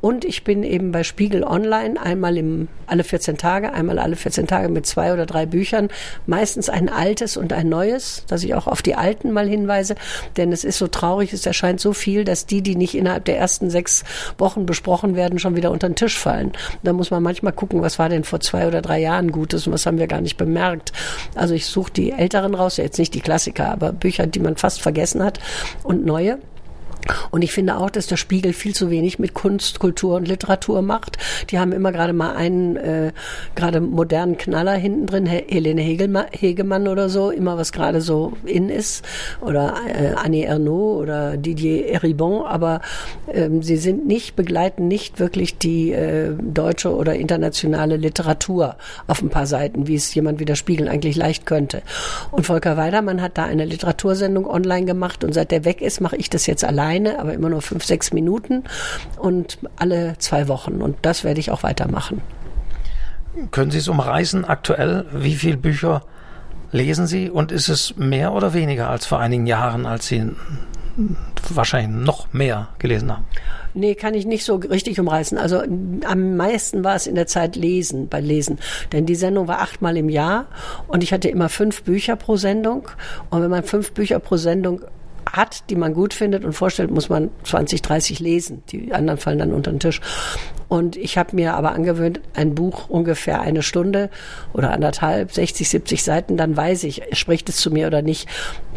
und 0.00 0.24
ich 0.24 0.44
bin 0.44 0.64
eben 0.64 0.92
bei 0.92 1.04
Spiegel 1.04 1.44
Online 1.44 2.00
einmal 2.00 2.36
im, 2.36 2.68
alle 2.86 3.04
14 3.04 3.38
Tage, 3.38 3.72
einmal 3.72 3.98
alle 3.98 4.16
14 4.16 4.46
Tage 4.46 4.68
mit 4.68 4.86
zwei 4.86 5.12
oder 5.12 5.24
drei 5.24 5.46
Büchern, 5.46 5.88
meistens 6.26 6.68
ein 6.68 6.88
altes 6.88 7.36
und 7.36 7.52
ein 7.52 7.68
neues, 7.68 8.24
dass 8.26 8.42
ich 8.42 8.54
auch 8.54 8.66
auf 8.66 8.82
die 8.82 8.96
alten 8.96 9.32
mal 9.32 9.48
hinweise, 9.48 9.94
denn 10.36 10.52
es 10.52 10.64
ist 10.64 10.78
so 10.78 10.88
traurig, 10.88 11.32
es 11.32 11.46
erscheint 11.46 11.80
so 11.80 11.92
viel, 11.92 12.24
dass 12.24 12.46
die, 12.46 12.60
die 12.60 12.76
nicht 12.76 12.94
innerhalb 12.96 13.24
der 13.24 13.38
ersten 13.38 13.70
sechs 13.70 14.04
Wochen 14.36 14.66
besprochen 14.66 15.16
werden, 15.16 15.38
schon 15.38 15.56
wieder 15.56 15.70
unter 15.70 15.88
den 15.88 15.96
Tisch 15.96 16.18
fallen. 16.18 16.52
Da 16.82 16.92
muss 16.92 17.10
man 17.10 17.22
manchmal 17.22 17.52
gucken, 17.52 17.82
was 17.82 17.98
war 17.98 18.08
denn 18.08 18.24
vor 18.24 18.40
zwei 18.40 18.66
oder 18.66 18.82
drei 18.82 19.00
Jahren 19.00 19.30
Gutes 19.32 19.66
und 19.66 19.72
was 19.72 19.86
haben 19.86 19.98
wir 19.98 20.08
gar 20.08 20.20
nicht 20.20 20.36
bemerkt. 20.36 20.92
Also 21.34 21.54
ich 21.54 21.66
suche 21.66 21.92
die 21.92 22.12
älteren 22.12 22.54
raus, 22.54 22.76
jetzt 22.76 22.98
nicht 22.98 23.14
die 23.14 23.20
Klassiker, 23.20 23.70
aber 23.70 23.92
Bücher, 23.92 24.26
die 24.26 24.40
man 24.40 24.56
fast 24.56 24.82
vergessen 24.82 25.22
hat 25.22 25.38
und 25.82 26.04
neue. 26.04 26.38
Und 27.30 27.42
ich 27.42 27.52
finde 27.52 27.76
auch, 27.76 27.90
dass 27.90 28.06
der 28.06 28.16
Spiegel 28.16 28.52
viel 28.52 28.74
zu 28.74 28.90
wenig 28.90 29.18
mit 29.18 29.34
Kunst, 29.34 29.78
Kultur 29.78 30.16
und 30.16 30.28
Literatur 30.28 30.82
macht. 30.82 31.18
Die 31.50 31.58
haben 31.58 31.72
immer 31.72 31.92
gerade 31.92 32.12
mal 32.12 32.34
einen 32.34 32.76
äh, 32.76 33.12
gerade 33.54 33.80
modernen 33.80 34.36
Knaller 34.36 34.74
hinten 34.74 35.06
drin, 35.06 35.26
Helene 35.26 35.82
Hegelmann, 35.82 36.26
Hegemann 36.30 36.88
oder 36.88 37.08
so, 37.08 37.30
immer 37.30 37.58
was 37.58 37.72
gerade 37.72 38.00
so 38.00 38.32
in 38.44 38.68
ist. 38.68 39.04
Oder 39.40 39.74
äh, 39.88 40.14
Annie 40.16 40.44
Ernaux 40.44 41.00
oder 41.00 41.36
Didier 41.36 41.88
Eribon. 41.88 42.44
Aber 42.46 42.80
ähm, 43.32 43.62
sie 43.62 43.76
sind 43.76 44.06
nicht, 44.06 44.36
begleiten 44.36 44.88
nicht 44.88 45.18
wirklich 45.18 45.58
die 45.58 45.92
äh, 45.92 46.32
deutsche 46.40 46.94
oder 46.94 47.14
internationale 47.14 47.96
Literatur 47.96 48.76
auf 49.06 49.22
ein 49.22 49.28
paar 49.28 49.46
Seiten, 49.46 49.86
wie 49.86 49.94
es 49.94 50.14
jemand 50.14 50.40
wie 50.40 50.44
der 50.44 50.56
Spiegel 50.56 50.88
eigentlich 50.88 51.16
leicht 51.16 51.46
könnte. 51.46 51.82
Und 52.30 52.46
Volker 52.46 52.76
Weidermann 52.76 53.22
hat 53.22 53.38
da 53.38 53.44
eine 53.44 53.64
Literatursendung 53.64 54.46
online 54.46 54.86
gemacht 54.86 55.24
und 55.24 55.32
seit 55.32 55.50
der 55.50 55.64
weg 55.64 55.80
ist, 55.80 56.00
mache 56.00 56.16
ich 56.16 56.30
das 56.30 56.46
jetzt 56.46 56.64
allein 56.64 56.95
alleine, 56.96 57.18
aber 57.18 57.34
immer 57.34 57.48
nur 57.48 57.62
fünf, 57.62 57.84
sechs 57.84 58.12
Minuten 58.12 58.64
und 59.18 59.58
alle 59.76 60.16
zwei 60.18 60.48
Wochen. 60.48 60.82
Und 60.82 60.96
das 61.02 61.24
werde 61.24 61.40
ich 61.40 61.50
auch 61.50 61.62
weitermachen. 61.62 62.20
Können 63.50 63.70
Sie 63.70 63.78
es 63.78 63.88
umreißen 63.88 64.44
aktuell? 64.44 65.04
Wie 65.12 65.34
viele 65.34 65.58
Bücher 65.58 66.02
lesen 66.72 67.06
Sie 67.06 67.30
und 67.30 67.52
ist 67.52 67.68
es 67.68 67.96
mehr 67.96 68.32
oder 68.32 68.54
weniger 68.54 68.88
als 68.88 69.06
vor 69.06 69.20
einigen 69.20 69.46
Jahren, 69.46 69.86
als 69.86 70.08
Sie 70.08 70.32
wahrscheinlich 71.50 72.04
noch 72.04 72.32
mehr 72.32 72.68
gelesen 72.78 73.12
haben? 73.12 73.26
Nee, 73.74 73.94
kann 73.94 74.14
ich 74.14 74.24
nicht 74.24 74.46
so 74.46 74.54
richtig 74.56 74.98
umreißen. 74.98 75.36
Also 75.36 75.60
am 76.06 76.36
meisten 76.38 76.82
war 76.82 76.94
es 76.94 77.06
in 77.06 77.14
der 77.14 77.26
Zeit 77.26 77.56
Lesen, 77.56 78.08
bei 78.08 78.20
Lesen. 78.20 78.58
Denn 78.92 79.04
die 79.04 79.14
Sendung 79.14 79.48
war 79.48 79.60
achtmal 79.60 79.98
im 79.98 80.08
Jahr 80.08 80.46
und 80.88 81.02
ich 81.02 81.12
hatte 81.12 81.28
immer 81.28 81.50
fünf 81.50 81.82
Bücher 81.82 82.16
pro 82.16 82.36
Sendung. 82.36 82.88
Und 83.28 83.42
wenn 83.42 83.50
man 83.50 83.64
fünf 83.64 83.92
Bücher 83.92 84.18
pro 84.18 84.38
Sendung 84.38 84.80
hat, 85.30 85.68
die 85.70 85.76
man 85.76 85.94
gut 85.94 86.14
findet 86.14 86.44
und 86.44 86.52
vorstellt, 86.52 86.90
muss 86.90 87.08
man 87.08 87.30
20, 87.44 87.82
30 87.82 88.20
lesen. 88.20 88.62
Die 88.70 88.92
anderen 88.92 89.18
fallen 89.18 89.38
dann 89.38 89.52
unter 89.52 89.70
den 89.70 89.80
Tisch. 89.80 90.00
Und 90.68 90.96
ich 90.96 91.16
habe 91.18 91.36
mir 91.36 91.54
aber 91.54 91.72
angewöhnt, 91.72 92.20
ein 92.34 92.54
Buch 92.54 92.88
ungefähr 92.88 93.40
eine 93.40 93.62
Stunde 93.62 94.10
oder 94.52 94.72
anderthalb, 94.72 95.32
60, 95.32 95.68
70 95.68 96.02
Seiten, 96.02 96.36
dann 96.36 96.56
weiß 96.56 96.84
ich, 96.84 97.02
spricht 97.12 97.48
es 97.48 97.56
zu 97.56 97.70
mir 97.70 97.86
oder 97.86 98.02
nicht. 98.02 98.28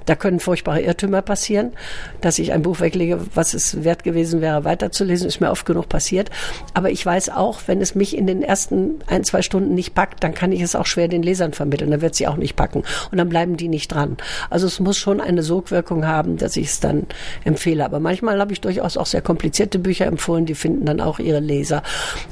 Da 0.09 0.15
können 0.15 0.39
furchtbare 0.39 0.81
Irrtümer 0.81 1.21
passieren, 1.21 1.71
dass 2.19 2.39
ich 2.39 2.51
ein 2.51 2.63
Buch 2.63 2.79
weglege, 2.79 3.19
was 3.35 3.53
es 3.53 3.83
wert 3.83 4.03
gewesen 4.03 4.41
wäre, 4.41 4.63
weiterzulesen, 4.63 5.27
ist 5.27 5.39
mir 5.39 5.51
oft 5.51 5.67
genug 5.67 5.87
passiert. 5.87 6.31
Aber 6.73 6.89
ich 6.89 7.05
weiß 7.05 7.29
auch, 7.29 7.59
wenn 7.67 7.79
es 7.79 7.93
mich 7.93 8.17
in 8.17 8.25
den 8.25 8.41
ersten 8.41 9.01
ein, 9.05 9.23
zwei 9.23 9.43
Stunden 9.43 9.75
nicht 9.75 9.93
packt, 9.93 10.23
dann 10.23 10.33
kann 10.33 10.51
ich 10.51 10.61
es 10.61 10.73
auch 10.73 10.87
schwer 10.87 11.09
den 11.09 11.21
Lesern 11.21 11.53
vermitteln. 11.53 11.91
Dann 11.91 12.01
wird 12.01 12.15
sie 12.15 12.25
auch 12.25 12.37
nicht 12.37 12.55
packen. 12.55 12.83
Und 13.11 13.19
dann 13.19 13.29
bleiben 13.29 13.55
die 13.55 13.67
nicht 13.67 13.89
dran. 13.89 14.17
Also 14.49 14.65
es 14.65 14.79
muss 14.79 14.97
schon 14.97 15.21
eine 15.21 15.43
Sogwirkung 15.43 16.07
haben, 16.07 16.37
dass 16.37 16.57
ich 16.57 16.69
es 16.69 16.79
dann 16.79 17.05
empfehle. 17.43 17.85
Aber 17.85 17.99
manchmal 17.99 18.39
habe 18.39 18.51
ich 18.51 18.61
durchaus 18.61 18.97
auch 18.97 19.05
sehr 19.05 19.21
komplizierte 19.21 19.77
Bücher 19.77 20.07
empfohlen, 20.07 20.47
die 20.47 20.55
finden 20.55 20.87
dann 20.87 21.01
auch 21.01 21.19
ihre 21.19 21.39
Leser. 21.39 21.83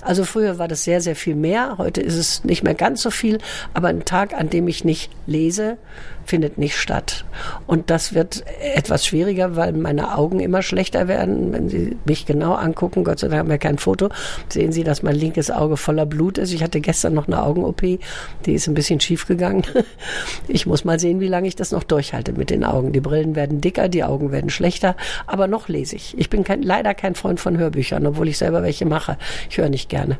Also 0.01 0.23
früher 0.23 0.57
war 0.57 0.67
das 0.67 0.83
sehr, 0.83 0.99
sehr 0.99 1.15
viel 1.15 1.35
mehr. 1.35 1.77
Heute 1.77 2.01
ist 2.01 2.15
es 2.15 2.43
nicht 2.43 2.63
mehr 2.63 2.73
ganz 2.73 3.03
so 3.03 3.11
viel. 3.11 3.37
Aber 3.75 3.89
ein 3.89 4.03
Tag, 4.03 4.33
an 4.33 4.49
dem 4.49 4.67
ich 4.67 4.83
nicht 4.83 5.11
lese, 5.27 5.77
findet 6.27 6.57
nicht 6.57 6.77
statt. 6.77 7.25
Und 7.67 7.89
das 7.89 8.13
wird 8.13 8.43
etwas 8.73 9.05
schwieriger, 9.05 9.55
weil 9.55 9.73
meine 9.73 10.17
Augen 10.17 10.39
immer 10.39 10.61
schlechter 10.61 11.07
werden. 11.07 11.53
Wenn 11.53 11.69
Sie 11.69 11.97
mich 12.05 12.25
genau 12.25 12.53
angucken, 12.53 13.03
Gott 13.03 13.19
sei 13.19 13.27
Dank 13.27 13.41
haben 13.41 13.49
wir 13.49 13.57
kein 13.57 13.77
Foto, 13.77 14.09
sehen 14.49 14.71
Sie, 14.71 14.83
dass 14.83 15.03
mein 15.03 15.15
linkes 15.15 15.51
Auge 15.51 15.77
voller 15.77 16.05
Blut 16.05 16.37
ist. 16.37 16.53
Ich 16.53 16.63
hatte 16.63 16.79
gestern 16.79 17.13
noch 17.13 17.27
eine 17.27 17.43
Augen-OP, 17.43 17.81
die 17.81 18.53
ist 18.53 18.67
ein 18.67 18.73
bisschen 18.73 18.99
schief 18.99 19.27
gegangen. 19.27 19.63
Ich 20.47 20.65
muss 20.65 20.85
mal 20.85 20.99
sehen, 20.99 21.19
wie 21.19 21.27
lange 21.27 21.47
ich 21.47 21.55
das 21.55 21.71
noch 21.71 21.83
durchhalte 21.83 22.31
mit 22.31 22.49
den 22.49 22.63
Augen. 22.63 22.93
Die 22.93 23.01
Brillen 23.01 23.35
werden 23.35 23.59
dicker, 23.59 23.89
die 23.89 24.03
Augen 24.03 24.31
werden 24.31 24.49
schlechter, 24.49 24.95
aber 25.25 25.47
noch 25.47 25.67
lese 25.67 25.95
ich. 25.95 26.17
Ich 26.17 26.29
bin 26.29 26.43
kein, 26.43 26.63
leider 26.63 26.93
kein 26.93 27.15
Freund 27.15 27.39
von 27.39 27.57
Hörbüchern, 27.57 28.05
obwohl 28.05 28.29
ich 28.29 28.37
selber 28.37 28.63
welche 28.63 28.85
mache. 28.85 29.17
Ich 29.49 29.57
höre 29.57 29.69
nicht 29.69 29.89
gerne. 29.89 30.17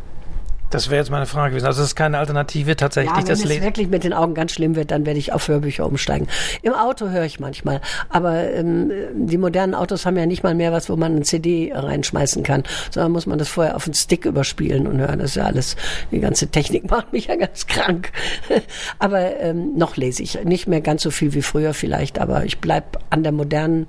Das 0.70 0.90
wäre 0.90 1.00
jetzt 1.00 1.12
meine 1.12 1.26
Frage 1.26 1.52
gewesen. 1.52 1.66
Also 1.66 1.82
es 1.82 1.90
ist 1.90 1.96
keine 1.96 2.18
Alternative 2.18 2.76
tatsächlich 2.76 3.16
ja, 3.16 3.24
das 3.24 3.40
Lesen. 3.40 3.50
Wenn 3.50 3.58
es 3.58 3.64
wirklich 3.64 3.88
mit 3.88 4.04
den 4.04 4.14
Augen 4.14 4.34
ganz 4.34 4.52
schlimm 4.52 4.76
wird, 4.76 4.92
dann 4.92 5.06
werde 5.06 5.18
ich 5.18 5.32
auf 5.32 5.48
Hörbücher 5.48 5.86
umsteigen. 5.86 6.28
Im 6.62 6.74
Auto 6.74 7.10
höre 7.10 7.24
ich 7.24 7.40
manchmal, 7.40 7.80
aber 8.10 8.52
ähm, 8.52 8.92
die 9.14 9.38
modernen 9.38 9.74
Autos 9.74 10.06
haben 10.06 10.18
ja 10.18 10.26
nicht 10.26 10.44
mal 10.44 10.56
mehr 10.56 10.74
was, 10.74 10.90
wo 10.90 10.98
man 10.98 11.14
eine 11.14 11.22
CD 11.22 11.72
reinschmeißen 11.74 12.44
kann, 12.44 12.64
sondern 12.92 13.14
muss 13.14 13.26
man 13.26 13.38
das 13.38 13.48
vorher 13.48 13.78
auf 13.78 13.86
den 13.86 13.94
Stick 13.94 14.26
überspielen 14.26 14.88
und 14.88 15.00
hören. 15.00 15.20
Das 15.20 15.32
ist 15.32 15.36
ja 15.36 15.46
alles, 15.46 15.78
die 16.12 16.20
ganze 16.20 16.48
Technik 16.50 16.90
macht 16.92 17.14
mich 17.14 17.28
ja 17.28 17.38
ganz 17.38 17.68
krank. 17.68 18.12
aber 19.00 19.40
ähm, 19.40 19.78
noch 19.78 19.96
lese 19.96 20.22
ich 20.22 20.44
nicht 20.44 20.68
mehr 20.68 20.82
ganz 20.82 21.02
so 21.02 21.12
viel 21.12 21.34
wie 21.34 21.42
früher 21.42 21.74
vielleicht, 21.74 22.20
aber 22.20 22.44
ich 22.44 22.60
bleib 22.60 23.00
an 23.10 23.24
der 23.24 23.32
modernen, 23.32 23.88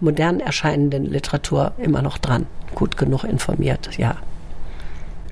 modern 0.00 0.40
erscheinenden 0.40 1.04
Literatur 1.04 1.72
immer 1.78 2.02
noch 2.02 2.18
dran. 2.18 2.46
Gut 2.74 2.96
genug 2.96 3.22
informiert, 3.24 3.96
ja. 3.98 4.16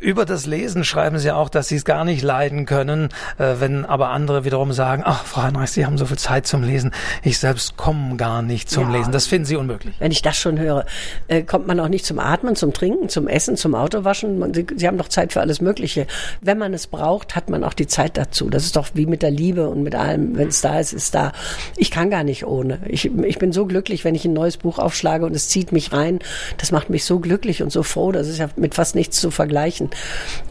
Über 0.06 0.24
das 0.24 0.46
Lesen 0.46 0.84
schreiben 0.84 1.18
Sie 1.18 1.32
auch, 1.32 1.48
dass 1.48 1.66
Sie 1.66 1.74
es 1.74 1.84
gar 1.84 2.04
nicht 2.04 2.22
leiden 2.22 2.64
können, 2.64 3.08
äh, 3.38 3.54
wenn 3.58 3.84
aber 3.84 4.10
andere 4.10 4.44
wiederum 4.44 4.72
sagen, 4.72 5.02
ach, 5.04 5.24
Frau 5.24 5.42
Heinrich, 5.42 5.70
Sie 5.70 5.84
haben 5.84 5.98
so 5.98 6.06
viel 6.06 6.16
Zeit 6.16 6.46
zum 6.46 6.62
Lesen. 6.62 6.92
Ich 7.24 7.40
selbst 7.40 7.76
komme 7.76 8.14
gar 8.14 8.40
nicht 8.40 8.70
zum 8.70 8.92
ja, 8.92 8.98
Lesen. 8.98 9.10
Das 9.10 9.26
finden 9.26 9.46
Sie 9.46 9.56
unmöglich. 9.56 9.96
Wenn 9.98 10.12
ich 10.12 10.22
das 10.22 10.36
schon 10.36 10.60
höre, 10.60 10.86
äh, 11.26 11.42
kommt 11.42 11.66
man 11.66 11.80
auch 11.80 11.88
nicht 11.88 12.06
zum 12.06 12.20
Atmen, 12.20 12.54
zum 12.54 12.72
Trinken, 12.72 13.08
zum 13.08 13.26
Essen, 13.26 13.56
zum 13.56 13.74
Autowaschen. 13.74 14.54
Sie, 14.54 14.64
Sie 14.76 14.86
haben 14.86 14.96
doch 14.96 15.08
Zeit 15.08 15.32
für 15.32 15.40
alles 15.40 15.60
Mögliche. 15.60 16.06
Wenn 16.40 16.56
man 16.56 16.72
es 16.72 16.86
braucht, 16.86 17.34
hat 17.34 17.50
man 17.50 17.64
auch 17.64 17.74
die 17.74 17.88
Zeit 17.88 18.16
dazu. 18.16 18.48
Das 18.48 18.62
ist 18.62 18.76
doch 18.76 18.90
wie 18.94 19.06
mit 19.06 19.22
der 19.22 19.32
Liebe 19.32 19.68
und 19.68 19.82
mit 19.82 19.96
allem. 19.96 20.38
Wenn 20.38 20.46
es 20.46 20.60
da 20.60 20.78
ist, 20.78 20.92
ist 20.92 21.16
da. 21.16 21.32
Ich 21.76 21.90
kann 21.90 22.10
gar 22.10 22.22
nicht 22.22 22.46
ohne. 22.46 22.78
Ich, 22.86 23.12
ich 23.12 23.38
bin 23.40 23.50
so 23.50 23.66
glücklich, 23.66 24.04
wenn 24.04 24.14
ich 24.14 24.24
ein 24.24 24.34
neues 24.34 24.56
Buch 24.56 24.78
aufschlage 24.78 25.26
und 25.26 25.34
es 25.34 25.48
zieht 25.48 25.72
mich 25.72 25.92
rein. 25.92 26.20
Das 26.58 26.70
macht 26.70 26.90
mich 26.90 27.04
so 27.04 27.18
glücklich 27.18 27.60
und 27.60 27.72
so 27.72 27.82
froh. 27.82 28.12
Das 28.12 28.28
ist 28.28 28.38
ja 28.38 28.46
mit 28.54 28.76
fast 28.76 28.94
nichts 28.94 29.20
zu 29.20 29.32
vergleichen. 29.32 29.90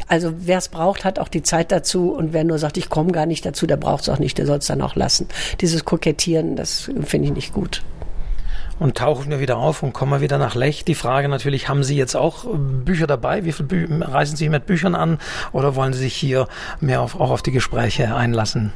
Also 0.08 0.34
wer 0.38 0.60
es 0.60 0.70
braucht, 0.70 1.04
hat 1.04 1.20
auch 1.20 1.28
die 1.28 1.44
Zeit 1.44 1.72
dazu 1.72 2.12
und 2.12 2.32
wer 2.34 2.44
nur 2.44 2.60
sagt, 2.60 2.78
ich 2.78 2.90
komme 2.90 3.12
gar 3.12 3.26
nicht 3.26 3.46
dazu, 3.46 3.66
der 3.66 3.78
braucht 3.78 4.04
es 4.04 4.10
auch 4.10 4.20
nicht, 4.20 4.38
der 4.38 4.46
soll 4.46 4.60
es 4.60 4.68
dann 4.68 4.82
auch 4.82 4.96
lassen. 4.96 5.28
Dieses 5.62 5.84
Kokettieren, 5.84 6.56
das 6.56 6.90
finde 7.04 7.28
ich 7.28 7.34
nicht 7.34 7.54
gut. 7.54 7.82
Und 8.78 8.98
tauchen 8.98 9.32
wir 9.32 9.40
wieder 9.40 9.58
auf 9.58 9.84
und 9.84 9.94
kommen 9.94 10.20
wieder 10.20 10.38
nach 10.38 10.54
Lech. 10.54 10.84
Die 10.84 10.96
Frage 10.96 11.30
natürlich, 11.30 11.70
haben 11.70 11.84
Sie 11.84 11.96
jetzt 11.96 12.16
auch 12.16 12.46
Bücher 12.46 13.08
dabei? 13.08 13.46
Wie 13.46 13.54
viel 13.54 13.66
Bü 13.66 13.88
reisen 14.02 14.36
Sie 14.36 14.50
mit 14.50 14.66
Büchern 14.66 14.96
an? 14.96 15.18
Oder 15.54 15.76
wollen 15.76 15.94
Sie 15.94 16.00
sich 16.00 16.14
hier 16.14 16.48
mehr 16.82 17.02
auf, 17.02 17.20
auch 17.20 17.32
auf 17.32 17.42
die 17.42 17.52
Gespräche 17.52 18.14
einlassen? 18.14 18.74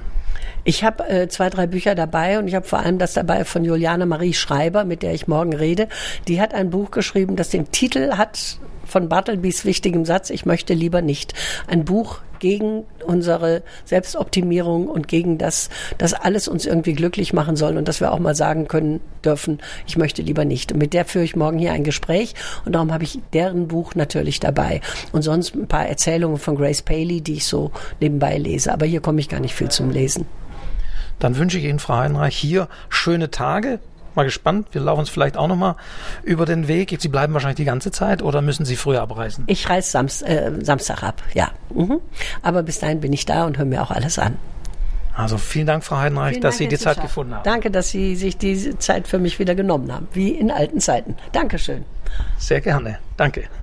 Ich 0.63 0.83
habe 0.83 1.07
äh, 1.09 1.27
zwei, 1.27 1.49
drei 1.49 1.67
Bücher 1.67 1.95
dabei 1.95 2.39
und 2.39 2.47
ich 2.47 2.55
habe 2.55 2.65
vor 2.65 2.79
allem 2.79 2.97
das 2.97 3.13
dabei 3.13 3.43
von 3.43 3.65
Juliane 3.65 4.05
Marie 4.05 4.33
Schreiber, 4.33 4.85
mit 4.85 5.03
der 5.03 5.13
ich 5.13 5.27
morgen 5.27 5.53
rede. 5.53 5.89
Die 6.27 6.39
hat 6.39 6.53
ein 6.53 6.69
Buch 6.69 6.91
geschrieben, 6.91 7.35
das 7.35 7.49
den 7.49 7.71
Titel 7.71 8.13
hat 8.17 8.57
von 8.89 9.09
Bartlebys 9.09 9.65
wichtigem 9.65 10.05
Satz, 10.05 10.29
ich 10.29 10.45
möchte 10.45 10.73
lieber 10.73 11.01
nicht. 11.01 11.33
Ein 11.67 11.85
Buch 11.85 12.19
gegen 12.39 12.85
unsere 13.05 13.63
Selbstoptimierung 13.85 14.87
und 14.87 15.07
gegen 15.07 15.37
das, 15.37 15.69
dass 15.97 16.13
alles 16.13 16.47
uns 16.47 16.65
irgendwie 16.65 16.93
glücklich 16.93 17.33
machen 17.33 17.55
soll 17.55 17.77
und 17.77 17.87
dass 17.87 17.99
wir 17.99 18.11
auch 18.11 18.19
mal 18.19 18.35
sagen 18.35 18.67
können 18.67 19.01
dürfen, 19.23 19.59
ich 19.85 19.97
möchte 19.97 20.21
lieber 20.21 20.45
nicht. 20.45 20.71
Und 20.71 20.79
mit 20.79 20.93
der 20.93 21.05
führe 21.05 21.25
ich 21.25 21.35
morgen 21.35 21.59
hier 21.59 21.73
ein 21.73 21.83
Gespräch 21.83 22.35
und 22.65 22.73
darum 22.73 22.93
habe 22.93 23.03
ich 23.03 23.19
deren 23.33 23.67
Buch 23.67 23.95
natürlich 23.95 24.39
dabei. 24.39 24.81
Und 25.11 25.21
sonst 25.21 25.55
ein 25.55 25.67
paar 25.67 25.87
Erzählungen 25.87 26.37
von 26.37 26.55
Grace 26.55 26.81
Paley, 26.81 27.21
die 27.21 27.35
ich 27.35 27.45
so 27.45 27.71
nebenbei 27.99 28.37
lese. 28.37 28.73
Aber 28.73 28.85
hier 28.85 29.01
komme 29.01 29.19
ich 29.19 29.29
gar 29.29 29.39
nicht 29.39 29.53
viel 29.53 29.69
zum 29.69 29.91
Lesen. 29.91 30.25
Dann 31.19 31.37
wünsche 31.37 31.57
ich 31.57 31.65
Ihnen, 31.65 31.79
Frau 31.79 31.97
Heinreich, 31.97 32.35
hier 32.35 32.69
schöne 32.87 33.29
Tage 33.29 33.79
mal 34.19 34.25
gespannt. 34.25 34.67
Wir 34.71 34.81
laufen 34.81 34.99
uns 35.01 35.09
vielleicht 35.09 35.37
auch 35.37 35.47
noch 35.47 35.55
mal 35.55 35.75
über 36.23 36.45
den 36.45 36.67
Weg. 36.67 36.95
Sie 36.99 37.07
bleiben 37.07 37.33
wahrscheinlich 37.33 37.57
die 37.57 37.65
ganze 37.65 37.91
Zeit 37.91 38.21
oder 38.21 38.41
müssen 38.41 38.65
Sie 38.65 38.75
früher 38.75 39.01
abreisen? 39.01 39.45
Ich 39.47 39.69
reise 39.69 39.89
Samst, 39.89 40.23
äh, 40.23 40.51
Samstag 40.61 41.03
ab, 41.03 41.21
ja. 41.33 41.49
Mhm. 41.73 41.99
Aber 42.41 42.63
bis 42.63 42.79
dahin 42.79 42.99
bin 42.99 43.13
ich 43.13 43.25
da 43.25 43.45
und 43.45 43.57
höre 43.57 43.65
mir 43.65 43.81
auch 43.81 43.91
alles 43.91 44.19
an. 44.19 44.37
Also 45.15 45.37
vielen 45.37 45.67
Dank, 45.67 45.83
Frau 45.83 45.97
Heidenreich, 45.97 46.31
vielen 46.31 46.41
dass 46.43 46.57
Dank, 46.57 46.69
Sie 46.69 46.75
die 46.75 46.81
Zeit 46.81 46.95
Schaff. 46.95 47.03
gefunden 47.03 47.35
haben. 47.35 47.43
Danke, 47.43 47.71
dass 47.71 47.89
Sie 47.89 48.15
sich 48.15 48.37
diese 48.37 48.77
Zeit 48.79 49.05
für 49.07 49.19
mich 49.19 49.37
wieder 49.37 49.53
genommen 49.53 49.91
haben, 49.91 50.07
wie 50.13 50.29
in 50.29 50.49
alten 50.49 50.79
Zeiten. 50.79 51.17
Dankeschön. 51.33 51.83
Sehr 52.37 52.61
gerne. 52.61 52.99
Danke. 53.17 53.49